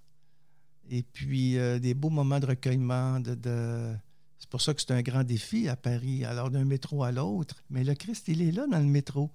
Et 0.90 1.02
puis, 1.02 1.56
des 1.80 1.94
beaux 1.94 2.10
moments 2.10 2.38
de 2.38 2.46
recueillement, 2.46 3.18
de... 3.18 3.94
C'est 4.38 4.50
pour 4.50 4.60
ça 4.60 4.74
que 4.74 4.80
c'est 4.80 4.92
un 4.92 5.02
grand 5.02 5.24
défi 5.24 5.68
à 5.68 5.76
Paris, 5.76 6.24
alors 6.24 6.50
d'un 6.50 6.64
métro 6.64 7.02
à 7.04 7.12
l'autre. 7.12 7.62
Mais 7.70 7.84
le 7.84 7.94
Christ, 7.94 8.28
il 8.28 8.42
est 8.42 8.52
là 8.52 8.66
dans 8.70 8.80
le 8.80 8.84
métro. 8.84 9.30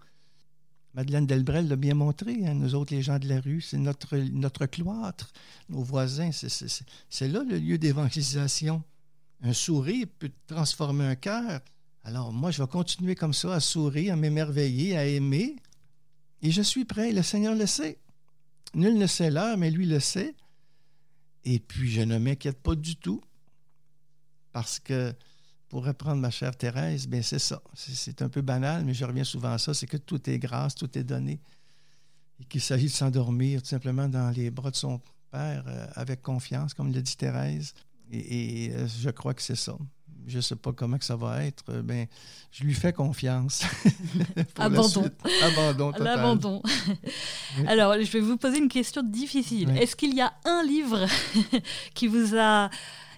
Madeleine 0.97 1.27
Delbrel 1.27 1.67
l'a 1.67 1.75
bien 1.75 1.93
montré, 1.93 2.45
hein, 2.45 2.55
nous 2.55 2.73
autres, 2.73 2.93
les 2.93 3.03
gens 3.03 3.19
de 3.19 3.29
la 3.29 3.39
rue, 3.39 3.61
c'est 3.61 3.77
notre, 3.77 4.17
notre 4.17 4.65
cloître, 4.65 5.31
nos 5.69 5.83
voisins, 5.83 6.31
c'est 6.31 7.27
là 7.27 7.43
le 7.47 7.59
lieu 7.59 7.77
d'évangélisation. 7.77 8.81
Un 9.41 9.53
sourire 9.53 10.07
peut 10.19 10.31
transformer 10.47 11.05
un 11.05 11.15
cœur. 11.15 11.61
Alors 12.03 12.31
moi, 12.31 12.51
je 12.51 12.61
vais 12.61 12.67
continuer 12.67 13.15
comme 13.15 13.33
ça, 13.33 13.53
à 13.53 13.59
sourire, 13.59 14.13
à 14.13 14.15
m'émerveiller, 14.15 14.97
à 14.97 15.05
aimer. 15.05 15.57
Et 16.41 16.51
je 16.51 16.61
suis 16.61 16.85
prêt, 16.85 17.11
le 17.11 17.23
Seigneur 17.23 17.55
le 17.55 17.65
sait. 17.65 17.97
Nul 18.73 18.97
ne 18.97 19.07
sait 19.07 19.31
l'heure, 19.31 19.57
mais 19.57 19.71
lui 19.71 19.85
le 19.85 19.99
sait. 19.99 20.35
Et 21.43 21.59
puis, 21.59 21.89
je 21.89 22.01
ne 22.01 22.17
m'inquiète 22.17 22.61
pas 22.61 22.75
du 22.75 22.95
tout, 22.95 23.21
parce 24.51 24.79
que 24.79 25.13
pour 25.69 25.85
reprendre 25.85 26.21
ma 26.21 26.29
chère 26.29 26.55
Thérèse, 26.55 27.07
bien 27.07 27.21
c'est 27.21 27.39
ça. 27.39 27.61
C'est 27.73 28.21
un 28.21 28.29
peu 28.29 28.41
banal, 28.41 28.85
mais 28.85 28.93
je 28.93 29.05
reviens 29.05 29.23
souvent 29.23 29.51
à 29.51 29.57
ça, 29.57 29.73
c'est 29.73 29.87
que 29.87 29.97
tout 29.97 30.29
est 30.29 30.39
grâce, 30.39 30.75
tout 30.75 30.97
est 30.97 31.03
donné. 31.03 31.39
Et 32.39 32.45
qu'il 32.45 32.61
s'agit 32.61 32.85
de 32.85 32.91
s'endormir 32.91 33.61
tout 33.61 33.67
simplement 33.67 34.07
dans 34.07 34.29
les 34.29 34.49
bras 34.49 34.71
de 34.71 34.75
son 34.75 35.01
Père 35.31 35.65
euh, 35.67 35.87
avec 35.95 36.21
confiance, 36.21 36.73
comme 36.73 36.93
le 36.93 37.01
dit 37.01 37.17
Thérèse. 37.17 37.73
Et, 38.11 38.71
euh, 38.73 38.87
je 38.87 39.09
crois 39.09 39.33
que 39.33 39.41
c'est 39.41 39.55
ça. 39.55 39.77
Je 40.25 40.37
ne 40.37 40.41
sais 40.41 40.55
pas 40.57 40.73
comment 40.73 40.97
que 40.97 41.05
ça 41.05 41.15
va 41.15 41.45
être. 41.45 41.81
Ben, 41.81 42.07
je 42.51 42.63
lui 42.65 42.73
fais 42.73 42.91
confiance. 42.91 43.63
Abandon. 44.57 45.09
Abandon. 45.41 45.91
L'abandon. 45.99 46.61
Alors, 47.65 47.93
je 47.93 48.11
vais 48.11 48.19
vous 48.19 48.35
poser 48.35 48.57
une 48.57 48.67
question 48.67 49.03
difficile. 49.03 49.69
Est-ce 49.77 49.95
qu'il 49.95 50.13
y 50.13 50.21
a 50.21 50.33
un 50.43 50.63
livre 50.63 51.05
qui 51.93 52.07
vous 52.07 52.35
a 52.37 52.69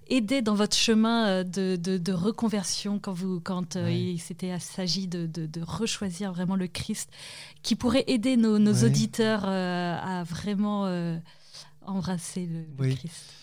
aider 0.07 0.41
dans 0.43 0.55
votre 0.55 0.75
chemin 0.75 1.27
euh, 1.27 1.43
de, 1.43 1.75
de, 1.75 2.11
reconversion 2.11 2.99
quand, 2.99 3.13
vous, 3.13 3.39
quand 3.39 3.75
il 3.75 4.19
s'agit 4.19 5.07
de, 5.07 5.25
de, 5.27 5.61
rechoisir 5.61 6.31
vraiment 6.31 6.55
le 6.55 6.67
Christ, 6.67 7.11
qui 7.63 7.75
pourrait 7.75 8.05
aider 8.07 8.37
nos, 8.37 8.59
nos 8.59 8.83
auditeurs 8.83 9.43
euh, 9.45 9.97
à 9.99 10.23
vraiment 10.23 10.85
embrasser 11.85 12.47
le, 12.47 12.95
Christ? 12.95 13.38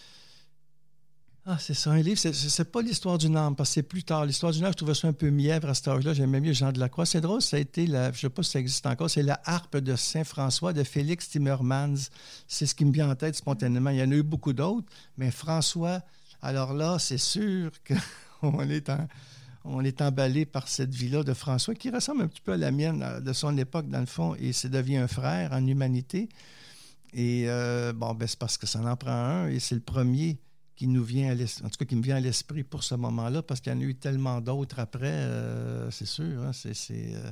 Ah, 1.47 1.57
c'est 1.59 1.75
ça, 1.75 1.93
un 1.93 2.03
livre, 2.03 2.19
c'est 2.19 2.73
pas 2.73 2.83
l'histoire 2.83 3.19
d'une 3.19 3.37
âme, 3.37 3.55
parce 3.55 3.71
que 3.71 3.75
c'est 3.75 3.83
plus 3.83 4.03
tard. 4.03 4.27
L'histoire 4.27 4.53
d'une 4.53 4.65
âme, 4.65 4.73
je 4.73 4.77
trouvais 4.77 4.95
ça 4.95 5.09
un 5.09 5.13
peu 5.13 5.31
mièvre 5.31 5.69
à 5.69 5.75
cet 5.75 5.89
âge-là. 5.89 6.13
J'aimais 6.13 6.41
mieux 6.41 6.53
Jean 6.53 6.73
de 6.73 6.81
la 6.81 6.89
Croix. 6.89 7.07
C'est 7.07 7.21
drôle, 7.21 7.41
ça 7.41 7.57
a 7.57 7.61
été, 7.61 7.87
la, 7.87 8.13
je 8.13 8.21
sais 8.21 8.29
pas 8.29 8.43
si 8.43 8.51
ça 8.51 8.59
existe 8.59 8.87
encore, 8.87 9.09
c'est 9.09 9.23
la 9.23 9.41
harpe 9.45 9.77
de 9.77 9.95
Saint-François 9.95 10.73
de 10.73 10.83
Félix 10.83 11.29
Timmermans. 11.29 12.11
C'est 12.49 12.67
ce 12.67 12.75
qui 12.75 12.85
me 12.85 12.93
vient 12.93 13.11
en 13.11 13.15
tête 13.15 13.37
spontanément. 13.37 13.91
Il 13.91 13.99
y 13.99 14.03
en 14.03 14.11
a 14.11 14.15
eu 14.15 14.23
beaucoup 14.23 14.53
d'autres, 14.53 14.87
mais 15.17 15.31
François 15.31 16.03
alors 16.43 16.75
là, 16.75 16.99
c'est 16.99 17.19
sûr 17.19 17.71
qu'on 18.41 18.61
est, 18.69 18.91
on 19.65 19.85
est 19.85 20.01
emballé 20.01 20.47
par 20.47 20.69
cette 20.69 20.95
vie-là 20.95 21.23
de 21.23 21.35
François, 21.35 21.75
qui 21.75 21.91
ressemble 21.91 22.23
un 22.23 22.29
petit 22.29 22.41
peu 22.41 22.53
à 22.53 22.57
la 22.57 22.71
mienne 22.71 23.21
de 23.21 23.33
son 23.33 23.57
époque, 23.59 23.89
dans 23.89 24.01
le 24.01 24.07
fond, 24.07 24.35
et 24.37 24.53
c'est 24.53 24.69
devient 24.69 24.99
un 24.99 25.09
frère 25.09 25.53
en 25.53 25.67
humanité. 25.67 26.29
Et 27.13 27.45
euh, 27.49 27.93
bon, 27.93 28.15
ben, 28.15 28.29
c'est 28.29 28.39
parce 28.39 28.59
que 28.59 28.67
ça 28.67 28.81
en 28.81 28.97
prend 28.97 29.11
un, 29.11 29.49
et 29.49 29.59
c'est 29.59 29.75
le 29.75 29.81
premier 29.81 30.39
qui 30.77 30.87
nous 30.87 31.03
vient 31.03 31.31
à 31.31 31.35
en 31.35 31.69
tout 31.71 31.79
cas 31.79 31.85
qui 31.87 31.97
me 31.97 32.03
vient 32.03 32.17
à 32.17 32.21
l'esprit 32.21 32.63
pour 32.63 32.85
ce 32.85 32.95
moment-là, 32.95 33.43
parce 33.43 33.61
qu'il 33.61 33.73
y 33.73 33.77
en 33.77 33.81
a 33.81 33.85
eu 33.85 33.95
tellement 33.95 34.41
d'autres 34.41 34.79
après, 34.79 35.07
euh, 35.07 35.91
c'est 35.91 36.07
sûr. 36.07 36.43
Hein, 36.43 36.53
c'est, 36.53 36.75
euh, 36.93 37.31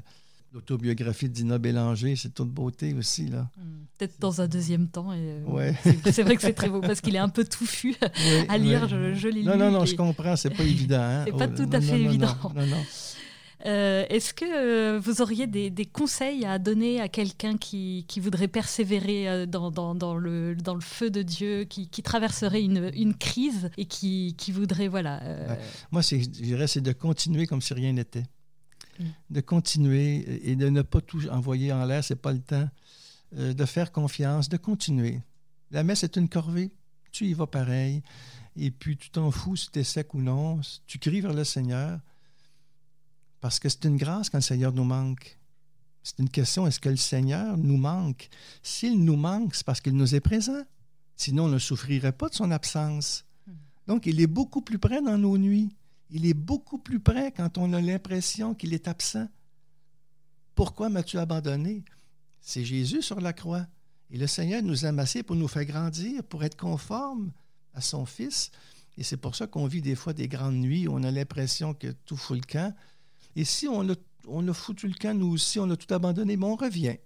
L'autobiographie 0.53 1.29
Dina 1.29 1.59
Bélanger, 1.59 2.15
c'est 2.15 2.33
toute 2.33 2.49
beauté 2.49 2.95
aussi. 2.95 3.27
là. 3.27 3.49
Hmm. 3.59 3.87
Peut-être 3.99 4.21
dans 4.21 4.41
un 4.41 4.47
deuxième 4.47 4.87
temps. 4.87 5.13
Et, 5.13 5.19
euh, 5.19 5.73
c'est 6.13 6.23
vrai 6.23 6.37
que 6.37 6.43
c'est 6.43 6.53
très 6.53 6.69
beau 6.69 6.81
parce 6.81 7.01
qu'il 7.01 7.17
est 7.17 7.21
un 7.21 7.29
peu 7.29 7.45
touffu 7.45 7.97
à 8.49 8.57
lire. 8.57 8.87
Je, 8.87 9.29
l'ai 9.29 9.43
lu. 9.43 9.45
Non, 9.45 9.57
non, 9.57 9.73
non, 9.73 9.85
je 9.85 9.97
comprends. 9.97 10.37
C'est 10.37 10.55
pas 10.55 10.63
évident. 10.63 11.01
Hein? 11.01 11.25
C'est 11.27 11.37
pas 11.37 11.49
tout 11.49 11.69
à 11.73 11.81
fait 11.81 12.01
évident. 12.01 12.37
Euh, 13.67 14.05
est-ce 14.11 14.35
que 14.35 14.45
euh, 14.45 14.99
vous 14.99 15.23
auriez 15.23 15.47
des, 15.47 15.87
conseils 15.87 16.45
à 16.45 16.59
donner 16.59 17.01
à 17.01 17.09
quelqu'un 17.09 17.57
qui, 17.57 18.05
qui, 18.09 18.21
voudrait 18.21 18.49
persévérer 18.49 19.47
dans, 19.47 19.71
dans, 19.71 19.95
dans, 19.95 20.17
le, 20.17 20.55
dans 20.55 20.75
le 20.75 20.81
feu 20.81 21.11
de 21.11 21.23
Dieu, 21.23 21.65
qui, 21.65 21.89
qui 21.89 22.03
traverserait 22.03 22.63
une, 22.63 22.91
une, 22.95 23.15
crise 23.15 23.71
et 23.79 23.87
qui, 23.87 24.35
qui 24.37 24.53
voudrait, 24.53 24.89
voilà. 24.89 25.23
Moi, 25.91 26.03
je 26.03 26.17
dirais, 26.17 26.67
c'est 26.67 26.83
de 26.83 26.93
continuer 26.93 27.47
comme 27.47 27.63
si 27.63 27.75
rien 27.75 27.93
n'était 27.93 28.25
de 29.29 29.41
continuer 29.41 30.49
et 30.49 30.55
de 30.55 30.69
ne 30.69 30.83
pas 30.83 31.01
tout 31.01 31.27
envoyer 31.29 31.73
en 31.73 31.85
l'air, 31.85 32.05
c'est 32.05 32.15
pas 32.15 32.33
le 32.33 32.39
temps. 32.39 32.69
Euh, 33.37 33.53
de 33.53 33.65
faire 33.65 33.91
confiance, 33.91 34.49
de 34.49 34.57
continuer. 34.57 35.21
La 35.73 35.83
messe 35.83 36.05
est 36.05 36.17
une 36.17 36.29
corvée, 36.29 36.71
tu 37.11 37.27
y 37.27 37.33
vas 37.33 37.49
pareil, 37.49 38.03
et 38.57 38.71
puis 38.71 38.97
tu 38.97 39.11
t'en 39.11 39.33
fous 39.33 39.57
si 39.57 39.71
tu 39.73 39.81
es 39.81 39.85
sec 39.85 40.15
ou 40.15 40.21
non, 40.21 40.61
tu 40.87 41.01
cries 41.01 41.21
vers 41.21 41.33
le 41.33 41.43
Seigneur, 41.43 41.99
parce 43.45 43.59
que 43.59 43.69
c'est 43.69 43.85
une 43.85 43.99
grâce 43.99 44.31
quand 44.31 44.39
le 44.39 44.43
Seigneur 44.43 44.73
nous 44.73 44.85
manque. 44.85 45.39
C'est 46.03 46.19
une 46.19 46.31
question, 46.31 46.67
est-ce 46.67 46.81
que 46.81 46.89
le 46.89 46.97
Seigneur 46.97 47.59
nous 47.59 47.77
manque? 47.77 48.31
S'il 48.63 49.05
nous 49.05 49.17
manque, 49.17 49.55
c'est 49.55 49.67
parce 49.67 49.83
qu'il 49.83 49.95
nous 49.95 50.15
est 50.15 50.21
présent. 50.21 50.63
Sinon, 51.15 51.45
on 51.45 51.49
ne 51.49 51.59
souffrirait 51.59 52.13
pas 52.13 52.31
de 52.31 52.35
son 52.35 52.51
absence. 52.51 53.27
Hmm. 53.47 53.53
Donc, 53.87 54.07
il 54.07 54.19
est 54.23 54.27
beaucoup 54.27 54.63
plus 54.63 54.79
près 54.79 55.03
dans 55.03 55.19
nos 55.19 55.37
nuits. 55.37 55.77
Il 56.09 56.25
est 56.25 56.33
beaucoup 56.33 56.79
plus 56.79 57.01
près 57.01 57.33
quand 57.33 57.59
on 57.59 57.75
a 57.75 57.83
l'impression 57.83 58.55
qu'il 58.55 58.73
est 58.73 58.89
absent. 58.89 59.29
Pourquoi 60.55 60.89
m'as-tu 60.89 61.19
abandonné? 61.19 61.85
C'est 62.41 62.65
Jésus 62.65 63.03
sur 63.03 63.21
la 63.21 63.35
croix. 63.35 63.67
Et 64.11 64.17
le 64.17 64.27
Seigneur 64.27 64.63
nous 64.63 64.87
a 64.87 64.89
amassés 64.89 65.23
pour 65.23 65.37
nous 65.37 65.49
faire 65.49 65.67
grandir, 65.67 66.25
pour 66.25 66.45
être 66.45 66.57
conformes 66.57 67.31
à 67.75 67.83
son 67.83 68.07
Fils. 68.07 68.51
Et 68.97 69.03
c'est 69.03 69.19
pour 69.19 69.37
ça 69.37 69.47
qu'on 69.47 69.67
vit 69.67 69.83
des 69.83 69.97
fois 69.97 70.15
des 70.15 70.29
grandes 70.29 70.57
nuits 70.57 70.89
où 70.89 70.95
on 70.95 71.03
a 71.03 71.11
l'impression 71.11 71.75
que 71.75 71.89
tout 72.07 72.17
fout 72.17 72.39
le 72.39 72.51
camp. 72.51 72.75
Et 73.37 73.45
si 73.45 73.69
on 73.69 73.89
a, 73.89 73.95
on 74.29 74.47
a 74.49 74.55
foutu 74.55 74.89
le 74.89 74.95
camp, 74.95 75.17
nous 75.17 75.33
aussi, 75.33 75.59
on 75.59 75.71
a 75.71 75.77
tout 75.77 75.93
abandonné, 75.93 76.37
mais 76.37 76.47
on 76.47 76.57
revient. 76.57 76.97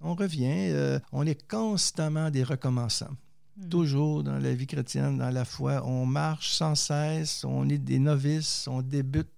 On 0.00 0.14
revient. 0.14 0.70
Euh, 0.70 0.98
on 1.12 1.26
est 1.26 1.46
constamment 1.48 2.30
des 2.30 2.42
recommençants. 2.42 3.16
Hmm. 3.56 3.68
Toujours 3.68 4.22
dans 4.22 4.38
la 4.38 4.54
vie 4.54 4.66
chrétienne, 4.66 5.18
dans 5.18 5.30
la 5.30 5.44
foi, 5.44 5.82
on 5.86 6.06
marche 6.06 6.50
sans 6.52 6.74
cesse, 6.74 7.44
on 7.44 7.68
est 7.68 7.78
des 7.78 7.98
novices, 7.98 8.66
on 8.68 8.82
débute. 8.82 9.28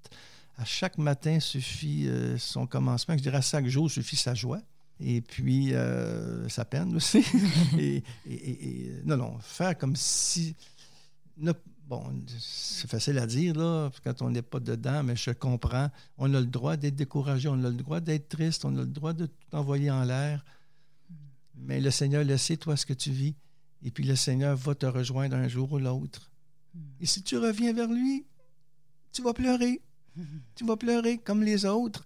À 0.57 0.65
chaque 0.65 0.99
matin 0.99 1.39
suffit 1.39 2.09
euh, 2.09 2.37
son 2.37 2.67
commencement. 2.67 3.17
Je 3.17 3.23
dirais 3.23 3.39
à 3.39 3.43
chaque 3.43 3.67
jour 3.69 3.89
suffit 3.89 4.17
sa 4.17 4.35
joie. 4.35 4.61
Et 5.01 5.21
puis 5.21 5.73
euh, 5.75 6.49
sa 6.49 6.65
peine 6.65 6.97
aussi. 6.97 7.25
et, 7.79 8.03
non, 9.05 9.17
non, 9.17 9.39
faire 9.41 9.79
comme 9.79 9.95
si. 9.95 10.57
Bon, 11.89 12.23
c'est 12.39 12.89
facile 12.89 13.19
à 13.19 13.27
dire, 13.27 13.55
là, 13.55 13.91
quand 14.05 14.21
on 14.23 14.31
n'est 14.31 14.43
pas 14.43 14.61
dedans, 14.61 15.03
mais 15.03 15.17
je 15.17 15.31
comprends. 15.31 15.91
On 16.19 16.33
a 16.35 16.41
le 16.41 16.47
droit 16.47 16.77
d'être 16.77 16.97
découragé, 16.97 17.49
on 17.49 17.65
a 17.65 17.71
le 17.71 17.73
droit 17.73 18.01
d'être 18.01 18.29
triste, 18.29 18.65
on 18.65 18.77
a 18.77 18.81
le 18.81 18.87
droit 18.87 19.15
de 19.15 19.27
tout 19.27 19.57
envoyer 19.57 19.91
en 19.91 20.05
l'air. 20.05 20.45
Mais 21.57 21.81
le 21.81 21.91
Seigneur 21.91 22.25
le 22.25 22.37
sait, 22.37 22.59
toi, 22.59 22.77
ce 22.77 22.85
que 22.85 22.93
tu 22.93 23.11
vis. 23.11 23.35
Et 23.83 23.91
puis 23.91 24.05
le 24.05 24.17
Seigneur 24.17 24.57
va 24.57 24.75
te 24.75 24.87
rejoindre 24.87 25.37
un 25.37 25.49
jour 25.49 25.73
ou 25.73 25.79
l'autre. 25.79 26.31
Et 27.01 27.07
si 27.07 27.23
tu 27.23 27.39
reviens 27.39 27.73
vers 27.73 27.89
lui, 27.89 28.27
tu 29.13 29.23
vas 29.23 29.33
pleurer. 29.33 29.81
Tu 30.55 30.65
vas 30.65 30.77
pleurer 30.77 31.19
comme 31.19 31.43
les 31.43 31.65
autres 31.65 32.05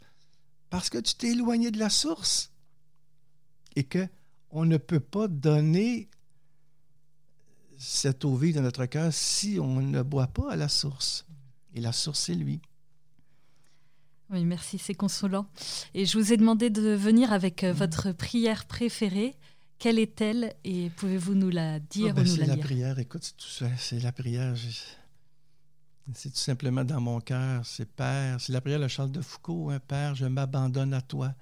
parce 0.71 0.91
que 0.91 0.99
tu 0.99 1.15
t'es 1.15 1.33
éloigné 1.33 1.71
de 1.71 1.79
la 1.79 1.91
source 1.91 2.53
et 3.75 3.85
que 3.85 4.07
on 4.51 4.65
ne 4.67 4.77
peut 4.77 5.01
pas 5.01 5.29
donner 5.29 6.09
cette 7.83 8.25
eau 8.25 8.37
vive 8.37 8.55
dans 8.55 8.63
notre 8.63 8.87
cœur 8.87 9.13
si 9.13 9.59
on 9.61 9.81
ne 9.83 10.03
boit 10.03 10.29
pas 10.29 10.53
à 10.53 10.57
la 10.57 10.69
source. 10.69 11.27
Et 11.75 11.81
la 11.81 11.93
source, 11.93 12.21
c'est 12.21 12.35
lui. 12.35 12.61
Oui, 14.31 14.45
merci, 14.45 14.79
c'est 14.79 14.95
consolant. 14.95 15.47
Et 15.95 16.07
je 16.07 16.19
vous 16.19 16.33
ai 16.33 16.37
demandé 16.37 16.71
de 16.71 16.91
venir 16.95 17.33
avec 17.33 17.65
euh, 17.65 17.73
votre 17.73 18.13
prière 18.13 18.65
préférée. 18.67 19.37
Quelle 19.79 19.99
est-elle 19.99 20.55
et 20.65 20.91
pouvez-vous 20.91 21.35
nous 21.35 21.51
la 21.51 21.81
dire 21.81 22.15
ben, 22.15 22.23
ou 22.23 22.29
nous 22.29 22.37
c'est 22.37 22.41
la 22.41 22.47
la 22.47 22.55
lire? 22.55 22.65
prière, 22.65 22.99
écoute, 22.99 23.25
c'est 23.25 23.37
tout 23.37 23.49
ça, 23.49 23.67
c'est 23.77 23.99
la 24.01 24.13
prière. 24.13 24.55
C'est 26.15 26.31
tout 26.31 26.37
simplement 26.39 26.85
dans 26.85 27.01
mon 27.01 27.21
cœur. 27.21 27.67
C'est 27.67 27.85
Père, 27.91 28.41
c'est 28.41 28.53
la 28.53 28.61
prière 28.61 28.81
de 28.81 28.89
Charles 28.89 29.13
de 29.13 29.21
Foucault. 29.21 29.71
hein, 29.71 29.81
Père, 29.81 30.15
je 30.15 30.27
m'abandonne 30.27 30.95
à 30.95 31.03
toi. 31.03 31.35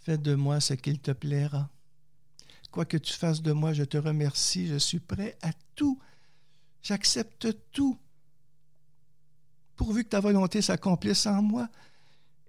Fais 0.00 0.18
de 0.18 0.34
moi 0.34 0.60
ce 0.60 0.74
qu'il 0.74 1.00
te 1.00 1.10
plaira. 1.12 1.68
Quoi 2.72 2.86
que 2.86 2.96
tu 2.96 3.12
fasses 3.12 3.42
de 3.42 3.52
moi, 3.52 3.72
je 3.72 3.84
te 3.84 3.98
remercie. 3.98 4.66
Je 4.66 4.78
suis 4.78 4.98
prêt 4.98 5.36
à 5.42 5.50
tout. 5.76 6.00
J'accepte 6.82 7.48
tout. 7.70 7.96
Pourvu 9.76 10.04
que 10.04 10.08
ta 10.08 10.20
volonté 10.20 10.62
s'accomplisse 10.62 11.26
en 11.26 11.42
moi 11.42 11.68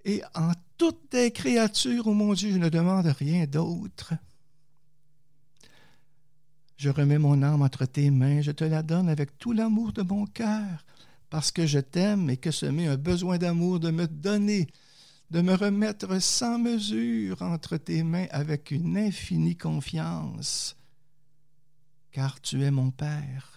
et 0.06 0.22
en 0.34 0.52
toutes 0.78 1.10
tes 1.10 1.32
créatures, 1.32 2.08
ô 2.08 2.14
mon 2.14 2.34
Dieu, 2.34 2.52
je 2.52 2.58
ne 2.58 2.70
demande 2.70 3.06
rien 3.06 3.46
d'autre. 3.46 4.14
Je 6.78 6.90
remets 6.90 7.20
mon 7.20 7.42
âme 7.44 7.62
entre 7.62 7.86
tes 7.86 8.10
mains, 8.10 8.42
je 8.42 8.52
te 8.52 8.64
la 8.64 8.84
donne 8.84 9.08
avec 9.08 9.38
tout 9.38 9.54
l'amour 9.54 9.94
de 9.94 10.02
mon 10.02 10.26
cœur, 10.26 10.84
parce 11.30 11.52
que 11.52 11.66
je 11.66 11.80
t'aime 11.80 12.30
et 12.30 12.38
que 12.38 12.52
ce 12.52 12.66
m'est 12.66 12.88
un 12.88 12.98
besoin 12.98 13.38
d'amour 13.38 13.80
de 13.80 13.92
me 13.92 14.08
donner, 14.08 14.68
de 15.32 15.42
me 15.42 15.54
remettre 15.54 16.22
sans 16.22 16.60
mesure 16.60 17.42
entre 17.42 17.78
tes 17.78 18.04
mains 18.04 18.28
avec 18.32 18.72
une 18.72 18.98
infinie 18.98 19.58
confiance, 19.58 20.76
car 22.12 22.40
tu 22.42 22.64
es 22.64 22.72
mon 22.72 22.92
Père. 22.92 23.54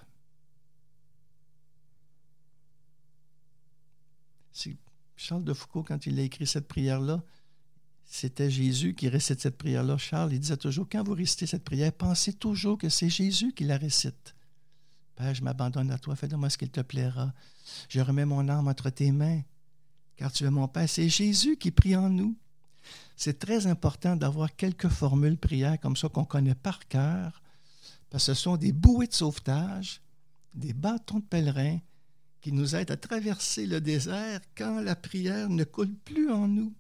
Charles 5.17 5.45
de 5.45 5.55
Foucault, 5.55 5.83
quand 5.83 6.07
il 6.07 6.21
a 6.21 6.23
écrit 6.23 6.47
cette 6.47 6.69
prière-là, 6.69 7.23
c'était 8.05 8.51
Jésus 8.51 8.95
qui 8.95 9.09
récite 9.09 9.41
cette 9.41 9.57
prière-là. 9.57 9.99
Charles, 9.99 10.33
il 10.35 10.41
disait 10.41 10.57
toujours, 10.57 10.87
quand 10.91 11.03
vous 11.03 11.15
récitez 11.15 11.47
cette 11.47 11.65
prière, 11.65 11.93
pensez 11.93 12.33
toujours 12.33 12.79
que 12.79 12.89
c'est 12.89 13.09
Jésus 13.09 13.53
qui 13.53 13.65
la 13.65 13.79
récite. 13.79 14.35
Père, 15.17 15.35
je 15.35 15.43
m'abandonne 15.43 15.91
à 15.91 15.99
toi, 15.99 16.15
fais 16.15 16.29
de 16.29 16.37
moi 16.37 16.51
ce 16.51 16.59
qu'il 16.59 16.71
te 16.71 16.81
plaira. 16.81 17.33
Je 17.89 18.01
remets 18.01 18.27
mon 18.27 18.49
âme 18.49 18.69
entre 18.69 18.91
tes 18.91 19.11
mains, 19.11 19.41
car 20.17 20.33
tu 20.33 20.45
es 20.45 20.51
mon 20.51 20.69
Père. 20.69 20.89
C'est 20.89 21.09
Jésus 21.09 21.57
qui 21.57 21.71
prie 21.71 21.97
en 21.97 22.09
nous. 22.09 22.37
C'est 23.17 23.39
très 23.39 23.67
important 23.67 24.17
d'avoir 24.17 24.55
quelques 24.55 24.89
formules 24.89 25.39
prières 25.39 25.81
comme 25.81 25.97
ça 25.97 26.09
qu'on 26.09 26.25
connaît 26.25 26.55
par 26.55 26.87
cœur, 26.87 27.43
parce 28.11 28.27
que 28.27 28.35
ce 28.35 28.43
sont 28.43 28.57
des 28.57 28.73
bouées 28.73 29.07
de 29.07 29.15
sauvetage, 29.15 30.01
des 30.55 30.73
bâtons 30.73 31.19
de 31.19 31.25
pèlerin 31.25 31.79
qui 32.41 32.53
nous 32.53 32.77
aident 32.77 32.91
à 32.91 32.97
traverser 32.97 33.67
le 33.67 33.81
désert 33.81 34.41
quand 34.55 34.81
la 34.81 34.95
prière 34.95 35.49
ne 35.49 35.65
coule 35.65 35.95
plus 36.05 36.31
en 36.31 36.47
nous. 36.47 36.73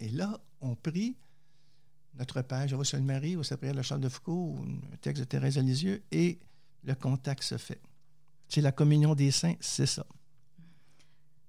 Et 0.00 0.08
là, 0.08 0.40
on 0.60 0.74
prie 0.74 1.16
Notre 2.18 2.42
Père, 2.42 2.68
reçois 2.76 2.98
le 2.98 3.04
Marie, 3.04 3.36
ou 3.36 3.42
sa 3.42 3.56
prière 3.56 3.74
de 3.74 3.82
Charles 3.82 4.00
de 4.00 4.08
Foucault, 4.08 4.56
ou 4.58 4.66
un 4.92 4.96
texte 4.96 5.22
de 5.22 5.24
Thérèse 5.24 5.58
Lisieux, 5.58 6.02
et 6.10 6.38
le 6.82 6.94
contact 6.94 7.42
se 7.42 7.56
fait. 7.56 7.80
C'est 8.48 8.60
la 8.60 8.72
communion 8.72 9.14
des 9.14 9.30
saints, 9.30 9.54
c'est 9.60 9.86
ça. 9.86 10.04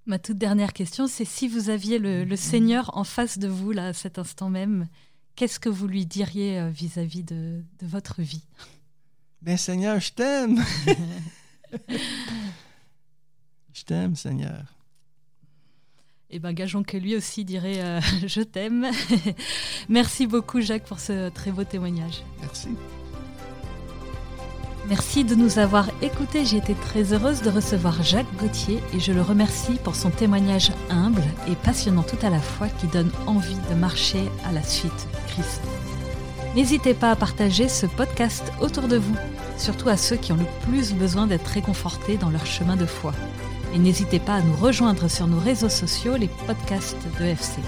Ma 0.05 0.19
toute 0.19 0.37
dernière 0.37 0.73
question, 0.73 1.07
c'est 1.07 1.25
si 1.25 1.47
vous 1.47 1.69
aviez 1.69 1.97
le, 1.97 2.25
le 2.25 2.35
Seigneur 2.35 2.95
en 2.95 3.03
face 3.03 3.39
de 3.39 3.47
vous, 3.47 3.71
là, 3.71 3.87
à 3.87 3.93
cet 3.93 4.19
instant 4.19 4.49
même, 4.49 4.87
qu'est-ce 5.35 5.59
que 5.59 5.69
vous 5.69 5.87
lui 5.87 6.05
diriez 6.05 6.59
euh, 6.59 6.69
vis-à-vis 6.69 7.23
de, 7.23 7.63
de 7.79 7.87
votre 7.87 8.21
vie? 8.21 8.43
Ben 9.41 9.57
Seigneur, 9.57 9.99
je 9.99 10.11
t'aime. 10.11 10.63
je 13.73 13.83
t'aime, 13.83 14.15
Seigneur. 14.15 14.75
Eh 16.29 16.39
bien, 16.39 16.53
gageons 16.53 16.83
que 16.83 16.97
lui 16.97 17.15
aussi 17.15 17.45
dirait 17.45 17.81
euh, 17.83 17.99
Je 18.27 18.41
t'aime. 18.41 18.87
Merci 19.89 20.27
beaucoup, 20.27 20.61
Jacques, 20.61 20.85
pour 20.85 20.99
ce 20.99 21.29
très 21.29 21.51
beau 21.51 21.63
témoignage. 21.63 22.23
Merci. 22.41 22.69
Merci 24.87 25.23
de 25.23 25.33
nous 25.33 25.57
avoir 25.57 25.89
écoutés. 26.03 26.45
J'ai 26.45 26.57
été 26.57 26.75
très 26.75 27.11
heureuse 27.11 27.41
de 27.41 27.49
recevoir 27.49 28.03
Jacques 28.03 28.31
Gauthier 28.37 28.83
et 28.93 28.99
je 28.99 29.11
le 29.13 29.21
remercie 29.23 29.79
pour 29.83 29.95
son 29.95 30.11
témoignage 30.11 30.71
humble 30.91 31.23
et 31.47 31.55
passionnant 31.55 32.03
tout 32.03 32.23
à 32.23 32.29
la 32.29 32.39
fois 32.39 32.67
qui 32.67 32.85
donne 32.85 33.09
envie 33.25 33.57
de 33.69 33.75
marcher 33.75 34.29
à 34.47 34.51
la 34.51 34.61
suite 34.61 35.07
Christ. 35.27 35.61
N'hésitez 36.55 36.93
pas 36.93 37.09
à 37.09 37.15
partager 37.15 37.67
ce 37.67 37.87
podcast 37.87 38.43
autour 38.61 38.87
de 38.87 38.97
vous, 38.97 39.15
surtout 39.57 39.89
à 39.89 39.97
ceux 39.97 40.17
qui 40.17 40.31
ont 40.31 40.37
le 40.37 40.69
plus 40.69 40.93
besoin 40.93 41.25
d'être 41.25 41.47
réconfortés 41.47 42.17
dans 42.17 42.29
leur 42.29 42.45
chemin 42.45 42.75
de 42.75 42.85
foi. 42.85 43.13
Et 43.73 43.79
n'hésitez 43.79 44.19
pas 44.19 44.35
à 44.35 44.41
nous 44.41 44.55
rejoindre 44.55 45.07
sur 45.09 45.25
nos 45.25 45.39
réseaux 45.39 45.69
sociaux, 45.69 46.15
les 46.15 46.29
podcasts 46.45 47.07
de 47.19 47.25
FC. 47.25 47.59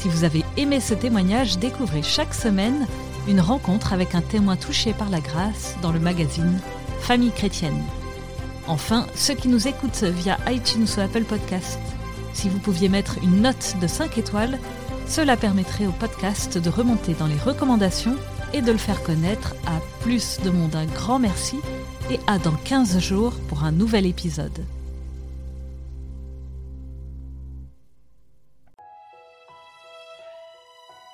Si 0.00 0.08
vous 0.08 0.24
avez 0.24 0.42
aimé 0.56 0.80
ce 0.80 0.94
témoignage, 0.94 1.58
découvrez 1.58 2.02
chaque 2.02 2.34
semaine 2.34 2.86
une 3.30 3.40
rencontre 3.40 3.92
avec 3.92 4.16
un 4.16 4.22
témoin 4.22 4.56
touché 4.56 4.92
par 4.92 5.08
la 5.08 5.20
grâce 5.20 5.76
dans 5.82 5.92
le 5.92 6.00
magazine 6.00 6.58
Famille 7.00 7.30
chrétienne. 7.30 7.80
Enfin, 8.66 9.06
ceux 9.14 9.34
qui 9.34 9.48
nous 9.48 9.68
écoutent 9.68 10.02
via 10.02 10.36
iTunes 10.48 10.86
ou 10.96 11.00
Apple 11.00 11.22
Podcast, 11.22 11.78
si 12.34 12.48
vous 12.48 12.58
pouviez 12.58 12.88
mettre 12.88 13.18
une 13.22 13.42
note 13.42 13.76
de 13.80 13.86
5 13.86 14.18
étoiles, 14.18 14.58
cela 15.06 15.36
permettrait 15.36 15.86
au 15.86 15.92
podcast 15.92 16.58
de 16.58 16.70
remonter 16.70 17.14
dans 17.14 17.26
les 17.26 17.38
recommandations 17.38 18.16
et 18.52 18.62
de 18.62 18.72
le 18.72 18.78
faire 18.78 19.02
connaître 19.02 19.54
à 19.64 19.80
plus 20.02 20.40
de 20.44 20.50
monde. 20.50 20.74
Un 20.74 20.86
grand 20.86 21.20
merci 21.20 21.56
et 22.10 22.18
à 22.26 22.38
dans 22.38 22.56
15 22.64 22.98
jours 22.98 23.34
pour 23.48 23.62
un 23.62 23.72
nouvel 23.72 24.06
épisode. 24.06 24.64